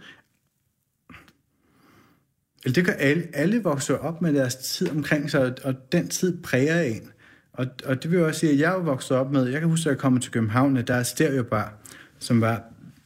Eller 2.64 2.74
det 2.74 2.86
gør 2.86 2.94
alle. 2.94 3.28
Alle 3.34 3.64
vokser 3.64 3.98
op 3.98 4.22
med 4.22 4.34
deres 4.34 4.56
tid 4.56 4.90
omkring 4.90 5.32
sig, 5.32 5.46
og, 5.46 5.54
og 5.64 5.76
den 5.92 6.08
tid 6.08 6.42
præger 6.42 6.82
en. 6.82 7.12
Og, 7.54 7.68
og 7.86 8.04
det 8.04 8.12
vil 8.12 8.20
jo 8.20 8.28
også 8.28 8.40
sige, 8.40 8.52
at 8.52 8.60
jeg 8.60 8.74
er 8.74 8.80
vokset 8.80 9.18
op 9.18 9.32
med... 9.32 9.48
Jeg 9.48 9.60
kan 9.60 9.70
huske, 9.70 9.90
at 9.90 9.94
jeg 9.94 9.98
kom 9.98 10.20
til 10.20 10.32
København, 10.32 10.78
at 10.78 10.88
der 10.88 10.96
er 10.96 11.04
stereobar, 11.04 11.74
som 12.20 12.42
var 12.42 12.64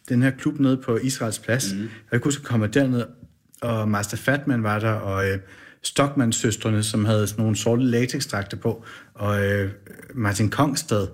den 0.10 0.22
her 0.22 0.32
klub 0.32 0.60
nede 0.60 0.78
på 0.78 0.98
Israels 0.98 1.40
Plads. 1.40 1.74
Mm. 1.74 1.90
Jeg 2.12 2.22
kunne 2.22 2.28
huske 2.28 2.42
at 2.42 2.48
komme 2.48 2.68
derned, 2.68 3.06
og 3.62 3.90
Master 3.90 4.18
Fatman 4.18 4.64
var 4.64 4.80
der, 4.80 4.92
og 4.92 5.30
øh, 5.30 5.40
Stockmann-søstrene, 5.82 6.84
som 6.84 7.06
havde 7.06 7.28
sådan 7.28 7.42
nogle 7.42 7.56
sorte 7.56 7.84
latexdragter 7.84 8.58
på, 8.58 8.86
og 9.14 9.46
øh, 9.46 9.72
Martin 10.14 10.50
Kongsted. 10.50 11.08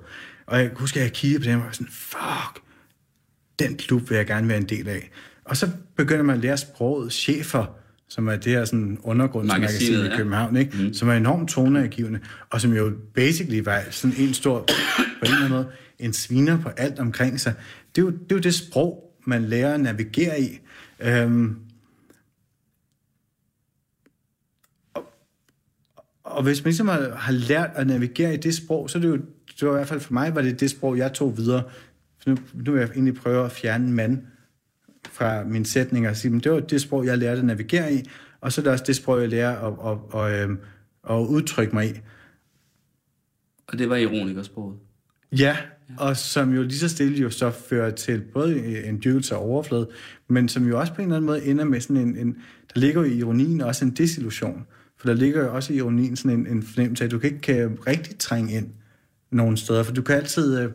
Og 0.46 0.60
jeg 0.60 0.72
husker, 0.76 1.00
at 1.00 1.04
jeg 1.04 1.14
kiggede 1.14 1.44
på 1.44 1.50
dem 1.50 1.60
og 1.60 1.66
var 1.66 1.72
sådan, 1.72 1.92
fuck, 1.92 2.64
den 3.62 3.78
klub 3.78 4.10
vil 4.10 4.16
jeg 4.16 4.26
gerne 4.26 4.48
være 4.48 4.58
en 4.58 4.70
del 4.70 4.88
af. 4.88 5.10
Og 5.46 5.58
så 5.58 5.70
begynder 5.98 6.24
man 6.24 6.36
at 6.36 6.42
lære 6.42 6.58
sproget. 6.58 7.14
Chefer, 7.14 7.66
som 8.08 8.28
er 8.28 8.36
det 8.36 8.52
her 8.52 8.66
sådan 8.66 8.98
undergrundsmagasin 9.04 10.06
i. 10.06 10.10
København, 10.18 10.58
ikke? 10.58 10.78
Mm. 10.78 10.94
som 10.94 11.10
er 11.10 11.14
enormt 11.14 11.50
toneangivende, 11.50 12.20
og 12.50 12.62
som 12.62 12.74
jo 12.74 12.92
basically 13.16 13.60
var 13.64 13.84
sådan 13.90 14.16
en 14.18 14.34
stor, 14.34 14.60
på 14.60 14.74
en 15.22 15.24
eller 15.24 15.38
anden 15.38 15.52
måde, 15.52 15.68
en 16.00 16.14
sviner 16.14 16.62
på 16.62 16.70
alt 16.70 17.00
omkring 17.00 17.40
sig. 17.40 17.54
Det 17.96 18.02
er 18.02 18.06
jo 18.06 18.12
det, 18.12 18.32
er 18.32 18.36
jo 18.36 18.40
det 18.40 18.54
sprog, 18.54 19.14
man 19.26 19.46
lærer 19.46 19.74
at 19.74 19.80
navigere 19.80 20.42
i. 20.42 20.60
Øhm, 21.00 21.56
og, 24.94 25.04
og 26.24 26.44
hvis 26.44 26.64
man 26.64 26.70
ligesom 26.70 26.88
har, 26.88 27.16
har 27.16 27.34
lært 27.34 27.70
at 27.76 27.88
navigere 27.88 28.34
i 28.34 28.38
det 28.38 28.56
sprog, 28.56 28.90
så 28.90 28.98
er 28.98 29.02
det 29.02 29.10
jo, 29.10 29.16
det 29.60 29.68
var 29.68 29.70
i 29.70 29.76
hvert 29.76 29.88
fald 29.88 30.00
for 30.00 30.14
mig, 30.14 30.36
var 30.36 30.42
det 30.42 30.60
det 30.60 30.70
sprog, 30.70 30.98
jeg 30.98 31.14
tog 31.14 31.38
videre. 31.38 31.64
Nu, 32.28 32.38
nu 32.54 32.72
vil 32.72 32.80
jeg 32.80 32.90
egentlig 32.90 33.16
prøve 33.16 33.46
at 33.46 33.52
fjerne 33.52 33.92
mand 33.92 34.24
fra 35.10 35.44
mine 35.44 35.66
sætninger 35.66 36.10
og 36.10 36.16
sige, 36.16 36.32
men 36.32 36.40
det 36.40 36.52
var 36.52 36.60
det 36.60 36.82
sprog, 36.82 37.06
jeg 37.06 37.18
lærte 37.18 37.40
at 37.40 37.46
navigere 37.46 37.94
i, 37.94 38.10
og 38.42 38.52
så 38.52 38.62
er 38.62 38.64
det 38.64 38.72
også 38.72 38.84
det 38.88 38.96
sprog, 38.96 39.22
jeg 39.22 39.30
lærer 39.30 39.58
at, 39.58 39.74
at, 39.92 40.22
at, 40.22 40.42
at, 40.42 40.50
at 41.10 41.28
udtrykke 41.28 41.76
mig 41.76 41.90
i. 41.90 42.00
Og 43.68 43.78
det 43.78 43.90
var 43.90 43.96
ironikersproget. 43.96 44.78
Ja, 45.32 45.58
og 45.98 46.18
som 46.18 46.54
jo 46.54 46.62
lige 46.62 46.80
så 46.80 46.90
stille 46.90 47.18
jo 47.18 47.30
så 47.30 47.52
fører 47.52 47.92
til 47.92 48.22
både 48.34 48.86
en 48.86 49.02
dyrkelse 49.04 49.36
af 49.36 49.40
overflade, 49.40 49.90
men 50.28 50.50
som 50.50 50.68
jo 50.68 50.80
også 50.80 50.94
på 50.94 51.02
en 51.02 51.08
eller 51.08 51.16
anden 51.16 51.26
måde 51.26 51.46
ender 51.46 51.64
med 51.64 51.82
sådan 51.82 51.98
en, 51.98 52.18
en 52.18 52.38
der 52.74 52.80
ligger 52.80 53.02
jo 53.02 53.08
i 53.08 53.18
ironien 53.18 53.62
også 53.62 53.86
en 53.86 53.92
desillusion. 53.92 54.66
For 54.98 55.08
der 55.08 55.14
ligger 55.14 55.44
jo 55.44 55.56
også 55.56 55.74
i 55.74 55.76
ironien 55.76 56.16
sådan 56.16 56.40
en, 56.40 56.48
en 56.48 56.64
fornemmelse 56.64 57.04
af, 57.04 57.08
at 57.08 57.12
du 57.12 57.20
kan 57.20 57.30
ikke 57.30 57.42
kan 57.42 57.78
rigtig 57.88 58.18
trænge 58.18 58.54
ind 58.54 58.68
nogen 59.32 59.58
steder, 59.58 59.84
for 59.84 59.94
du 59.94 60.02
kan 60.02 60.16
altid, 60.16 60.60
øh, 60.60 60.72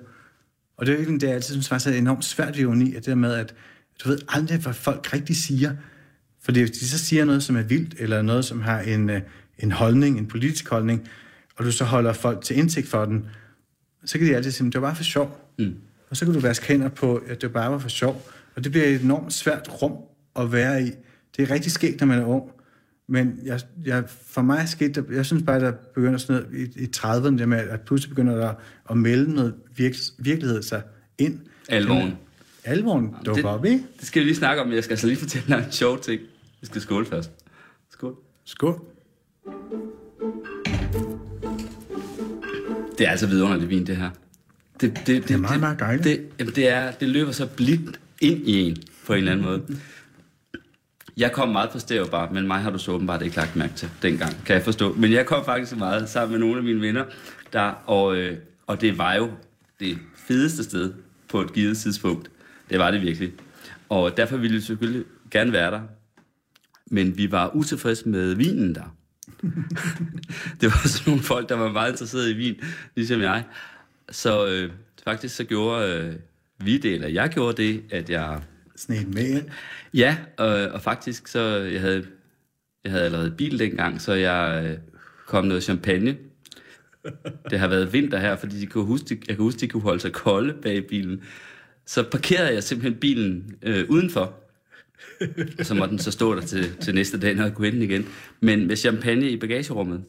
og 0.76 0.86
det 0.86 0.92
er 0.92 0.96
jo 0.96 1.02
egentlig 1.02 1.20
det, 1.20 1.26
jeg 1.26 1.34
altid 1.34 1.54
synes 1.54 1.70
var 1.70 1.78
så 1.78 1.90
enormt 1.90 2.24
svært 2.24 2.56
ved 2.56 2.62
ironi, 2.62 2.88
at 2.94 2.96
det 2.96 3.06
der 3.06 3.14
med, 3.14 3.34
at 3.34 3.54
du 4.04 4.08
ved 4.08 4.18
aldrig, 4.28 4.58
hvad 4.58 4.72
folk 4.72 5.12
rigtig 5.12 5.36
siger. 5.36 5.76
Fordi 6.42 6.60
hvis 6.60 6.70
de 6.70 6.88
så 6.88 6.98
siger 6.98 7.24
noget, 7.24 7.42
som 7.42 7.56
er 7.56 7.62
vildt, 7.62 7.94
eller 7.98 8.22
noget, 8.22 8.44
som 8.44 8.60
har 8.60 8.80
en, 8.80 9.10
øh, 9.10 9.20
en 9.58 9.72
holdning, 9.72 10.18
en 10.18 10.26
politisk 10.26 10.68
holdning, 10.68 11.08
og 11.56 11.64
du 11.64 11.72
så 11.72 11.84
holder 11.84 12.12
folk 12.12 12.44
til 12.44 12.58
indsigt 12.58 12.88
for 12.88 13.04
den, 13.04 13.26
så 14.04 14.18
kan 14.18 14.26
de 14.26 14.36
altid 14.36 14.50
sige, 14.50 14.66
at 14.66 14.72
det 14.72 14.80
var 14.80 14.88
bare 14.88 14.96
for 14.96 15.04
sjov. 15.04 15.52
Mm. 15.58 15.74
Og 16.10 16.16
så 16.16 16.24
kan 16.24 16.34
du 16.34 16.40
vaske 16.40 16.66
hænder 16.66 16.88
på, 16.88 17.22
at 17.28 17.42
det 17.42 17.52
bare 17.52 17.72
var 17.72 17.78
for 17.78 17.88
sjov. 17.88 18.26
Og 18.56 18.64
det 18.64 18.72
bliver 18.72 18.86
et 18.86 19.00
enormt 19.00 19.32
svært 19.32 19.82
rum 19.82 19.92
at 20.36 20.52
være 20.52 20.82
i. 20.82 20.90
Det 21.36 21.42
er 21.42 21.50
rigtig 21.50 21.72
sket, 21.72 22.00
når 22.00 22.06
man 22.06 22.18
er 22.18 22.24
ung. 22.24 22.50
Men 23.08 23.40
jeg, 23.44 23.60
jeg, 23.84 24.04
for 24.26 24.42
mig 24.42 24.68
skete 24.68 25.02
det, 25.02 25.16
jeg 25.16 25.26
synes 25.26 25.42
bare, 25.42 25.60
der 25.60 25.72
begynder 25.94 26.18
sådan 26.18 26.42
noget 26.42 26.68
i, 26.76 26.82
i 26.82 26.88
30'erne, 26.96 27.38
det 27.38 27.48
med, 27.48 27.58
at 27.58 27.80
pludselig 27.80 28.08
begynder 28.08 28.36
der 28.36 28.54
at 28.90 28.96
melde 28.96 29.34
noget 29.34 29.54
virk, 29.76 29.94
virkelighed 30.18 30.62
sig 30.62 30.82
ind. 31.18 31.40
Alvoren. 31.68 32.12
Alvoren 32.64 33.14
dukker 33.26 33.42
det, 33.42 33.44
op, 33.44 33.64
ikke? 33.64 33.84
Det 33.98 34.06
skal 34.06 34.20
vi 34.20 34.26
lige 34.26 34.36
snakke 34.36 34.62
om, 34.62 34.68
men 34.68 34.74
jeg 34.74 34.84
skal 34.84 34.92
altså 34.92 35.06
lige 35.06 35.16
fortælle 35.16 35.48
dig 35.48 35.64
en 35.66 35.72
sjov 35.72 36.00
ting. 36.00 36.20
Vi 36.60 36.66
skal 36.66 36.80
skåle 36.80 37.06
først. 37.06 37.30
Skål. 37.90 38.14
Skål. 38.44 38.80
Det 42.98 43.06
er 43.06 43.10
altså 43.10 43.26
vidunderligt 43.26 43.70
vin, 43.70 43.86
det 43.86 43.96
her. 43.96 44.10
Det, 44.80 44.92
det, 44.96 45.06
det, 45.06 45.28
Det 45.28 45.34
er 45.34 45.38
meget, 45.38 45.60
meget 45.60 45.80
dejligt. 45.80 46.04
Det, 46.04 46.26
jamen, 46.38 46.54
det, 46.54 46.68
er, 46.68 46.90
det 46.90 47.08
løber 47.08 47.32
så 47.32 47.46
blidt 47.46 48.00
ind 48.20 48.48
i 48.48 48.60
en, 48.60 48.76
på 49.06 49.12
en 49.12 49.18
eller 49.18 49.32
anden 49.32 49.46
måde. 49.46 49.62
Jeg 51.16 51.32
kom 51.32 51.48
meget 51.48 51.70
på 51.70 51.78
stereo 51.78 52.32
men 52.32 52.46
mig 52.46 52.60
har 52.60 52.70
du 52.70 52.78
så 52.78 52.92
åbenbart 52.92 53.22
ikke 53.22 53.36
lagt 53.36 53.56
mærke 53.56 53.74
til 53.74 53.90
dengang, 54.02 54.44
kan 54.46 54.54
jeg 54.54 54.62
forstå. 54.62 54.92
Men 54.92 55.12
jeg 55.12 55.26
kom 55.26 55.44
faktisk 55.44 55.76
meget 55.76 56.08
sammen 56.08 56.32
med 56.32 56.38
nogle 56.38 56.58
af 56.58 56.64
mine 56.64 56.80
venner, 56.80 57.04
der, 57.52 57.62
og, 57.86 58.16
øh, 58.16 58.38
og 58.66 58.80
det 58.80 58.98
var 58.98 59.14
jo 59.14 59.30
det 59.80 59.98
fedeste 60.16 60.64
sted 60.64 60.92
på 61.28 61.40
et 61.40 61.52
givet 61.52 61.78
tidspunkt. 61.78 62.30
Det 62.70 62.78
var 62.78 62.90
det 62.90 63.02
virkelig. 63.02 63.32
Og 63.88 64.16
derfor 64.16 64.36
ville 64.36 64.56
vi 64.56 64.60
selvfølgelig 64.62 65.04
gerne 65.30 65.52
være 65.52 65.70
der. 65.70 65.80
Men 66.86 67.18
vi 67.18 67.32
var 67.32 67.54
utilfredse 67.54 68.08
med 68.08 68.34
vinen 68.34 68.74
der. 68.74 68.96
det 70.60 70.62
var 70.62 70.88
sådan 70.88 71.10
nogle 71.10 71.22
folk, 71.22 71.48
der 71.48 71.54
var 71.54 71.72
meget 71.72 71.90
interesserede 71.90 72.30
i 72.30 72.34
vin, 72.34 72.60
ligesom 72.94 73.20
jeg. 73.20 73.44
Så 74.10 74.46
øh, 74.46 74.70
faktisk 75.04 75.36
så 75.36 75.44
gjorde 75.44 75.92
øh, 75.92 76.14
vi 76.58 76.78
det, 76.78 76.94
eller 76.94 77.08
jeg 77.08 77.28
gjorde 77.28 77.62
det, 77.62 77.82
at 77.90 78.10
jeg 78.10 78.40
sned 78.76 79.06
med 79.06 79.28
ind. 79.28 79.48
Ja, 79.94 80.16
og, 80.36 80.48
og 80.48 80.82
faktisk 80.82 81.28
så, 81.28 81.40
jeg 81.56 81.80
havde, 81.80 82.06
jeg 82.84 82.92
havde 82.92 83.04
allerede 83.04 83.30
bil 83.30 83.58
dengang, 83.58 84.00
så 84.00 84.12
jeg 84.12 84.64
øh, 84.64 84.78
kom 85.26 85.44
noget 85.44 85.62
champagne. 85.62 86.16
Det 87.50 87.58
har 87.58 87.68
været 87.68 87.92
vinter 87.92 88.18
her, 88.18 88.36
fordi 88.36 88.60
de 88.60 88.66
kunne 88.66 88.84
huske, 88.84 89.20
jeg 89.28 89.36
kan 89.36 89.42
huske, 89.42 89.60
de 89.60 89.68
kunne 89.68 89.82
holde 89.82 90.00
sig 90.00 90.12
kolde 90.12 90.54
bag 90.62 90.86
bilen. 90.86 91.22
Så 91.86 92.02
parkerede 92.02 92.54
jeg 92.54 92.62
simpelthen 92.62 93.00
bilen 93.00 93.56
øh, 93.62 93.84
udenfor. 93.88 94.34
Så 95.62 95.74
måtte 95.74 95.90
den 95.90 95.98
så 95.98 96.10
stå 96.10 96.34
der 96.34 96.40
til, 96.40 96.76
til 96.76 96.94
næste 96.94 97.20
dag, 97.20 97.34
når 97.34 97.42
jeg 97.42 97.54
kunne 97.54 97.66
hente 97.66 97.80
den 97.80 97.90
igen. 97.90 98.06
Men 98.40 98.66
med 98.66 98.76
champagne 98.76 99.30
i 99.30 99.36
bagagerummet. 99.36 100.04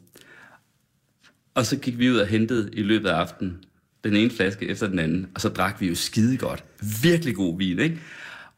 Og 1.54 1.66
så 1.66 1.78
gik 1.78 2.00
vi 2.00 2.12
ud 2.12 2.18
og 2.18 2.28
hentede 2.28 2.70
i 2.74 2.84
løbet 2.84 3.10
af 3.10 3.14
aftenen 3.14 3.58
den 4.04 4.16
ene 4.16 4.30
flaske 4.30 4.68
efter 4.68 4.88
den 4.88 5.00
anden, 5.00 5.28
og 5.36 5.42
så 5.42 5.50
drak 5.50 5.82
vi 5.82 5.88
jo 5.88 5.96
skide 5.96 6.38
godt. 6.38 6.64
Virkelig 7.04 7.36
god 7.36 7.58
vin, 7.58 7.80
ikke? 7.80 8.00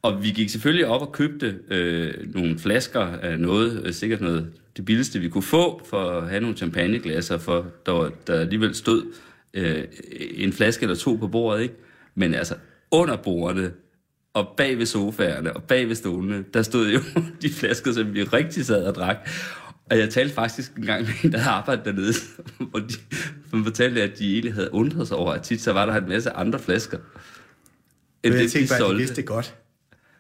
Og 0.02 0.24
vi 0.24 0.30
gik 0.30 0.50
selvfølgelig 0.50 0.88
op 0.88 1.02
og 1.02 1.12
købte 1.12 1.60
øh, 1.68 2.34
nogle 2.34 2.60
flasker 2.60 3.00
af 3.00 3.40
noget, 3.40 3.82
øh, 3.86 3.94
sikkert 3.94 4.22
noget 4.22 4.52
det 4.78 4.86
billigste, 4.86 5.20
vi 5.20 5.30
kunne 5.30 5.44
få, 5.44 5.82
for 5.86 6.10
at 6.10 6.30
have 6.30 6.42
nogle 6.42 6.58
champagneglasser, 6.58 7.38
for 7.38 7.66
der, 7.86 8.10
der 8.28 8.40
alligevel 8.40 8.76
stod 8.76 9.14
øh, 9.54 9.84
en 10.34 10.54
flaske 10.54 10.84
eller 10.84 10.96
to 10.96 11.16
på 11.16 11.28
bordet, 11.28 11.62
ikke? 11.62 11.76
Men 12.16 12.34
altså, 12.34 12.56
under 12.92 13.16
bordene, 13.16 13.72
og 14.34 14.54
bag 14.58 14.78
ved 14.78 14.86
sofaerne, 14.86 15.56
og 15.56 15.64
bag 15.64 15.88
ved 15.88 15.96
stolene, 15.96 16.46
der 16.54 16.62
stod 16.62 16.92
jo 16.92 17.00
de 17.42 17.50
flasker, 17.50 17.92
som 17.92 18.14
vi 18.14 18.24
rigtig 18.24 18.66
sad 18.66 18.84
og 18.84 18.96
drak. 18.96 19.30
Og 19.90 19.98
jeg 19.98 20.10
talte 20.10 20.34
faktisk 20.34 20.76
en 20.78 20.86
gang 20.86 21.02
med 21.02 21.12
en, 21.24 21.32
der 21.32 21.50
arbejdet 21.50 21.86
dernede, 21.86 22.14
hvor 22.70 22.80
de 22.80 22.94
som 23.50 23.64
fortalte, 23.64 24.02
at 24.02 24.20
de 24.20 24.32
egentlig 24.34 24.54
havde 24.54 24.74
undret 24.74 25.08
sig 25.08 25.18
over, 25.18 25.32
at 25.32 25.42
tit 25.42 25.62
så 25.62 25.74
var 25.74 25.86
der 25.86 25.96
en 25.96 26.10
masse 26.10 26.30
andre 26.30 26.60
flasker. 26.60 26.98
End 26.98 27.04
Men 28.24 28.34
jeg 28.34 28.40
det, 28.40 28.54
de 28.54 28.58
tænkte 28.58 28.76
bare, 28.80 28.90
at 28.90 28.94
de 28.94 28.98
vidste 28.98 29.22
godt. 29.22 29.56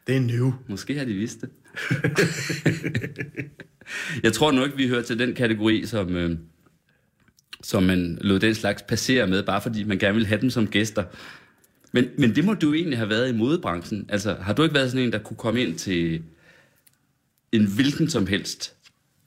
Det 0.09 0.17
er 0.17 0.21
nu. 0.21 0.55
Måske 0.67 0.97
har 0.97 1.05
de 1.05 1.13
vidst 1.13 1.41
det. 1.41 1.49
jeg 4.23 4.33
tror 4.33 4.51
nok, 4.51 4.65
ikke, 4.65 4.77
vi 4.77 4.87
hører 4.87 5.01
til 5.01 5.19
den 5.19 5.33
kategori, 5.33 5.85
som, 5.85 6.15
øh, 6.15 6.37
som 7.61 7.83
man 7.83 8.17
lod 8.21 8.39
den 8.39 8.55
slags 8.55 8.81
passere 8.81 9.27
med, 9.27 9.43
bare 9.43 9.61
fordi 9.61 9.83
man 9.83 9.99
gerne 9.99 10.15
vil 10.15 10.25
have 10.25 10.41
dem 10.41 10.49
som 10.49 10.67
gæster. 10.67 11.03
Men, 11.91 12.05
men 12.17 12.35
det 12.35 12.45
må 12.45 12.53
du 12.53 12.73
egentlig 12.73 12.97
have 12.97 13.09
været 13.09 13.29
i 13.29 13.37
modebranchen. 13.37 14.05
Altså, 14.09 14.33
har 14.33 14.53
du 14.53 14.63
ikke 14.63 14.75
været 14.75 14.91
sådan 14.91 15.05
en, 15.05 15.11
der 15.11 15.19
kunne 15.19 15.37
komme 15.37 15.61
ind 15.61 15.75
til 15.75 16.23
en 17.51 17.65
hvilken 17.75 18.09
som 18.09 18.27
helst, 18.27 18.75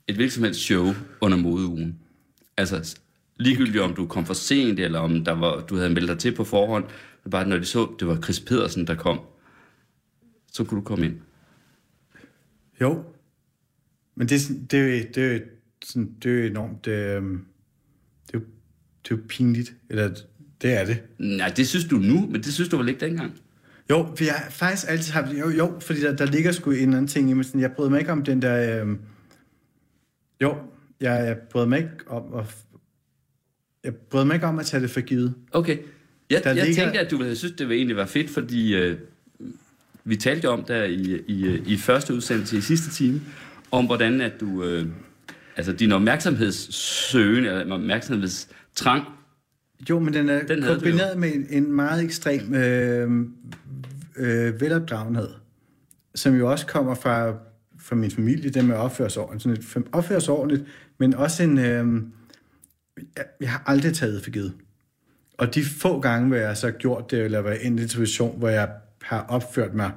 et 0.09 0.15
hvilket 0.15 0.33
som 0.33 0.45
helst 0.45 0.61
show 0.61 0.95
under 1.21 1.39
modeugen? 1.39 1.99
Altså, 2.57 2.97
ligegyldigt 3.37 3.79
om 3.79 3.95
du 3.95 4.07
kom 4.07 4.27
for 4.27 4.35
sent, 4.35 4.81
eller 4.81 4.99
om 4.99 5.25
der 5.25 5.33
var, 5.33 5.61
du 5.61 5.77
havde 5.77 5.91
meldt 5.91 6.09
dig 6.09 6.19
til 6.19 6.35
på 6.35 6.45
forhånd, 6.45 6.85
bare 7.31 7.49
når 7.49 7.57
de 7.57 7.65
så, 7.65 7.95
det 7.99 8.09
var 8.09 8.21
Chris 8.21 8.41
Pedersen, 8.41 8.87
der 8.87 8.95
kom, 8.95 9.21
så 10.53 10.65
kunne 10.65 10.81
du 10.81 10.85
komme 10.85 11.07
ind. 11.07 11.17
Jo. 12.81 13.05
Men 14.15 14.29
det, 14.29 14.37
er 14.51 14.55
det, 14.71 14.79
er 14.79 14.99
jo- 14.99 15.05
det, 15.15 15.17
er 15.19 15.33
jo 15.35 15.41
sådan, 15.85 16.15
det 16.23 16.33
er 16.33 16.41
jo 16.43 16.47
enormt... 16.51 16.87
Øh, 16.87 17.23
det, 17.23 18.35
er 18.35 18.39
jo, 18.39 18.41
det 19.05 19.11
er 19.13 19.17
jo 19.17 19.19
pinligt. 19.29 19.75
Eller 19.91 20.09
det 20.63 20.73
er 20.81 20.85
det. 20.85 21.03
Nej, 21.19 21.49
det 21.57 21.69
synes 21.69 21.85
du 21.85 21.97
nu, 21.97 22.27
men 22.27 22.35
det 22.43 22.53
synes 22.55 22.69
du 22.69 22.77
vel 22.77 22.89
ikke 22.89 23.01
dengang? 23.07 23.33
Jo, 23.91 24.13
for 24.17 24.25
jeg 24.25 24.35
har 24.35 24.51
faktisk 24.51 24.91
altid 24.91 25.13
haft... 25.13 25.39
Jo, 25.39 25.49
jo 25.51 25.79
fordi 25.81 26.01
der, 26.01 26.17
der 26.17 26.27
ligger 26.27 26.53
sgu 26.53 26.71
en 26.71 26.77
eller 26.77 26.93
anden 26.93 27.07
ting 27.09 27.31
i 27.31 27.33
mig. 27.33 27.45
Sådan, 27.45 27.61
jeg 27.61 27.73
bryder 27.73 27.91
mig 27.91 27.99
ikke 28.01 28.13
om 28.13 28.25
den 28.25 28.43
der... 28.43 28.85
Øh, 28.85 28.97
jo, 30.43 30.57
jeg, 31.01 31.27
jeg 31.27 31.39
bryder 31.51 31.67
mig 31.67 31.79
ikke 31.79 31.91
om... 32.07 32.35
At, 32.35 32.57
jeg 33.85 33.97
bryder 33.97 34.25
mig 34.27 34.35
ikke 34.35 34.47
om 34.47 34.59
at 34.59 34.67
tage 34.67 34.83
det 34.83 34.91
for 34.91 35.01
givet. 35.01 35.35
Okay. 35.53 35.79
Jeg, 36.31 36.45
Der 36.45 36.51
jeg 36.55 36.67
ligger- 36.67 36.83
tænkte, 36.83 37.01
at 37.01 37.11
du 37.11 37.17
ville 37.17 37.29
have 37.29 37.37
synes, 37.37 37.55
det 37.57 37.69
var 37.69 37.75
egentlig 37.75 37.97
var 37.97 38.07
fedt, 38.07 38.31
fordi 38.31 38.75
øh, 38.77 38.99
vi 40.05 40.17
talte 40.17 40.49
om 40.49 40.65
der 40.65 40.85
i, 40.85 41.21
i, 41.27 41.63
i 41.67 41.77
første 41.77 42.15
udsendelse 42.15 42.59
i 42.59 42.61
sidste 42.61 42.91
time, 42.91 43.21
om 43.71 43.87
hvordan 43.87 44.21
at 44.21 44.33
du... 44.41 44.65
Øh, 44.65 44.87
altså 45.57 45.73
din 45.73 45.93
opmærksomhedssøgen, 45.93 47.45
eller 47.45 47.75
opmærksomhedstrang, 47.75 49.05
Jo, 49.91 49.99
men 49.99 50.15
den 50.15 50.29
er 50.29 50.43
Den 50.43 50.63
kombineret 50.63 51.19
med 51.19 51.35
en, 51.35 51.47
en 51.51 51.73
meget 51.73 52.05
ekstrem 52.05 52.55
øh, 52.55 53.11
øh, 54.17 54.61
velopdragenhed, 54.61 55.29
som 56.15 56.35
jo 56.35 56.51
også 56.51 56.67
kommer 56.67 56.95
fra, 56.95 57.35
fra 57.81 57.97
min 57.97 58.11
familie, 58.11 58.51
det 58.51 58.65
med 58.65 58.75
at 58.75 58.81
opføre 58.81 59.11
sig 59.11 59.23
ordentligt. 59.23 59.65
Sådan 59.65 59.83
et, 59.83 59.89
opføre 59.93 60.21
sig 60.21 60.35
ordentligt, 60.35 60.65
men 60.99 61.15
også 61.15 61.43
en... 61.43 61.59
Øh, 61.59 62.03
jeg, 63.17 63.25
jeg 63.41 63.51
har 63.51 63.63
aldrig 63.67 63.95
taget 63.95 64.23
for 64.23 64.31
givet. 64.31 64.53
Og 65.39 65.55
de 65.55 65.65
få 65.65 66.01
gange, 66.01 66.29
hvor 66.29 66.37
jeg 66.37 66.57
så 66.57 66.67
har 66.67 66.73
gjort 66.73 67.11
det, 67.11 67.25
eller 67.25 67.41
været 67.41 67.59
i 67.63 67.67
en 67.67 67.89
situation, 67.89 68.39
hvor 68.39 68.49
jeg 68.49 68.71
har 69.03 69.27
opført 69.29 69.75
mig 69.75 69.93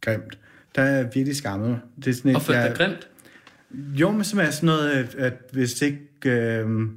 grimt. 0.00 0.38
Der 0.74 0.82
er 0.82 0.96
jeg 0.96 1.04
virkelig 1.14 1.36
skammet 1.36 1.68
mig. 1.68 1.78
Det 1.96 2.06
er 2.06 2.14
sådan 2.14 2.30
et, 2.30 2.36
Opført 2.36 2.56
jeg, 2.56 2.68
dig 2.68 2.76
grimt? 2.76 3.08
Jo, 3.70 4.10
men 4.10 4.24
som 4.24 4.38
er 4.38 4.50
sådan 4.50 4.66
noget, 4.66 4.90
at, 4.90 5.14
at 5.14 5.34
hvis 5.52 5.82
ikke... 5.82 6.08
Øh, 6.24 6.88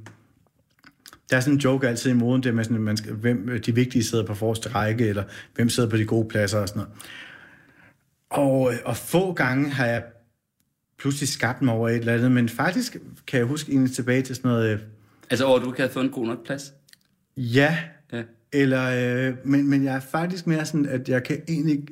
der 1.30 1.36
er 1.36 1.40
sådan 1.40 1.54
en 1.54 1.60
joke 1.60 1.88
altid 1.88 2.10
i 2.10 2.14
moden, 2.14 2.42
det 2.42 2.54
med 2.54 2.64
sådan, 2.64 2.76
at 2.76 2.82
man 2.82 2.96
skal, 2.96 3.12
hvem 3.12 3.60
de 3.66 3.74
vigtige 3.74 4.04
sidder 4.04 4.26
på 4.26 4.34
forreste 4.34 4.68
række, 4.68 5.06
eller 5.06 5.24
hvem 5.54 5.68
sidder 5.68 5.88
på 5.88 5.96
de 5.96 6.04
gode 6.04 6.28
pladser 6.28 6.58
og 6.58 6.68
sådan 6.68 6.82
noget. 6.82 6.94
Og, 8.30 8.72
og 8.84 8.96
få 8.96 9.32
gange 9.32 9.70
har 9.70 9.86
jeg 9.86 10.02
pludselig 10.98 11.28
skabt 11.28 11.62
mig 11.62 11.74
over 11.74 11.88
et 11.88 11.96
eller 11.96 12.14
andet, 12.14 12.32
men 12.32 12.48
faktisk 12.48 12.96
kan 13.26 13.38
jeg 13.38 13.46
huske 13.46 13.72
egentlig 13.72 13.94
tilbage 13.94 14.22
til 14.22 14.36
sådan 14.36 14.50
noget, 14.50 14.72
øh, 14.72 14.80
Altså 15.30 15.44
over, 15.44 15.58
at 15.58 15.64
du 15.64 15.70
ikke 15.70 15.80
havde 15.80 15.92
fået 15.92 16.04
en 16.04 16.10
god 16.10 16.26
nok 16.26 16.44
plads? 16.46 16.72
ja, 17.36 17.78
Ja 18.12 18.22
eller, 18.52 19.26
øh, 19.28 19.34
men, 19.44 19.70
men 19.70 19.84
jeg 19.84 19.94
er 19.96 20.00
faktisk 20.00 20.46
mere 20.46 20.66
sådan, 20.66 20.86
at 20.86 21.08
jeg 21.08 21.22
kan 21.22 21.40
egentlig, 21.48 21.82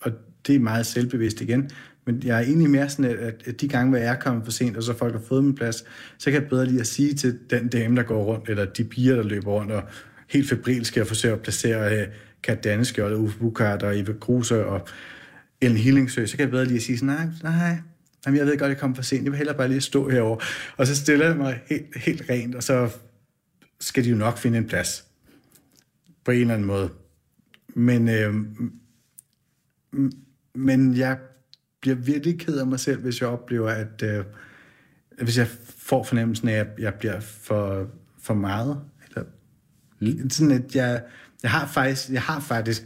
og 0.00 0.12
det 0.46 0.54
er 0.54 0.58
meget 0.60 0.86
selvbevidst 0.86 1.40
igen, 1.40 1.70
men 2.06 2.22
jeg 2.24 2.36
er 2.36 2.40
egentlig 2.40 2.70
mere 2.70 2.88
sådan, 2.88 3.04
at, 3.04 3.16
at- 3.46 3.60
de 3.60 3.68
gange, 3.68 3.88
hvor 3.90 3.98
jeg 3.98 4.12
er 4.12 4.18
kommet 4.20 4.44
for 4.44 4.52
sent, 4.52 4.76
og 4.76 4.82
så 4.82 4.96
folk 4.96 5.12
har 5.12 5.22
fået 5.28 5.44
min 5.44 5.54
plads, 5.54 5.84
så 6.18 6.30
kan 6.30 6.40
jeg 6.40 6.48
bedre 6.48 6.66
lige 6.66 6.80
at 6.80 6.86
sige 6.86 7.14
til 7.14 7.38
den 7.50 7.68
dame, 7.68 7.96
der 7.96 8.02
går 8.02 8.24
rundt, 8.24 8.48
eller 8.48 8.64
de 8.64 8.84
piger, 8.84 9.16
der 9.16 9.22
løber 9.22 9.50
rundt, 9.52 9.72
og 9.72 9.82
helt 10.30 10.48
febrilske 10.48 10.98
jeg 11.00 11.06
forsøge 11.06 11.34
at 11.34 11.40
placere 11.40 12.00
øh, 12.00 12.06
Kat 12.42 12.64
Danneskjold, 12.64 13.14
og 13.14 13.20
Uffe 13.20 13.38
Bukart, 13.38 13.82
og 13.82 13.98
Eva 13.98 14.12
Kruse, 14.20 14.66
og 14.66 14.88
Ellen 15.60 15.78
Hillingsø, 15.78 16.26
så 16.26 16.36
kan 16.36 16.42
jeg 16.44 16.50
bedre 16.50 16.64
lige 16.64 16.76
at 16.76 16.82
sige 16.82 16.98
sådan, 16.98 17.14
nej, 17.14 17.26
nej, 17.42 17.76
Jamen, 18.26 18.38
jeg 18.38 18.46
ved 18.46 18.58
godt, 18.58 18.68
jeg 18.68 18.78
kom 18.78 18.94
for 18.94 19.02
sent. 19.02 19.24
Jeg 19.24 19.32
vil 19.32 19.36
hellere 19.38 19.56
bare 19.56 19.68
lige 19.68 19.80
stå 19.80 20.08
herover. 20.08 20.38
Og 20.76 20.86
så 20.86 20.96
stiller 20.96 21.26
jeg 21.26 21.36
mig 21.36 21.60
helt, 21.68 21.86
helt 21.96 22.22
rent, 22.30 22.54
og 22.54 22.62
så 22.62 22.88
skal 23.80 24.04
de 24.04 24.08
jo 24.10 24.16
nok 24.16 24.38
finde 24.38 24.58
en 24.58 24.66
plads. 24.66 25.04
På 26.24 26.30
en 26.30 26.40
eller 26.40 26.54
anden 26.54 26.66
måde. 26.66 26.90
Men, 27.74 28.08
øh, 28.08 28.34
men 30.54 30.96
jeg 30.96 31.18
bliver 31.80 31.96
virkelig 31.96 32.38
ked 32.38 32.58
af 32.58 32.66
mig 32.66 32.80
selv, 32.80 33.00
hvis 33.00 33.20
jeg 33.20 33.28
oplever, 33.28 33.70
at 33.70 34.02
øh, 34.02 34.24
hvis 35.22 35.38
jeg 35.38 35.46
får 35.76 36.04
fornemmelsen 36.04 36.48
af, 36.48 36.54
at 36.54 36.66
jeg 36.78 36.94
bliver 36.94 37.20
for, 37.20 37.88
for 38.18 38.34
meget. 38.34 38.80
Eller, 39.08 39.24
mm. 40.00 40.30
Sådan 40.30 40.52
at 40.52 40.76
jeg, 40.76 41.02
jeg, 41.42 41.50
har 41.50 41.66
faktisk, 41.66 42.10
jeg 42.10 42.22
har 42.22 42.40
faktisk 42.40 42.82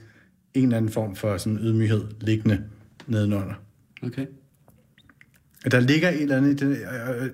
en 0.54 0.62
eller 0.62 0.76
anden 0.76 0.92
form 0.92 1.16
for 1.16 1.36
sådan 1.36 1.58
ydmyghed 1.58 2.04
liggende 2.20 2.64
nedenunder. 3.06 3.54
Okay. 4.02 4.26
At 5.64 5.72
Der 5.72 5.80
ligger 5.80 6.08
et 6.08 6.22
eller 6.22 6.36
andet, 6.36 6.60
det, 6.60 6.78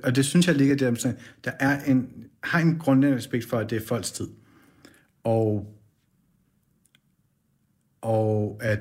og- 0.03 0.17
det 0.17 0.25
synes 0.25 0.47
jeg 0.47 0.55
ligger 0.55 0.77
der, 0.77 1.13
der 1.45 1.51
er 1.61 1.85
en, 1.85 2.09
har 2.43 2.59
en 2.59 2.79
grundlæggende 2.79 3.19
respekt 3.19 3.49
for, 3.49 3.59
at 3.59 3.71
det 3.71 3.83
er 3.83 3.87
folks 3.87 4.11
tid. 4.13 4.29
Og, 5.25 5.75
og 8.05 8.59
at 8.63 8.79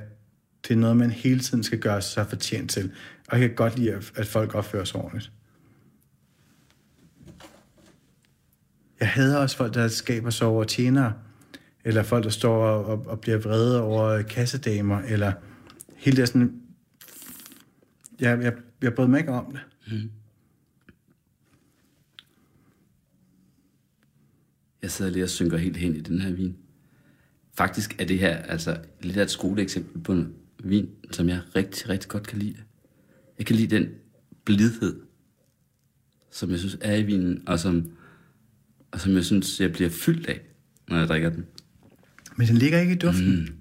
det 0.67 0.73
er 0.73 0.77
noget, 0.77 0.97
man 0.97 1.11
hele 1.11 1.39
tiden 1.39 1.63
skal 1.63 1.79
gøre 1.79 2.01
sig 2.01 2.27
fortjent 2.27 2.71
til. 2.71 2.91
Og 3.27 3.39
jeg 3.39 3.49
kan 3.49 3.55
godt 3.55 3.79
lide, 3.79 4.01
at, 4.15 4.27
folk 4.27 4.55
opfører 4.55 4.83
sig 4.83 5.01
ordentligt. 5.01 5.31
Jeg 8.99 9.09
hader 9.09 9.37
også 9.37 9.57
folk, 9.57 9.73
der 9.73 9.87
skaber 9.87 10.29
sig 10.29 10.47
over 10.47 10.63
tjenere, 10.63 11.13
eller 11.83 12.03
folk, 12.03 12.23
der 12.23 12.29
står 12.29 12.65
og, 12.65 12.85
og, 12.85 13.07
og 13.07 13.21
bliver 13.21 13.37
vrede 13.37 13.81
over 13.81 14.21
kassedamer, 14.21 14.99
eller 14.99 15.33
hele 15.95 16.17
det 16.17 16.27
sådan... 16.27 16.61
Jeg, 18.19 18.41
jeg, 18.41 18.53
jeg 18.81 18.93
bryder 18.93 19.09
mig 19.09 19.19
ikke 19.19 19.31
om 19.31 19.51
det. 19.51 19.61
Mm. 19.93 20.11
Jeg 24.81 24.91
sidder 24.91 25.11
lige 25.11 25.23
og 25.23 25.29
synker 25.29 25.57
helt 25.57 25.77
hen 25.77 25.95
i 25.95 26.01
den 26.01 26.21
her 26.21 26.31
vin. 26.31 26.62
Faktisk 27.57 27.95
er 27.99 28.05
det 28.05 28.19
her 28.19 28.37
altså 28.37 28.77
lidt 29.01 29.17
af 29.17 29.23
et 29.23 29.31
skoleeksempel 29.31 30.01
på 30.01 30.11
en 30.13 30.33
vin, 30.63 30.89
som 31.11 31.29
jeg 31.29 31.41
rigtig, 31.55 31.89
rigtig 31.89 32.09
godt 32.09 32.27
kan 32.27 32.39
lide. 32.39 32.55
Jeg 33.37 33.45
kan 33.45 33.55
lide 33.55 33.75
den 33.75 33.89
blidhed, 34.45 35.01
som 36.31 36.51
jeg 36.51 36.59
synes 36.59 36.77
er 36.81 36.95
i 36.95 37.03
vinen, 37.03 37.43
og 37.47 37.59
som, 37.59 37.91
og 38.91 38.99
som 38.99 39.15
jeg 39.15 39.25
synes, 39.25 39.59
jeg 39.59 39.71
bliver 39.71 39.89
fyldt 39.89 40.27
af, 40.27 40.41
når 40.87 40.97
jeg 40.97 41.07
drikker 41.07 41.29
den. 41.29 41.45
Men 42.35 42.47
den 42.47 42.57
ligger 42.57 42.79
ikke 42.79 42.93
i 42.93 42.97
duften. 42.97 43.39
Mm. 43.39 43.57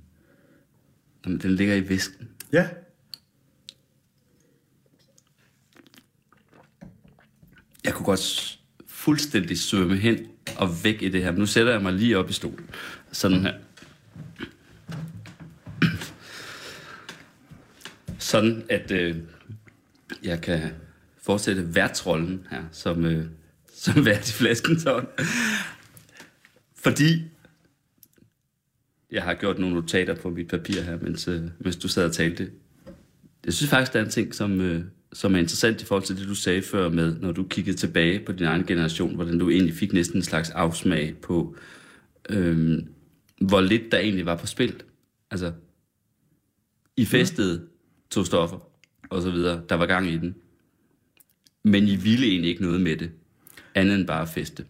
Jamen, 1.24 1.38
Den 1.38 1.51
ligger 1.51 1.74
i 1.74 1.88
væsken. 1.88 2.28
Ja. 2.53 2.68
Jeg 7.84 7.95
kunne 7.95 8.07
godt 8.07 8.59
fuldstændig 8.86 9.59
svømme 9.59 9.97
hen 9.97 10.26
og 10.57 10.84
væk 10.84 11.03
i 11.03 11.09
det 11.09 11.22
her. 11.24 11.30
Men 11.30 11.38
nu 11.38 11.47
sætter 11.47 11.72
jeg 11.72 11.82
mig 11.82 11.93
lige 11.93 12.18
op 12.18 12.30
i 12.30 12.32
stolen. 12.32 12.70
Sådan 13.12 13.43
her. 13.43 13.55
Sådan, 18.32 18.62
at 18.68 18.90
øh, 18.90 19.16
jeg 20.24 20.40
kan 20.40 20.60
fortsætte 21.22 21.74
værtsrollen 21.74 22.46
her, 22.50 22.62
som, 22.72 23.04
øh, 23.04 23.26
som 23.74 24.04
vært 24.04 24.30
i 24.30 24.32
flasken. 24.32 24.80
Sådan. 24.80 25.08
Fordi 26.76 27.22
jeg 29.10 29.22
har 29.22 29.34
gjort 29.34 29.58
nogle 29.58 29.74
notater 29.74 30.14
på 30.14 30.30
mit 30.30 30.48
papir 30.48 30.80
her, 30.80 30.98
mens, 31.00 31.28
øh, 31.28 31.42
mens 31.58 31.76
du 31.76 31.88
sad 31.88 32.04
og 32.04 32.12
talte. 32.12 32.50
Jeg 33.44 33.52
synes 33.52 33.70
faktisk, 33.70 33.92
der 33.92 34.00
er 34.00 34.04
en 34.04 34.10
ting, 34.10 34.34
som, 34.34 34.60
øh, 34.60 34.84
som 35.12 35.34
er 35.34 35.38
interessant 35.38 35.82
i 35.82 35.84
forhold 35.84 36.04
til 36.04 36.18
det, 36.18 36.28
du 36.28 36.34
sagde 36.34 36.62
før 36.62 36.88
med, 36.88 37.16
når 37.20 37.32
du 37.32 37.44
kiggede 37.44 37.76
tilbage 37.76 38.24
på 38.26 38.32
din 38.32 38.46
egen 38.46 38.66
generation, 38.66 39.14
hvordan 39.14 39.38
du 39.38 39.50
egentlig 39.50 39.74
fik 39.74 39.92
næsten 39.92 40.16
en 40.16 40.22
slags 40.22 40.50
afsmag 40.50 41.14
på, 41.22 41.56
øh, 42.28 42.78
hvor 43.40 43.60
lidt 43.60 43.92
der 43.92 43.98
egentlig 43.98 44.26
var 44.26 44.36
på 44.36 44.46
spil. 44.46 44.82
Altså, 45.30 45.52
I 46.96 47.04
festede 47.04 47.71
to 48.12 48.24
stoffer, 48.24 48.56
og 49.10 49.22
så 49.22 49.30
videre. 49.30 49.60
Der 49.68 49.74
var 49.74 49.86
gang 49.86 50.08
i 50.08 50.16
den. 50.18 50.34
Men 51.64 51.84
I 51.88 51.96
ville 51.96 52.26
egentlig 52.26 52.50
ikke 52.50 52.62
noget 52.62 52.80
med 52.80 52.96
det, 52.96 53.10
andet 53.74 53.94
end 53.98 54.06
bare 54.06 54.26
feste. 54.26 54.64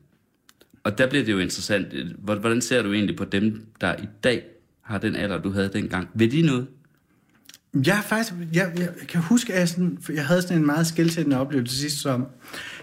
Og 0.85 0.99
der 0.99 1.07
bliver 1.09 1.25
det 1.25 1.33
jo 1.33 1.39
interessant. 1.39 1.87
Hvor- 2.19 2.35
Hvordan 2.35 2.61
ser 2.61 2.83
du 2.83 2.93
egentlig 2.93 3.17
på 3.17 3.25
dem, 3.25 3.67
der 3.81 3.95
i 4.03 4.07
dag 4.25 4.43
har 4.83 4.99
den 4.99 5.17
alder, 5.17 5.39
du 5.43 5.51
havde 5.51 5.71
dengang? 5.73 6.09
Vil 6.15 6.33
de 6.33 6.43
noget? 6.43 6.67
Jeg, 7.87 7.99
er 7.99 8.03
faktisk, 8.03 8.33
jeg, 8.53 8.73
jeg, 8.79 8.89
kan 9.09 9.21
huske, 9.21 9.53
at 9.53 9.61
jeg, 9.61 9.69
sådan, 9.69 9.99
for 10.03 10.13
jeg 10.13 10.27
havde 10.27 10.43
sådan 10.43 10.59
en 10.59 10.67
meget 10.67 10.87
skældsættende 10.87 11.39
oplevelse 11.41 11.79
sidste 11.79 11.99
sommer. 12.01 12.27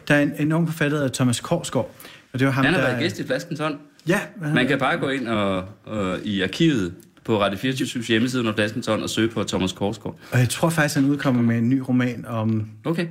Der 0.07 0.15
er 0.15 0.21
en, 0.39 0.51
ung 0.51 0.67
forfatter, 0.67 0.97
der 0.97 1.03
hedder 1.03 1.13
Thomas 1.15 1.39
Korsgaard. 1.39 1.95
Og 2.33 2.39
det 2.39 2.45
var 2.47 2.51
ham, 2.53 2.65
Han 2.65 2.73
har 2.73 2.81
der, 2.81 2.87
været 2.87 2.99
gæst 3.03 3.19
i 3.19 3.23
Flaskens 3.25 3.59
Hånd. 3.59 3.77
Ja, 4.07 4.21
Man 4.53 4.67
kan 4.67 4.79
bare 4.79 4.97
gå 4.97 5.09
ind 5.09 5.27
og, 5.27 5.65
og 5.83 6.19
i 6.25 6.41
arkivet 6.41 6.93
på 7.29 7.41
Radio 7.41 7.57
24 7.59 8.03
hjemmeside 8.03 8.41
under 8.41 8.53
Flaskens 8.53 8.87
Hånd 8.87 9.03
og 9.03 9.09
søge 9.09 9.29
på 9.29 9.43
Thomas 9.43 9.71
Korsgaard. 9.71 10.19
og 10.31 10.39
jeg 10.39 10.49
tror 10.49 10.69
faktisk, 10.69 10.95
han 10.95 11.05
udkommer 11.05 11.41
med 11.41 11.57
en 11.57 11.69
ny 11.69 11.79
roman 11.79 12.25
om, 12.25 12.69
Okay. 12.85 13.07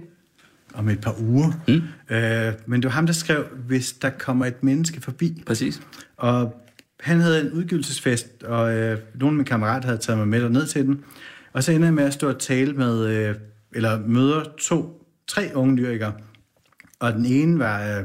om 0.74 0.88
et 0.88 1.00
par 1.00 1.14
uger. 1.20 1.52
Mm. 1.68 2.14
Øh, 2.16 2.52
men 2.66 2.82
det 2.82 2.84
var 2.84 2.90
ham, 2.94 3.06
der 3.06 3.12
skrev, 3.12 3.44
hvis 3.66 3.92
der 3.92 4.10
kommer 4.10 4.46
et 4.46 4.62
menneske 4.62 5.00
forbi. 5.00 5.42
Præcis. 5.46 5.80
Og 6.16 6.54
han 7.00 7.20
havde 7.20 7.40
en 7.40 7.52
udgivelsesfest, 7.52 8.42
og 8.42 8.76
øh, 8.76 8.98
nogle 9.14 9.32
af 9.32 9.36
mine 9.36 9.44
kammerater 9.44 9.86
havde 9.86 9.98
taget 9.98 10.18
mig 10.18 10.28
med 10.28 10.50
ned 10.50 10.66
til 10.66 10.86
den. 10.86 11.04
Og 11.52 11.64
så 11.64 11.72
ender 11.72 11.86
jeg 11.86 11.94
med 11.94 12.04
at 12.04 12.12
stå 12.12 12.28
og 12.28 12.38
tale 12.38 12.72
med, 12.72 13.06
øh, 13.06 13.34
eller 13.74 14.00
møder 14.06 14.44
to, 14.60 15.06
tre 15.26 15.50
unge 15.54 15.76
lyrikere. 15.76 16.12
Og 17.00 17.12
den 17.12 17.26
ene 17.26 17.58
var 17.58 17.98
øh, 17.98 18.04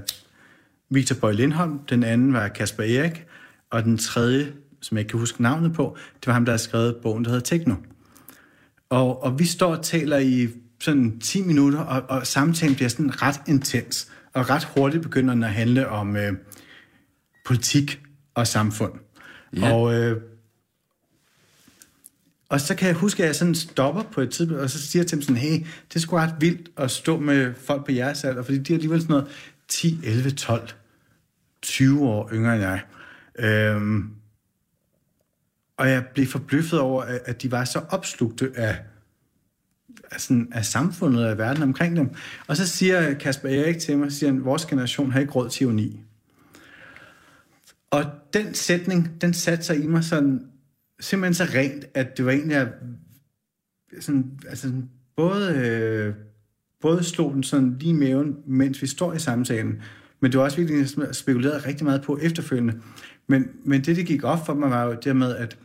Victor 0.89 1.16
Bøj 1.16 1.32
Lindholm, 1.32 1.80
den 1.89 2.03
anden 2.03 2.34
var 2.34 2.47
Kasper 2.47 2.84
Erik, 2.84 3.26
og 3.70 3.84
den 3.84 3.97
tredje, 3.97 4.51
som 4.84 4.98
jeg 4.98 5.02
ikke 5.02 5.10
kan 5.10 5.20
huske 5.20 5.42
navnet 5.42 5.74
på, 5.74 5.98
det 6.16 6.28
var 6.28 6.34
ham, 6.34 6.46
der 6.46 6.52
har 6.52 6.58
skrevet 6.58 6.96
bogen, 7.02 7.24
der 7.24 7.30
hedder 7.30 7.44
Tekno. 7.44 7.76
Og, 8.90 9.24
og 9.24 9.40
vi 9.40 9.46
står 9.46 9.76
og 9.76 9.84
taler 9.84 10.18
i 10.18 10.48
sådan 10.82 11.20
10 11.20 11.42
minutter, 11.42 11.80
og, 11.80 12.18
og 12.18 12.28
samtalen 12.28 12.76
bliver 12.76 12.90
sådan 12.90 13.22
ret 13.22 13.42
intens, 13.48 14.12
og 14.34 14.50
ret 14.50 14.64
hurtigt 14.64 15.04
begynder 15.04 15.34
den 15.34 15.44
at 15.44 15.54
handle 15.54 15.90
om 15.90 16.16
øh, 16.16 16.34
politik 17.46 18.02
og 18.36 18.48
samfund. 18.48 18.94
Ja. 19.58 19.74
Og, 19.74 19.94
øh, 19.94 20.22
og 22.50 22.62
så 22.62 22.76
kan 22.76 22.88
jeg 22.88 22.96
huske, 22.96 23.24
at 23.24 23.28
jeg 23.28 23.36
sådan 23.36 23.56
stopper 23.56 24.04
på 24.04 24.22
et 24.22 24.30
tidspunkt, 24.30 24.64
og 24.64 24.70
så 24.70 24.88
siger 24.88 25.02
jeg 25.02 25.08
til 25.08 25.16
dem 25.16 25.22
sådan, 25.22 25.38
hey, 25.38 25.60
det 25.90 25.96
er 25.96 26.00
sgu 26.00 26.16
ret 26.16 26.36
vildt 26.40 26.70
at 26.78 26.92
stå 26.92 27.20
med 27.20 27.54
folk 27.54 27.86
på 27.86 27.92
jeres 27.92 28.24
alder, 28.24 28.44
fordi 28.44 28.58
de 28.58 28.74
er 28.74 28.78
alligevel 28.78 29.02
sådan 29.02 29.14
noget 29.14 29.28
10, 29.68 30.00
11, 30.04 30.32
12, 30.32 30.70
20 31.62 32.08
år 32.08 32.30
yngre 32.34 32.56
end 32.56 32.64
jeg. 32.64 32.82
Øhm, 33.40 34.10
og 35.78 35.90
jeg 35.90 36.06
blev 36.14 36.28
forbløffet 36.28 36.80
over, 36.80 37.04
at 37.26 37.42
de 37.42 37.52
var 37.52 37.66
så 37.66 37.82
opslugte 37.90 38.52
af, 38.56 38.78
af, 40.12 40.22
sådan, 40.22 40.48
af 40.52 40.66
samfundet 40.66 41.24
og 41.24 41.32
af 41.32 41.38
verden 41.38 41.64
omkring 41.64 41.98
dem. 41.98 42.10
Og 42.48 42.58
så 42.58 42.68
siger 42.68 43.14
Kasper 43.14 43.50
Erik 43.50 43.80
til 43.80 43.98
mig, 43.98 44.12
siger 44.12 44.32
han, 44.32 44.46
vores 44.46 44.66
generation 44.66 45.12
har 45.12 45.20
ikke 45.20 45.34
råd 45.34 45.50
til 45.50 45.64
ironi. 45.64 46.00
Og 47.92 48.06
den 48.34 48.54
sætning, 48.54 49.22
den 49.22 49.34
satte 49.34 49.64
sig 49.64 49.84
i 49.84 49.88
mig 49.88 50.04
sådan, 50.04 50.48
simpelthen 51.00 51.34
så 51.34 51.54
rent, 51.56 51.86
at 51.94 52.18
det 52.18 52.26
var 52.26 52.32
egentlig, 52.32 52.58
at 52.58 52.68
sådan, 54.00 54.40
altså 54.50 54.62
sådan, 54.62 54.90
både, 55.16 55.56
øh, 55.56 56.14
både 56.82 57.04
slog 57.04 57.34
den 57.34 57.44
sådan 57.44 57.78
lige 57.80 57.90
i 57.90 57.94
maven, 57.94 58.36
mens 58.48 58.82
vi 58.82 58.88
står 58.88 59.14
i 59.14 59.20
samtalen, 59.20 59.82
men 60.20 60.32
det 60.32 60.38
var 60.38 60.44
også 60.44 60.58
virkelig, 60.58 60.98
jeg 60.98 61.16
spekulerede 61.16 61.68
rigtig 61.68 61.86
meget 61.86 62.02
på 62.02 62.20
efterfølgende. 62.22 62.82
Men, 63.28 63.50
men 63.66 63.82
det, 63.82 63.96
det 63.96 64.06
gik 64.06 64.24
op 64.24 64.46
for 64.46 64.54
mig, 64.54 64.70
var 64.70 64.84
jo 64.84 64.98
dermed, 65.04 65.36
at 65.36 65.58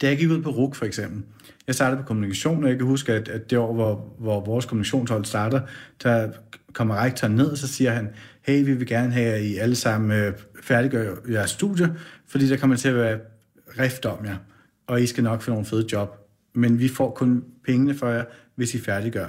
Da 0.00 0.08
jeg 0.08 0.18
gik 0.18 0.30
ud 0.30 0.42
på 0.42 0.50
RUK 0.50 0.74
for 0.74 0.84
eksempel, 0.84 1.22
jeg 1.66 1.74
startede 1.74 2.02
på 2.02 2.06
kommunikation, 2.06 2.64
og 2.64 2.70
jeg 2.70 2.78
kan 2.78 2.86
huske, 2.86 3.12
at, 3.12 3.28
at 3.28 3.50
det 3.50 3.58
år, 3.58 3.74
hvor, 3.74 4.14
hvor 4.18 4.44
vores 4.44 4.66
kommunikationshold 4.66 5.24
starter, 5.24 5.60
der 6.02 6.30
kommer 6.72 6.96
rektoren 6.96 7.36
ned, 7.36 7.46
og 7.46 7.58
så 7.58 7.68
siger 7.68 7.90
han, 7.90 8.08
hey, 8.42 8.64
vi 8.64 8.74
vil 8.74 8.86
gerne 8.86 9.12
have, 9.12 9.34
at 9.34 9.42
I 9.42 9.56
alle 9.56 9.74
sammen 9.74 10.18
øh, 10.18 10.32
færdiggør 10.62 11.14
jeres 11.30 11.50
studie, 11.50 11.94
fordi 12.26 12.48
der 12.48 12.56
kommer 12.56 12.76
til 12.76 12.88
at 12.88 12.94
være 12.94 13.18
rift 13.78 14.06
om 14.06 14.24
jer, 14.24 14.36
og 14.86 15.02
I 15.02 15.06
skal 15.06 15.24
nok 15.24 15.42
få 15.42 15.50
nogle 15.50 15.66
fede 15.66 15.86
job. 15.92 16.18
Men 16.54 16.78
vi 16.78 16.88
får 16.88 17.10
kun 17.10 17.44
pengene 17.64 17.94
for 17.94 18.08
jer, 18.08 18.24
hvis 18.54 18.74
I 18.74 18.80
færdiggør. 18.80 19.26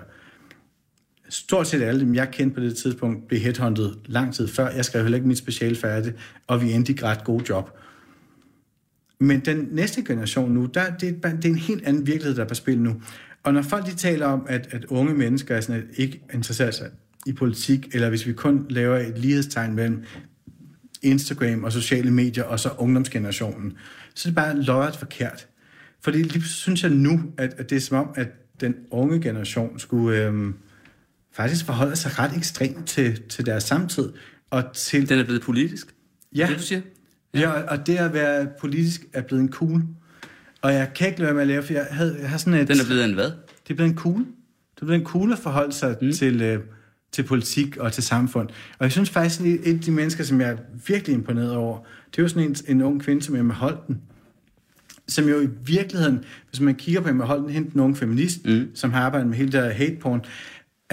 Stort 1.30 1.68
set 1.68 1.82
alle 1.82 2.02
dem, 2.02 2.16
jeg 2.16 2.32
kendte 2.32 2.56
på 2.56 2.62
det 2.62 2.78
tidspunkt, 2.78 3.28
blev 3.28 3.40
headhunted 3.40 3.92
lang 4.06 4.34
tid 4.34 4.48
før. 4.48 4.70
Jeg 4.70 4.86
skrev 4.86 5.02
heller 5.02 5.16
ikke 5.16 5.28
mit 5.28 5.38
speciale 5.38 5.76
færdigt, 5.76 6.16
og 6.48 6.62
vi 6.62 6.72
endte 6.72 6.94
i 6.94 6.96
ret 7.04 7.24
gode 7.24 7.44
job. 7.50 7.78
Men 9.20 9.40
den 9.40 9.68
næste 9.72 10.04
generation 10.04 10.52
nu, 10.52 10.66
der, 10.66 10.96
det, 10.98 11.20
er, 11.24 11.36
det 11.36 11.46
er 11.46 11.50
en 11.50 11.56
helt 11.56 11.84
anden 11.86 12.08
virkelighed, 12.08 12.36
der 12.36 12.44
er 12.44 12.48
på 12.48 12.56
spil 12.56 12.80
nu. 12.80 13.02
Og 13.44 13.54
når 13.54 13.62
folk 13.62 13.86
de 13.86 13.96
taler 13.96 14.26
om, 14.26 14.46
at, 14.50 14.68
at 14.72 14.86
unge 14.86 15.14
mennesker 15.14 15.56
er 15.56 15.62
sådan, 15.62 15.82
at 15.82 15.88
ikke 15.98 16.22
interesserer 16.34 16.72
sig 16.72 16.90
i 17.26 17.34
politik, 17.34 17.88
eller 17.94 18.10
hvis 18.10 18.28
vi 18.28 18.34
kun 18.34 18.66
laver 18.70 18.98
et 18.98 19.18
lighedstegn 19.18 19.76
mellem 19.76 20.04
Instagram 21.02 21.64
og 21.64 21.72
sociale 21.72 22.12
medier, 22.12 22.44
og 22.44 22.60
så 22.60 22.70
ungdomsgenerationen, 22.78 23.74
så 24.16 24.30
er 24.30 24.32
det 24.32 24.36
bare 24.36 24.62
løjet 24.62 24.96
forkert. 24.96 25.48
Fordi 26.02 26.24
lige 26.24 26.44
synes 26.44 26.84
jeg 26.84 26.92
nu, 26.92 27.22
at, 27.38 27.54
at 27.58 27.70
det 27.70 27.76
er 27.76 27.80
som 27.80 27.98
om, 27.98 28.10
at 28.16 28.28
den 28.62 28.76
unge 28.92 29.22
generation 29.22 29.80
skulle 29.80 30.18
Øh, 30.18 30.54
faktisk 31.34 31.66
forholde 31.66 31.96
sig 31.96 32.20
ret 32.20 32.38
ekstremt 32.38 32.88
til, 32.88 33.22
til 33.30 33.46
deres 33.46 33.64
samtid. 33.64 34.10
Og 34.50 34.64
til, 34.74 35.10
Den 35.10 35.20
er 35.20 35.24
blevet 35.24 35.42
politisk? 35.42 35.96
Ja. 36.36 36.48
Det, 36.50 36.58
du 36.58 36.62
siger? 36.62 36.82
Ja, 37.34 37.50
og 37.52 37.88
det 37.88 37.98
at 37.98 38.14
være 38.14 38.48
politisk 38.60 39.06
er 39.14 39.22
blevet 39.22 39.42
en 39.42 39.52
cool. 39.52 39.82
Og 40.62 40.74
jeg 40.74 40.92
kan 40.96 41.08
ikke 41.08 41.20
lade 41.20 41.26
være 41.26 41.34
med 41.34 41.42
at 41.42 41.48
lave, 41.48 41.64
for 41.64 41.74
jeg, 41.74 41.88
havde, 41.92 42.18
jeg 42.22 42.30
har 42.30 42.38
sådan 42.38 42.54
et... 42.54 42.68
Den 42.68 42.80
er 42.80 42.86
blevet 42.86 43.06
en 43.06 43.14
hvad? 43.14 43.32
Det 43.64 43.70
er 43.70 43.74
blevet 43.74 43.92
en 43.92 43.98
cool. 43.98 44.20
Det 44.76 44.82
er 44.82 44.86
blevet 44.86 45.00
en 45.00 45.06
cool 45.06 45.32
at 45.32 45.40
forholde 45.40 45.74
sig 45.74 45.98
mm. 46.02 46.12
til, 46.12 46.42
øh, 46.42 46.60
til 47.12 47.24
politik 47.24 47.78
og 47.78 47.94
til 47.94 48.04
samfund. 48.04 48.50
Og 48.50 48.84
jeg 48.84 48.92
synes 48.92 49.10
faktisk, 49.10 49.40
at 49.40 49.46
et 49.46 49.74
af 49.74 49.80
de 49.80 49.92
mennesker, 49.92 50.24
som 50.24 50.42
jeg 50.42 50.50
er 50.50 50.58
virkelig 50.88 51.14
imponeret 51.14 51.56
over, 51.56 51.80
det 52.12 52.18
er 52.18 52.24
jo 52.24 52.28
sådan 52.28 52.50
en, 52.50 52.56
en 52.68 52.82
ung 52.82 53.02
kvinde, 53.02 53.24
som 53.24 53.36
Emma 53.36 53.54
Holten, 53.54 54.02
som 55.08 55.30
jo 55.30 55.42
i 55.42 55.48
virkeligheden, 55.66 56.24
hvis 56.50 56.60
man 56.60 56.76
kigger 56.76 57.02
på 57.02 57.10
Emma 57.10 57.26
Holten, 57.26 57.50
hende 57.50 57.72
den 57.72 57.80
unge 57.80 57.96
feminist, 57.96 58.46
mm. 58.46 58.70
som 58.76 58.92
har 58.92 59.02
arbejdet 59.02 59.30
med 59.30 59.38
hele 59.38 59.52
der 59.52 59.70
hate 59.70 59.96
porn, 60.02 60.22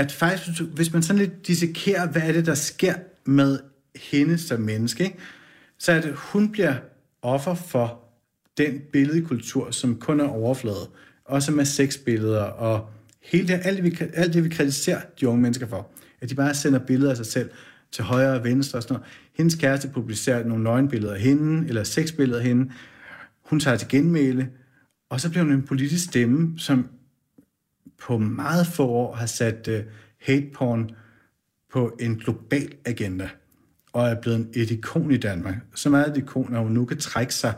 at 0.01 0.13
faktisk, 0.13 0.63
hvis 0.63 0.93
man 0.93 1.03
sådan 1.03 1.23
lidt 1.23 1.47
dissekerer, 1.47 2.09
hvad 2.09 2.23
er 2.23 2.33
det, 2.33 2.47
der 2.47 2.55
sker 2.55 2.95
med 3.25 3.59
hende 4.11 4.39
som 4.39 4.61
menneske, 4.61 5.05
ikke? 5.05 5.19
så 5.79 5.93
er 5.93 6.01
det, 6.01 6.15
hun 6.15 6.53
bliver 6.53 6.75
offer 7.23 7.55
for 7.55 8.05
den 8.59 8.81
billedkultur, 8.93 9.71
som 9.71 9.97
kun 9.97 10.21
er 10.21 10.29
overfladet, 10.29 10.89
også 11.25 11.53
med 11.53 11.65
sexbilleder 11.65 12.43
og 12.43 12.89
hele 13.23 13.49
det, 13.49 13.61
alt, 13.65 13.77
det, 13.77 13.85
vi, 13.85 13.99
alt 14.15 14.35
det, 14.35 14.45
vi 14.45 14.49
kritiserer 14.49 15.01
de 15.21 15.29
unge 15.29 15.43
mennesker 15.43 15.67
for. 15.67 15.91
At 16.21 16.31
de 16.31 16.35
bare 16.35 16.55
sender 16.55 16.79
billeder 16.79 17.11
af 17.11 17.17
sig 17.17 17.27
selv 17.27 17.51
til 17.93 18.05
højre 18.05 18.35
og 18.35 18.45
venstre 18.45 18.79
og 18.79 18.83
sådan 18.83 18.95
noget. 18.95 19.09
Hendes 19.37 19.55
kæreste 19.55 19.89
publicerer 19.89 20.45
nogle 20.45 20.65
nøgenbilleder 20.65 21.15
af 21.15 21.21
hende, 21.21 21.69
eller 21.69 21.85
sexbilleder 21.85 22.39
af 22.41 22.47
hende. 22.47 22.73
Hun 23.45 23.61
tager 23.61 23.77
til 23.77 23.89
genmæle, 23.89 24.49
og 25.11 25.21
så 25.21 25.31
bliver 25.31 25.45
hun 25.45 25.53
en 25.53 25.63
politisk 25.63 26.05
stemme, 26.05 26.59
som 26.59 26.89
på 28.01 28.19
meget 28.19 28.67
få 28.67 28.87
år 28.87 29.15
har 29.15 29.27
sat 29.27 29.69
øh, 29.69 29.85
hate 30.21 30.51
porn 30.55 30.91
på 31.73 31.97
en 32.01 32.17
global 32.17 32.73
agenda 32.85 33.29
og 33.93 34.09
er 34.09 34.21
blevet 34.21 34.49
et 34.55 34.71
ikon 34.71 35.11
i 35.11 35.17
Danmark. 35.17 35.57
Så 35.75 35.91
meget 35.91 36.11
et 36.11 36.17
ikon, 36.17 36.55
at 36.55 36.63
hun 36.63 36.73
nu 36.73 36.85
kan 36.85 36.99
trække 36.99 37.35
sig 37.35 37.55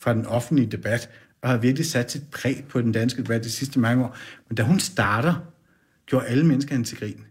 fra 0.00 0.14
den 0.14 0.26
offentlige 0.26 0.70
debat, 0.70 1.10
og 1.42 1.48
har 1.48 1.56
virkelig 1.56 1.86
sat 1.86 2.12
sit 2.12 2.30
præg 2.30 2.64
på 2.68 2.80
den 2.80 2.92
danske 2.92 3.22
debat 3.22 3.44
de 3.44 3.50
sidste 3.50 3.80
mange 3.80 4.04
år. 4.04 4.16
Men 4.48 4.56
da 4.56 4.62
hun 4.62 4.80
starter, 4.80 5.34
gjorde 6.06 6.26
alle 6.26 6.46
mennesker 6.46 6.74
hende 6.74 6.88
til 6.88 6.98
grin. 6.98 7.24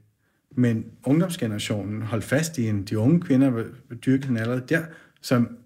Men 0.56 0.86
ungdomsgenerationen 1.04 2.02
holdt 2.02 2.24
fast 2.24 2.58
i 2.58 2.68
en, 2.68 2.84
de 2.84 2.98
unge 2.98 3.22
kvinder 3.22 3.64
dyrkede 4.06 4.28
hende 4.28 4.42
allerede 4.42 4.64
der, 4.70 4.84
som, 5.22 5.58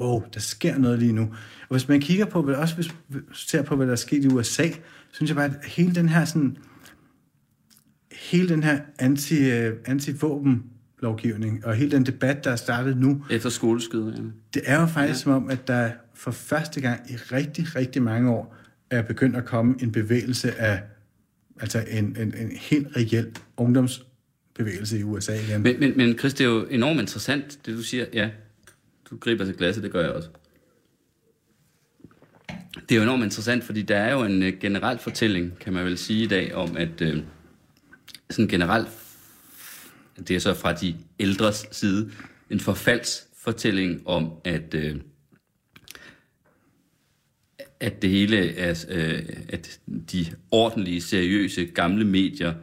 wow, 0.00 0.22
der 0.34 0.40
sker 0.40 0.78
noget 0.78 0.98
lige 0.98 1.12
nu. 1.12 1.22
Og 1.68 1.70
hvis 1.70 1.88
man 1.88 2.00
kigger 2.00 2.24
på, 2.24 2.52
også 2.52 2.74
hvis 2.74 2.94
man 3.08 3.24
ser 3.32 3.62
på, 3.62 3.76
hvad 3.76 3.86
der 3.86 3.92
er 3.92 3.96
sket 3.96 4.24
i 4.24 4.28
USA, 4.28 4.68
synes 5.12 5.30
jeg 5.30 5.36
bare, 5.36 5.46
at 5.46 5.64
hele 5.64 5.94
den 5.94 6.08
her 6.08 6.24
sådan, 6.24 6.56
hele 8.12 8.48
den 8.48 8.62
her 8.62 8.80
anti, 8.98 9.50
anti-våben 9.84 10.64
lovgivning, 11.00 11.66
og 11.66 11.74
hele 11.74 11.90
den 11.90 12.06
debat, 12.06 12.44
der 12.44 12.50
er 12.50 12.56
startet 12.56 12.96
nu. 12.96 13.24
Efter 13.30 13.50
skoleskyderne. 13.50 14.32
Det 14.54 14.62
er 14.64 14.80
jo 14.80 14.86
faktisk 14.86 15.18
ja. 15.18 15.22
som 15.22 15.32
om, 15.32 15.50
at 15.50 15.68
der 15.68 15.90
for 16.14 16.30
første 16.30 16.80
gang 16.80 17.10
i 17.10 17.16
rigtig, 17.16 17.76
rigtig 17.76 18.02
mange 18.02 18.30
år 18.30 18.54
er 18.90 19.02
begyndt 19.02 19.36
at 19.36 19.44
komme 19.44 19.74
en 19.82 19.92
bevægelse 19.92 20.54
af, 20.54 20.82
altså 21.60 21.84
en, 21.90 22.04
en, 22.04 22.34
en 22.36 22.50
helt 22.56 22.88
reel 22.96 23.36
ungdomsbevægelse 23.56 24.98
i 24.98 25.02
USA 25.02 25.34
igen. 25.34 25.62
Men, 25.62 25.80
men, 25.80 25.92
men 25.96 26.18
Chris, 26.18 26.34
det 26.34 26.44
er 26.44 26.48
jo 26.48 26.66
enormt 26.66 27.00
interessant, 27.00 27.58
det 27.66 27.76
du 27.76 27.82
siger. 27.82 28.06
Ja, 28.12 28.30
du 29.10 29.16
griber 29.16 29.44
til 29.44 29.54
glasset, 29.54 29.82
det 29.82 29.92
gør 29.92 30.00
jeg 30.00 30.10
også. 30.10 30.28
Det 32.74 32.92
er 32.92 32.96
jo 32.96 33.02
enormt 33.02 33.24
interessant, 33.24 33.64
fordi 33.64 33.82
der 33.82 33.96
er 33.96 34.12
jo 34.12 34.22
en 34.22 34.42
øh, 34.42 34.52
generel 34.60 34.98
fortælling, 34.98 35.58
kan 35.58 35.72
man 35.72 35.84
vel 35.84 35.98
sige 35.98 36.24
i 36.24 36.26
dag, 36.26 36.54
om 36.54 36.76
at 36.76 37.00
øh, 37.00 37.22
sådan 38.30 38.48
generelt 38.48 38.88
det 40.28 40.36
er 40.36 40.40
så 40.40 40.54
fra 40.54 40.72
de 40.72 40.94
ældres 41.18 41.66
side, 41.72 42.10
en 42.50 42.60
forfaldsfortælling 42.60 44.02
om, 44.06 44.32
at, 44.44 44.74
øh, 44.74 44.96
at 47.80 48.02
det 48.02 48.10
hele 48.10 48.56
er, 48.56 48.84
øh, 48.88 49.22
at 49.48 49.80
de 50.12 50.26
ordentlige, 50.50 51.00
seriøse, 51.00 51.64
gamle 51.64 52.04
medier, 52.04 52.54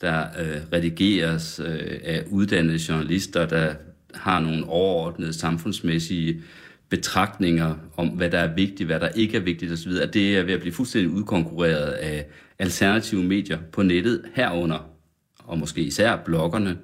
der 0.00 0.26
øh, 0.38 0.62
redigeres 0.72 1.60
øh, 1.64 2.00
af 2.04 2.24
uddannede 2.30 2.80
journalister, 2.88 3.46
der 3.46 3.74
har 4.14 4.40
nogle 4.40 4.66
overordnede 4.66 5.32
samfundsmæssige 5.32 6.42
betragtninger 6.88 7.74
om, 7.96 8.08
hvad 8.08 8.30
der 8.30 8.38
er 8.38 8.54
vigtigt, 8.54 8.86
hvad 8.86 9.00
der 9.00 9.08
ikke 9.08 9.36
er 9.36 9.40
vigtigt 9.40 9.72
osv., 9.72 9.92
at 10.02 10.14
det 10.14 10.36
er 10.38 10.42
ved 10.42 10.54
at 10.54 10.60
blive 10.60 10.72
fuldstændig 10.72 11.10
udkonkurreret 11.10 11.90
af 11.90 12.26
alternative 12.58 13.22
medier 13.22 13.58
på 13.72 13.82
nettet 13.82 14.22
herunder, 14.34 14.90
og 15.38 15.58
måske 15.58 15.80
især 15.80 16.16
bloggerne, 16.16 16.78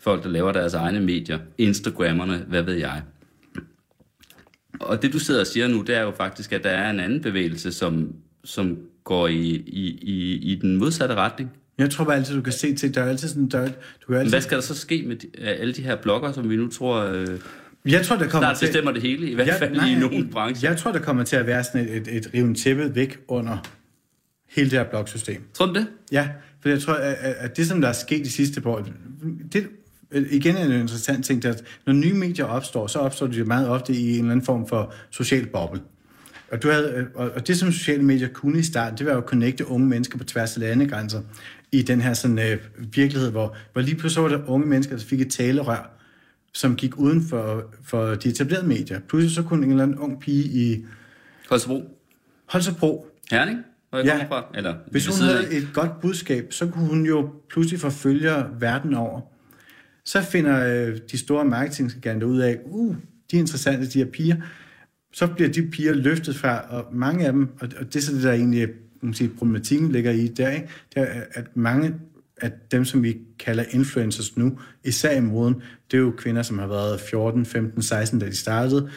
folk, 0.00 0.22
der 0.22 0.28
laver 0.28 0.52
deres 0.52 0.74
egne 0.74 1.00
medier, 1.00 1.38
Instagrammerne, 1.58 2.44
hvad 2.48 2.62
ved 2.62 2.74
jeg. 2.74 3.02
Og 4.80 5.02
det, 5.02 5.12
du 5.12 5.18
sidder 5.18 5.40
og 5.40 5.46
siger 5.46 5.68
nu, 5.68 5.82
det 5.82 5.96
er 5.96 6.02
jo 6.02 6.10
faktisk, 6.10 6.52
at 6.52 6.64
der 6.64 6.70
er 6.70 6.90
en 6.90 7.00
anden 7.00 7.22
bevægelse, 7.22 7.72
som, 7.72 8.14
som 8.44 8.78
går 9.04 9.28
i, 9.28 9.40
i, 9.66 9.98
i, 10.02 10.34
i 10.52 10.54
den 10.54 10.76
modsatte 10.76 11.14
retning. 11.14 11.50
Jeg 11.78 11.90
tror 11.90 12.04
bare 12.04 12.16
altid, 12.16 12.36
du 12.36 12.42
kan 12.42 12.52
se 12.52 12.74
til, 12.74 12.94
der 12.94 13.02
er 13.02 13.08
altid 13.08 13.28
sådan, 13.28 13.48
der, 13.48 13.68
du 13.68 14.06
kan 14.06 14.16
altid... 14.16 14.32
Hvad 14.32 14.40
skal 14.40 14.56
der 14.56 14.62
så 14.62 14.74
ske 14.74 15.04
med 15.06 15.16
de, 15.16 15.26
alle 15.38 15.72
de 15.72 15.82
her 15.82 15.96
blogger, 15.96 16.32
som 16.32 16.50
vi 16.50 16.56
nu 16.56 16.68
tror... 16.68 17.04
Øh, 17.04 17.38
jeg 17.86 18.06
tror, 18.06 18.16
der 18.16 18.28
kommer 18.28 18.48
der 18.48 18.56
til... 18.56 18.66
bestemmer 18.66 18.92
det 18.92 19.02
hele, 19.02 19.30
i 19.30 19.34
hvert 19.34 19.54
fald 19.58 19.76
nej, 19.76 19.88
i 19.88 19.94
nogle 19.94 20.28
brancher. 20.28 20.68
Jeg 20.70 20.78
tror, 20.78 20.92
der 20.92 20.98
kommer 20.98 21.24
til 21.24 21.36
at 21.36 21.46
være 21.46 21.64
sådan 21.64 21.88
et, 21.88 21.96
et, 21.96 22.16
et 22.16 22.30
riven 22.34 22.54
tæppe 22.54 22.94
væk 22.94 23.18
under 23.28 23.58
hele 24.50 24.70
det 24.70 24.78
her 24.78 24.84
blogsystem. 24.84 25.42
Tror 25.54 25.66
du 25.66 25.74
det? 25.74 25.86
Ja, 26.12 26.28
for 26.60 26.68
jeg 26.68 26.80
tror, 26.80 26.94
at, 26.94 27.14
at- 27.20 27.56
det, 27.56 27.66
som 27.66 27.80
der 27.80 27.88
er 27.88 27.92
sket 27.92 28.24
de 28.24 28.30
sidste 28.30 28.60
par 28.60 28.70
år, 28.70 28.88
det, 29.52 29.68
igen 30.30 30.56
er 30.56 30.64
det 30.64 30.74
en 30.74 30.80
interessant 30.80 31.24
ting, 31.24 31.44
at 31.44 31.62
når 31.86 31.92
nye 31.92 32.14
medier 32.14 32.44
opstår, 32.44 32.86
så 32.86 32.98
opstår 32.98 33.26
de 33.26 33.44
meget 33.44 33.68
ofte 33.68 33.92
i 33.92 34.10
en 34.12 34.18
eller 34.18 34.30
anden 34.32 34.46
form 34.46 34.68
for 34.68 34.94
social 35.10 35.46
boble. 35.46 35.80
Og, 36.50 36.62
du 36.62 36.70
havde, 36.70 37.06
og 37.14 37.30
og 37.30 37.46
det, 37.46 37.56
som 37.58 37.72
sociale 37.72 38.02
medier 38.02 38.28
kunne 38.28 38.58
i 38.58 38.62
starten, 38.62 38.98
det 38.98 39.06
var 39.06 39.12
jo 39.12 39.18
at 39.18 39.24
connecte 39.24 39.68
unge 39.68 39.86
mennesker 39.86 40.18
på 40.18 40.24
tværs 40.24 40.56
af 40.56 40.60
landegrænser 40.60 41.20
i 41.72 41.82
den 41.82 42.00
her 42.00 42.14
sådan, 42.14 42.38
øh, 42.38 42.58
virkelighed, 42.94 43.30
hvor, 43.30 43.56
hvor 43.72 43.82
lige 43.82 43.94
pludselig 43.94 44.22
var 44.22 44.28
der 44.28 44.40
unge 44.46 44.66
mennesker, 44.66 44.96
der 44.96 45.04
fik 45.04 45.20
et 45.20 45.30
talerør, 45.30 45.90
som 46.54 46.76
gik 46.76 46.98
uden 46.98 47.22
for, 47.22 47.72
for 47.84 48.14
de 48.14 48.28
etablerede 48.28 48.66
medier. 48.66 49.00
Pludselig 49.08 49.34
så 49.34 49.42
kunne 49.42 49.64
en 49.64 49.70
eller 49.70 49.82
anden 49.82 49.98
ung 49.98 50.20
pige 50.20 50.44
i 50.44 50.84
Holstebro? 51.48 51.98
Holstebro 52.46 53.06
Herning? 53.30 53.58
Hvor 53.90 53.98
jeg 53.98 54.06
Ja. 54.06 54.24
fra? 54.28 54.44
Eller 54.54 54.74
Hvis 54.90 55.06
hun 55.06 55.28
af? 55.28 55.34
havde 55.34 55.52
et 55.54 55.68
godt 55.74 56.00
budskab, 56.00 56.52
så 56.52 56.66
kunne 56.66 56.86
hun 56.88 57.06
jo 57.06 57.30
pludselig 57.50 57.80
få 57.80 57.90
følgere 57.90 58.50
verden 58.60 58.94
over. 58.94 59.20
Så 60.04 60.22
finder 60.22 60.86
øh, 60.86 60.98
de 61.10 61.18
store 61.18 61.44
marketinggiganter 61.44 62.26
ud 62.26 62.38
af, 62.38 62.58
uh, 62.64 62.96
de 63.30 63.36
er 63.36 63.40
interessante, 63.40 63.86
de 63.86 63.98
her 63.98 64.10
piger. 64.10 64.36
Så 65.12 65.26
bliver 65.26 65.50
de 65.50 65.62
piger 65.70 65.94
løftet 65.94 66.36
fra, 66.36 66.58
og 66.76 66.94
mange 66.94 67.26
af 67.26 67.32
dem, 67.32 67.48
og 67.60 67.68
og 67.80 67.84
det 67.86 67.96
er 67.96 68.00
så 68.00 68.12
det, 68.14 68.22
der 68.22 68.32
egentlig 68.32 68.68
man 69.00 69.14
sige, 69.14 69.30
problematikken 69.38 69.92
ligger 69.92 70.10
i 70.10 70.26
der, 70.26 70.50
ikke? 70.50 70.68
det 70.94 71.02
er, 71.02 71.22
at 71.32 71.56
mange 71.56 71.94
at 72.42 72.72
dem, 72.72 72.84
som 72.84 73.02
vi 73.02 73.16
kalder 73.38 73.64
influencers 73.70 74.36
nu, 74.36 74.58
især 74.84 75.16
i 75.16 75.20
moden, 75.20 75.54
det 75.90 75.96
er 75.96 76.00
jo 76.00 76.14
kvinder, 76.18 76.42
som 76.42 76.58
har 76.58 76.66
været 76.66 77.00
14, 77.00 77.46
15, 77.46 77.82
16, 77.82 78.18
da 78.18 78.26
de 78.26 78.36
startede, 78.36 78.90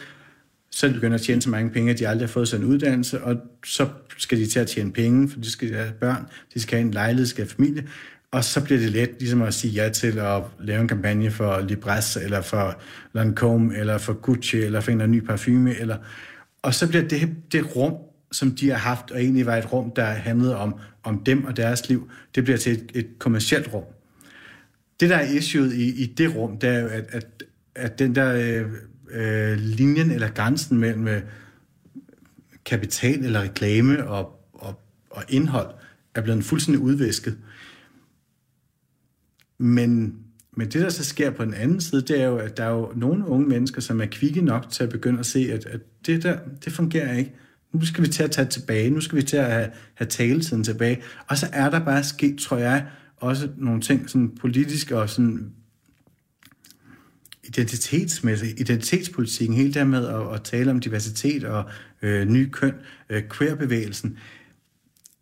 så 0.70 0.88
de 0.88 0.92
begynder 0.94 1.14
at 1.14 1.20
tjene 1.20 1.42
så 1.42 1.50
mange 1.50 1.70
penge, 1.70 1.92
at 1.92 1.98
de 1.98 2.08
aldrig 2.08 2.28
har 2.28 2.32
fået 2.32 2.48
sig 2.48 2.56
en 2.58 2.64
uddannelse, 2.64 3.22
og 3.22 3.36
så 3.66 3.88
skal 4.18 4.38
de 4.38 4.46
til 4.46 4.60
at 4.60 4.66
tjene 4.66 4.92
penge, 4.92 5.28
for 5.28 5.40
de 5.40 5.50
skal 5.50 5.74
have 5.74 5.92
børn, 6.00 6.26
de 6.54 6.60
skal 6.60 6.78
have 6.78 6.86
en 6.86 6.92
lejlighed, 6.94 7.24
de 7.24 7.30
skal 7.30 7.44
have 7.44 7.50
familie, 7.50 7.88
og 8.30 8.44
så 8.44 8.64
bliver 8.64 8.78
det 8.80 8.90
let 8.90 9.10
ligesom 9.18 9.42
at 9.42 9.54
sige 9.54 9.72
ja 9.72 9.88
til 9.88 10.18
at 10.18 10.42
lave 10.60 10.80
en 10.80 10.88
kampagne 10.88 11.30
for 11.30 11.60
Libres, 11.60 12.16
eller 12.16 12.40
for 12.40 12.80
Lancome, 13.12 13.76
eller 13.76 13.98
for 13.98 14.12
Gucci, 14.12 14.56
eller 14.56 14.80
for 14.80 14.90
en 14.90 14.96
eller 14.96 15.04
anden 15.04 15.18
ny 15.18 15.26
parfume, 15.26 15.76
eller... 15.76 15.96
og 16.62 16.74
så 16.74 16.88
bliver 16.88 17.08
det, 17.08 17.36
det 17.52 17.76
rum 17.76 17.94
som 18.32 18.50
de 18.50 18.70
har 18.70 18.78
haft, 18.78 19.10
og 19.10 19.20
egentlig 19.20 19.46
var 19.46 19.56
et 19.56 19.72
rum, 19.72 19.90
der 19.90 20.04
handlede 20.04 20.56
om, 20.56 20.74
om 21.02 21.24
dem 21.24 21.44
og 21.44 21.56
deres 21.56 21.88
liv, 21.88 22.10
det 22.34 22.44
bliver 22.44 22.56
til 22.56 22.72
et, 22.72 22.90
et 22.94 23.06
kommersielt 23.18 23.74
rum. 23.74 23.84
Det, 25.00 25.10
der 25.10 25.16
er 25.16 25.30
issueet 25.30 25.72
i, 25.72 26.02
i 26.02 26.06
det 26.06 26.34
rum, 26.36 26.58
det 26.58 26.68
er 26.68 26.80
jo, 26.80 26.88
at, 26.88 27.04
at, 27.08 27.44
at 27.74 27.98
den 27.98 28.14
der 28.14 28.34
øh, 28.34 28.72
øh, 29.10 29.58
linjen 29.58 30.10
eller 30.10 30.28
grænsen 30.30 30.78
mellem 30.78 31.08
øh, 31.08 31.22
kapital 32.64 33.24
eller 33.24 33.42
reklame 33.42 34.06
og, 34.06 34.48
og, 34.52 34.82
og 35.10 35.22
indhold 35.28 35.74
er 36.14 36.20
blevet 36.20 36.44
fuldstændig 36.44 36.82
udvæsket. 36.82 37.38
Men, 39.58 40.18
men 40.56 40.68
det, 40.68 40.82
der 40.82 40.88
så 40.88 41.04
sker 41.04 41.30
på 41.30 41.44
den 41.44 41.54
anden 41.54 41.80
side, 41.80 42.02
det 42.02 42.20
er 42.20 42.26
jo, 42.26 42.36
at 42.36 42.56
der 42.56 42.64
er 42.64 42.70
jo 42.70 42.92
nogle 42.96 43.26
unge 43.26 43.48
mennesker, 43.48 43.80
som 43.80 44.00
er 44.00 44.06
kvikke 44.06 44.40
nok 44.40 44.70
til 44.70 44.84
at 44.84 44.90
begynde 44.90 45.18
at 45.18 45.26
se, 45.26 45.52
at, 45.52 45.66
at 45.66 45.80
det 46.06 46.22
der, 46.22 46.38
det 46.64 46.72
fungerer 46.72 47.16
ikke. 47.16 47.34
Nu 47.78 47.86
skal 47.86 48.04
vi 48.04 48.08
til 48.08 48.22
at 48.22 48.30
tage 48.30 48.48
tilbage. 48.48 48.90
Nu 48.90 49.00
skal 49.00 49.16
vi 49.16 49.22
til 49.22 49.36
at 49.36 49.52
have, 49.52 49.70
have 49.94 50.08
taletiden 50.08 50.64
tilbage. 50.64 51.02
Og 51.28 51.38
så 51.38 51.48
er 51.52 51.70
der 51.70 51.84
bare 51.84 52.04
sket, 52.04 52.38
tror 52.38 52.56
jeg, 52.56 52.86
også 53.16 53.48
nogle 53.56 53.80
ting 53.80 54.10
sådan 54.10 54.30
politisk 54.40 54.90
og 54.90 55.10
sådan 55.10 55.52
identitetsmæssigt, 57.44 58.60
identitetspolitikken, 58.60 59.56
hele 59.56 59.74
der 59.74 59.84
med 59.84 60.06
at, 60.06 60.34
at 60.34 60.42
tale 60.42 60.70
om 60.70 60.80
diversitet 60.80 61.44
og 61.44 61.64
øh, 62.02 62.28
ny 62.28 62.50
køn, 62.50 62.74
øh, 63.08 63.22
queerbevægelsen, 63.32 64.18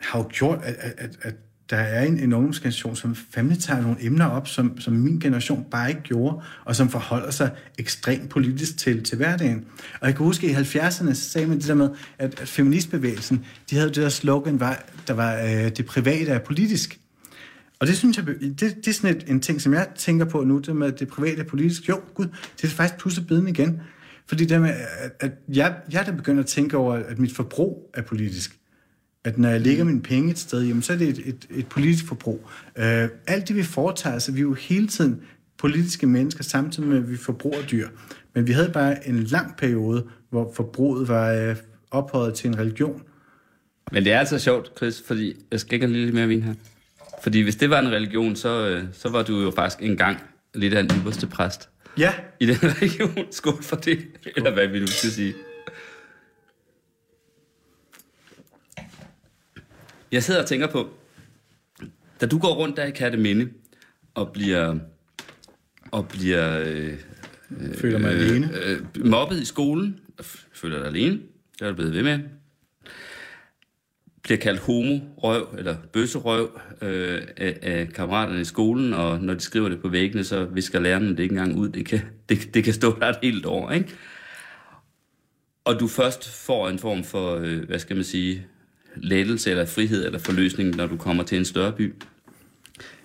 har 0.00 0.18
jo 0.18 0.28
gjort, 0.32 0.58
at, 0.62 0.74
at, 0.74 0.94
at, 0.98 1.18
at 1.22 1.34
der 1.70 1.76
er 1.76 2.04
en, 2.04 2.18
en 2.18 2.32
ungdomsgeneration, 2.32 2.96
som 2.96 3.14
fandme 3.14 3.56
tager 3.56 3.82
nogle 3.82 3.96
emner 4.00 4.26
op, 4.26 4.48
som, 4.48 4.80
som 4.80 4.92
min 4.92 5.20
generation 5.20 5.66
bare 5.70 5.88
ikke 5.88 6.02
gjorde, 6.02 6.42
og 6.64 6.76
som 6.76 6.88
forholder 6.88 7.30
sig 7.30 7.50
ekstremt 7.78 8.30
politisk 8.30 8.78
til, 8.78 9.04
til 9.04 9.16
hverdagen. 9.16 9.64
Og 10.00 10.06
jeg 10.06 10.16
kan 10.16 10.26
huske, 10.26 10.46
at 10.46 10.74
i 10.74 10.78
70'erne 10.78 11.12
sagde 11.12 11.46
man 11.46 11.58
det 11.58 11.68
der 11.68 11.74
med, 11.74 11.90
at, 12.18 12.40
at 12.40 12.48
feministbevægelsen, 12.48 13.44
de 13.70 13.76
havde 13.76 13.88
det 13.88 13.96
der 13.96 14.08
slogan, 14.08 14.60
var, 14.60 14.84
der 15.06 15.14
var, 15.14 15.34
øh, 15.34 15.70
det 15.76 15.86
private 15.86 16.30
er 16.30 16.38
politisk. 16.38 17.00
Og 17.78 17.86
det 17.86 17.96
synes 17.96 18.16
jeg, 18.16 18.26
det, 18.26 18.60
det 18.60 18.88
er 18.88 18.92
sådan 18.92 19.16
et, 19.16 19.24
en 19.28 19.40
ting, 19.40 19.60
som 19.60 19.74
jeg 19.74 19.88
tænker 19.96 20.24
på 20.24 20.44
nu, 20.44 20.58
det 20.58 20.76
med, 20.76 20.86
at 20.86 21.00
det 21.00 21.08
private 21.08 21.40
er 21.40 21.44
politisk. 21.44 21.88
Jo, 21.88 22.00
gud, 22.14 22.26
det 22.62 22.64
er 22.64 22.68
faktisk 22.68 23.00
pludselig 23.00 23.26
biden 23.26 23.48
igen. 23.48 23.80
Fordi 24.26 24.44
det 24.44 24.60
med, 24.60 24.70
at, 24.70 25.12
at 25.20 25.32
jeg, 25.48 25.74
jeg 25.92 26.06
der 26.06 26.12
begynder 26.12 26.42
at 26.42 26.46
tænke 26.46 26.76
over, 26.76 26.94
at 26.94 27.18
mit 27.18 27.32
forbrug 27.32 27.90
er 27.94 28.02
politisk 28.02 28.58
at 29.24 29.38
når 29.38 29.48
jeg 29.48 29.60
lægger 29.60 29.84
mine 29.84 30.02
penge 30.02 30.30
et 30.30 30.38
sted, 30.38 30.62
jamen, 30.62 30.82
så 30.82 30.92
er 30.92 30.96
det 30.96 31.08
et, 31.08 31.18
et, 31.24 31.46
et 31.50 31.66
politisk 31.66 32.06
forbrug. 32.06 32.50
Uh, 32.76 32.84
alt 33.26 33.48
det, 33.48 33.56
vi 33.56 33.62
foretager, 33.62 34.18
så 34.18 34.32
vi 34.32 34.38
er 34.38 34.42
jo 34.42 34.54
hele 34.54 34.88
tiden 34.88 35.20
politiske 35.58 36.06
mennesker, 36.06 36.44
samtidig 36.44 36.88
med, 36.88 36.98
at 36.98 37.10
vi 37.10 37.16
forbruger 37.16 37.62
dyr. 37.62 37.88
Men 38.34 38.46
vi 38.46 38.52
havde 38.52 38.70
bare 38.70 39.08
en 39.08 39.22
lang 39.22 39.56
periode, 39.56 40.06
hvor 40.30 40.52
forbruget 40.56 41.08
var 41.08 41.50
uh, 41.50 41.56
ophøjet 41.90 42.34
til 42.34 42.48
en 42.48 42.58
religion. 42.58 43.02
Men 43.92 44.04
det 44.04 44.12
er 44.12 44.18
altså 44.18 44.38
sjovt, 44.38 44.72
Chris, 44.76 45.02
fordi 45.06 45.36
jeg 45.50 45.60
skal 45.60 45.74
ikke 45.74 45.86
have 45.86 45.98
lidt 45.98 46.14
mere 46.14 46.28
vin 46.28 46.42
her. 46.42 46.54
Fordi 47.22 47.40
hvis 47.40 47.56
det 47.56 47.70
var 47.70 47.80
en 47.80 47.88
religion, 47.88 48.36
så, 48.36 48.68
øh, 48.68 48.84
så 48.92 49.08
var 49.08 49.22
du 49.22 49.40
jo 49.40 49.50
faktisk 49.50 49.82
engang 49.82 50.18
lidt 50.54 50.74
af 50.74 50.80
en 50.80 50.90
ypperste 51.00 51.26
præst. 51.26 51.68
Ja. 51.98 52.12
I 52.40 52.46
den 52.46 52.56
religion. 52.70 53.26
Skål 53.30 53.62
for 53.62 53.76
det. 53.76 53.98
Eller 54.36 54.50
hvad 54.50 54.66
vi 54.66 54.80
nu 54.80 54.86
skal 54.86 55.10
sige. 55.10 55.34
Jeg 60.12 60.22
sidder 60.22 60.42
og 60.42 60.46
tænker 60.46 60.66
på, 60.66 60.90
da 62.20 62.26
du 62.26 62.38
går 62.38 62.54
rundt 62.54 62.76
der 62.76 62.84
i 62.84 62.90
Katteminde 62.90 63.50
og 64.14 64.32
bliver, 64.32 64.78
og 65.90 66.08
bliver 66.08 66.62
øh, 66.66 66.94
Føler 67.74 67.98
mig 67.98 68.14
øh, 68.14 68.20
alene. 68.20 68.50
øh, 68.64 69.06
mobbet 69.06 69.40
i 69.40 69.44
skolen, 69.44 70.00
føler 70.52 70.78
dig 70.78 70.86
alene, 70.86 71.20
det 71.58 71.62
er 71.62 71.68
du 71.68 71.74
blevet 71.74 71.92
ved 71.92 72.02
med, 72.02 72.18
bliver 74.22 74.38
kaldt 74.38 74.60
homo-røv 74.60 75.54
eller 75.58 75.76
bøsserøv 75.92 76.60
øh, 76.82 77.22
af, 77.36 77.58
af 77.62 77.88
kammeraterne 77.88 78.40
i 78.40 78.44
skolen, 78.44 78.94
og 78.94 79.20
når 79.20 79.34
de 79.34 79.40
skriver 79.40 79.68
det 79.68 79.82
på 79.82 79.88
væggene, 79.88 80.24
så 80.24 80.44
visker 80.44 80.80
lærerne 80.80 81.08
det 81.08 81.20
ikke 81.20 81.32
engang 81.32 81.56
ud. 81.56 81.68
Det 81.68 81.86
kan, 81.86 82.00
det, 82.28 82.54
det 82.54 82.64
kan 82.64 82.72
stå 82.72 82.98
der 83.00 83.06
et 83.06 83.18
helt 83.22 83.46
år, 83.46 83.70
ikke? 83.70 83.88
Og 85.64 85.80
du 85.80 85.88
først 85.88 86.44
får 86.44 86.68
en 86.68 86.78
form 86.78 87.04
for, 87.04 87.36
øh, 87.36 87.62
hvad 87.62 87.78
skal 87.78 87.96
man 87.96 88.04
sige, 88.04 88.46
lettelse 88.96 89.50
eller 89.50 89.64
frihed 89.64 90.06
eller 90.06 90.18
forløsning, 90.18 90.76
når 90.76 90.86
du 90.86 90.96
kommer 90.96 91.22
til 91.22 91.38
en 91.38 91.44
større 91.44 91.72
by. 91.72 91.94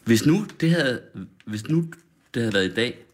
Hvis 0.03 0.25
nu 0.25 0.45
det 0.61 0.71
havde, 0.71 1.01
hvis 1.45 1.69
nu 1.69 1.85
det 2.33 2.41
havde 2.41 2.53
været 2.53 2.71
i 2.71 2.73
dag, 2.73 3.05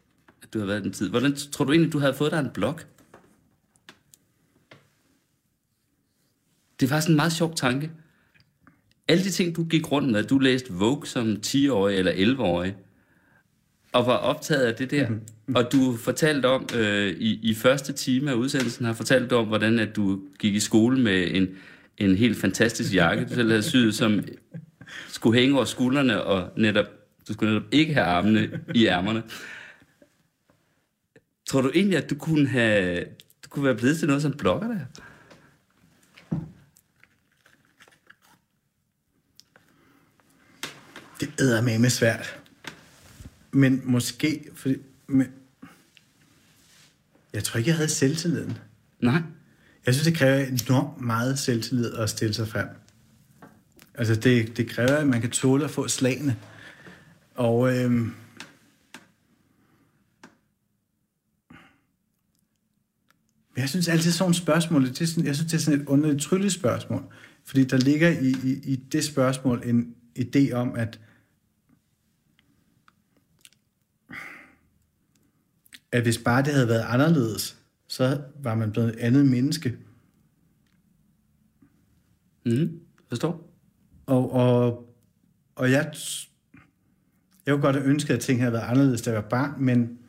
at 0.44 0.54
du 0.54 0.60
havde 0.60 0.68
været 0.68 0.84
den 0.84 0.94
tid, 0.94 1.10
hvordan 1.10 1.36
tror 1.36 1.66
du 1.66 1.72
egentlig, 1.72 1.94
du 1.94 2.00
havde 2.00 2.14
fået 2.14 2.32
dig 2.32 2.40
en 2.40 2.50
blog? 2.54 2.80
Det 6.80 6.90
var 6.90 7.00
sådan 7.00 7.14
en 7.14 7.16
meget 7.16 7.34
sjov 7.34 7.56
tanke. 7.56 7.92
Alle 9.08 9.24
de 9.24 9.32
ting, 9.32 9.56
du 9.56 9.64
gik 9.64 9.92
rundt 9.92 10.12
med, 10.12 10.24
du 10.24 10.40
læste 10.40 10.74
Vogue 10.74 11.08
som 11.08 11.38
10-årig 11.46 11.98
eller 11.98 12.12
11-årig, 12.12 12.76
og 13.92 14.08
var 14.08 14.18
optaget 14.18 14.66
af 14.66 14.76
det 14.76 14.92
der. 14.92 15.10
Og 15.56 15.72
du 15.72 15.98
fortalte 15.98 16.46
om, 16.46 16.68
øh, 16.76 17.16
i, 17.18 17.40
i 17.50 17.54
første 17.54 17.94
time 17.94 18.32
af 18.32 18.36
udsendelsen, 18.36 18.86
har 18.86 18.94
fortalt 18.94 19.32
om, 19.32 19.48
hvordan 19.48 19.80
at 19.80 19.96
du 19.96 20.20
gik 20.40 20.56
i 20.56 20.60
skole 20.60 21.00
med 21.00 21.28
en, 21.32 21.48
en 21.98 22.16
helt 22.16 22.38
fantastisk 22.38 22.94
jakke, 22.94 23.26
du 23.26 23.34
selv 23.34 23.50
havde 23.50 23.64
syet, 23.64 23.96
som 23.96 24.24
skulle 25.08 25.40
hænge 25.40 25.56
over 25.56 25.66
skuldrene, 25.66 26.24
og 26.24 26.52
netop, 26.58 26.86
du 27.28 27.34
skulle 27.34 27.54
netop 27.54 27.68
ikke 27.72 27.94
have 27.94 28.06
armene 28.06 28.60
i 28.76 28.86
ærmerne. 28.86 29.24
Tror 31.46 31.62
du 31.62 31.72
egentlig, 31.76 31.98
at 31.98 32.10
du 32.10 32.16
kunne, 32.16 32.48
have, 32.48 33.06
du 33.44 33.50
kunne 33.50 33.66
være 33.66 33.76
blevet 33.76 34.00
til 34.00 34.08
noget 34.08 34.22
som 34.22 34.38
blogger 34.38 34.68
der? 34.68 34.80
Det 41.20 41.34
æder 41.40 41.62
med 41.62 41.80
med 41.80 41.90
svært. 41.90 42.40
Men 43.52 43.82
måske, 43.84 44.50
fordi, 44.54 44.76
men, 45.08 45.28
jeg 47.34 47.44
tror 47.44 47.58
ikke, 47.58 47.70
jeg 47.70 47.76
havde 47.76 47.90
selvtilliden. 47.90 48.58
Nej. 49.00 49.22
Jeg 49.86 49.94
synes, 49.94 50.08
det 50.08 50.18
kræver 50.18 50.46
enormt 50.46 51.02
meget 51.02 51.40
selvtillid 51.40 51.94
at 51.94 52.10
stille 52.10 52.34
sig 52.34 52.48
frem. 52.48 52.68
Altså, 53.94 54.16
det, 54.16 54.58
det 54.58 54.70
kræver, 54.70 54.96
at 54.96 55.08
man 55.08 55.22
kan 55.22 55.32
tåle 55.32 55.64
at 55.64 55.72
få 55.72 55.88
slagene. 55.88 56.38
Og 57.36 57.78
øhm, 57.78 58.16
jeg 63.58 63.70
synes 63.70 63.88
altid 63.88 64.12
sådan 64.12 64.32
et 64.32 64.36
spørgsmål, 64.36 64.86
det 64.86 65.02
er 65.02 65.06
sådan, 65.06 65.26
jeg 65.26 65.36
synes, 65.36 65.52
det 65.52 65.58
er 65.58 65.62
sådan 65.62 65.82
et 65.82 65.88
underligt 65.88 66.22
trylligt 66.22 66.54
spørgsmål. 66.54 67.04
Fordi 67.46 67.64
der 67.64 67.78
ligger 67.78 68.10
i, 68.10 68.36
i, 68.44 68.60
i 68.64 68.76
det 68.76 69.04
spørgsmål 69.04 69.62
en 69.66 69.96
idé 70.20 70.52
om, 70.54 70.76
at 70.76 71.00
at 75.92 76.02
hvis 76.02 76.18
bare 76.18 76.44
det 76.44 76.54
havde 76.54 76.68
været 76.68 76.86
anderledes, 76.88 77.58
så 77.96 78.22
var 78.44 78.56
man 78.56 78.72
blevet 78.72 78.90
et 78.90 78.96
andet 79.00 79.26
menneske. 79.26 79.78
Mm, 82.46 82.80
forstår? 83.10 83.54
Og, 84.06 84.32
og, 84.32 84.90
og 85.56 85.72
jeg, 85.72 85.94
jeg 87.46 87.54
kunne 87.54 87.62
godt 87.62 87.76
have 87.76 87.88
ønsket, 87.88 88.14
at 88.14 88.20
ting 88.20 88.40
havde 88.40 88.54
været 88.54 88.64
anderledes, 88.64 89.02
da 89.02 89.12
jeg 89.12 89.24
var 89.24 89.30
barn, 89.30 89.64
men, 89.64 90.00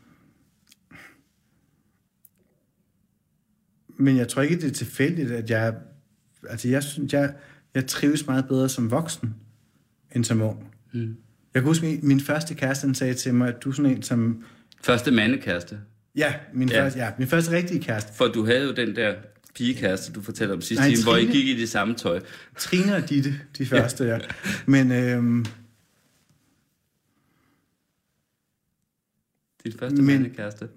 men 3.97 4.17
jeg 4.17 4.29
tror 4.29 4.43
ikke, 4.43 4.57
det 4.57 4.71
er 4.71 4.75
tilfældigt, 4.75 5.31
at 5.31 5.51
jeg, 5.51 5.75
altså 6.49 6.69
jeg 6.69 6.83
synes, 6.83 7.13
jeg, 7.13 7.35
jeg 7.75 7.87
trives 7.87 8.27
meget 8.27 8.49
bedre 8.49 8.69
som 8.69 8.91
voksen, 8.91 9.35
end 10.15 10.25
som 10.25 10.43
ung. 10.43 10.73
Mm. 10.93 11.17
Jeg 11.55 11.63
kan 11.63 11.69
huske, 11.69 11.87
min, 11.87 12.01
min 12.03 12.21
første 12.21 12.55
kæreste, 12.55 12.95
sagde 12.95 13.15
til 13.15 13.35
mig, 13.35 13.49
at 13.49 13.65
du 13.65 13.69
er 13.69 13.75
sådan 13.75 13.91
en, 13.91 14.03
som... 14.03 14.45
Første 14.83 15.11
mandekæreste. 15.11 15.81
Ja, 16.17 16.35
min, 16.53 16.69
Ja. 16.69 16.77
ja. 16.77 16.85
Første, 16.85 16.99
ja, 16.99 17.11
min 17.19 17.29
første 17.29 17.51
rigtige 17.51 17.83
kæreste. 17.83 18.13
For 18.15 18.27
du 18.27 18.45
havde 18.47 18.65
jo 18.65 18.73
den 18.75 18.97
der 18.97 19.15
pigekæreste, 19.55 20.13
du 20.13 20.23
fortalte 20.23 20.53
om 20.53 20.61
sidste 20.61 20.83
Nej, 20.85 20.91
time, 20.95 21.03
hvor 21.05 21.17
I 21.17 21.21
Trine. 21.21 21.33
gik 21.33 21.49
i 21.49 21.61
det 21.61 21.69
samme 21.69 21.95
tøj. 21.95 22.21
Trine 22.59 22.97
og 22.97 23.09
Ditte, 23.09 23.35
de 23.59 23.67
første, 23.67 24.05
ja. 24.05 24.19
Men 24.67 24.93
øhm, 24.93 25.45
Dit 29.65 29.79
første 29.79 29.97
Men- 30.03 30.07
mandekæreste. 30.07 30.69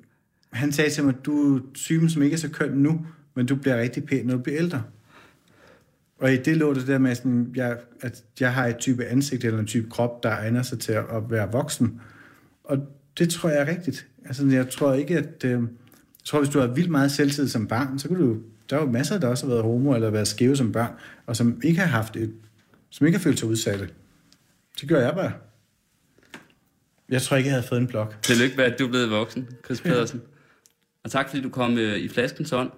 han 0.53 0.71
sagde 0.71 0.89
til 0.91 1.03
mig, 1.03 1.13
du 1.25 1.55
er 1.57 1.61
typen, 1.73 2.09
som 2.09 2.21
ikke 2.23 2.33
er 2.33 2.37
så 2.37 2.49
køn 2.49 2.71
nu, 2.71 3.05
men 3.35 3.45
du 3.45 3.55
bliver 3.55 3.81
rigtig 3.81 4.03
pæn, 4.03 4.25
når 4.25 4.35
du 4.35 4.41
bliver 4.43 4.59
ældre. 4.59 4.83
Og 6.17 6.33
i 6.33 6.37
det 6.37 6.57
lå 6.57 6.73
det 6.73 6.87
der 6.87 6.97
med, 6.97 7.15
sådan, 7.15 7.51
jeg, 7.55 7.77
at 8.01 8.23
jeg 8.39 8.53
har 8.53 8.65
et 8.67 8.77
type 8.77 9.05
ansigt 9.05 9.43
eller 9.43 9.59
en 9.59 9.67
type 9.67 9.89
krop, 9.89 10.23
der 10.23 10.29
egner 10.29 10.61
sig 10.61 10.79
til 10.79 10.91
at, 10.91 11.05
at 11.11 11.31
være 11.31 11.51
voksen. 11.51 12.01
Og 12.63 12.77
det 13.17 13.29
tror 13.29 13.49
jeg 13.49 13.61
er 13.61 13.67
rigtigt. 13.67 14.07
Altså, 14.26 14.47
jeg 14.47 14.70
tror 14.70 14.93
ikke, 14.93 15.17
at... 15.17 15.43
Øh, 15.45 15.51
jeg 15.51 16.26
tror, 16.26 16.39
hvis 16.39 16.49
du 16.49 16.59
har 16.59 16.67
vildt 16.67 16.89
meget 16.89 17.11
selvtid 17.11 17.47
som 17.47 17.67
barn, 17.67 17.99
så 17.99 18.07
kunne 18.07 18.26
du... 18.26 18.38
Der 18.70 18.78
er 18.78 18.82
jo 18.82 18.91
masser, 18.91 19.20
der 19.20 19.28
også 19.28 19.45
har 19.45 19.53
været 19.53 19.63
homo 19.63 19.95
eller 19.95 20.09
været 20.09 20.28
skæve 20.28 20.55
som 20.55 20.72
børn, 20.72 20.91
og 21.26 21.36
som 21.36 21.61
ikke 21.63 21.80
har 21.80 21.88
haft 21.88 22.15
et... 22.15 22.34
Som 22.89 23.07
ikke 23.07 23.17
har 23.17 23.24
følt 23.24 23.39
sig 23.39 23.47
udsatte. 23.47 23.89
Det 24.82 24.89
gør 24.89 25.01
jeg 25.01 25.13
bare. 25.13 25.32
Jeg 27.09 27.22
tror 27.22 27.38
ikke, 27.38 27.47
jeg 27.47 27.55
havde 27.55 27.67
fået 27.67 27.82
en 27.82 27.88
blog. 27.88 28.13
Tillykke 28.22 28.57
med, 28.57 28.65
at 28.65 28.80
du 28.80 28.86
er 28.86 28.89
blevet 28.89 29.09
voksen, 29.09 29.47
Chris 29.65 29.82
Pedersen. 29.82 30.22
Og 31.03 31.11
tak, 31.11 31.30
fordi 31.30 31.41
du 31.41 31.49
kom 31.49 31.78
øh, 31.78 31.97
i 31.97 32.07
flaskens 32.07 32.53
ånd 32.53 32.72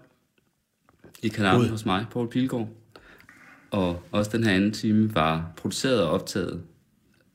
i 1.24 1.28
kanalen 1.28 1.70
hos 1.70 1.86
mig, 1.86 2.06
Poul 2.12 2.30
Pilgaard. 2.30 2.70
Og 3.72 4.04
også 4.12 4.32
den 4.38 4.44
her 4.44 4.52
anden 4.52 4.72
time 4.72 5.16
var 5.16 5.52
produceret 5.58 6.02
og 6.02 6.10
optaget 6.10 6.62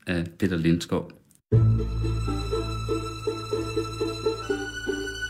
af 0.07 0.25
Peter 0.39 0.57
Lindskov. 0.57 1.13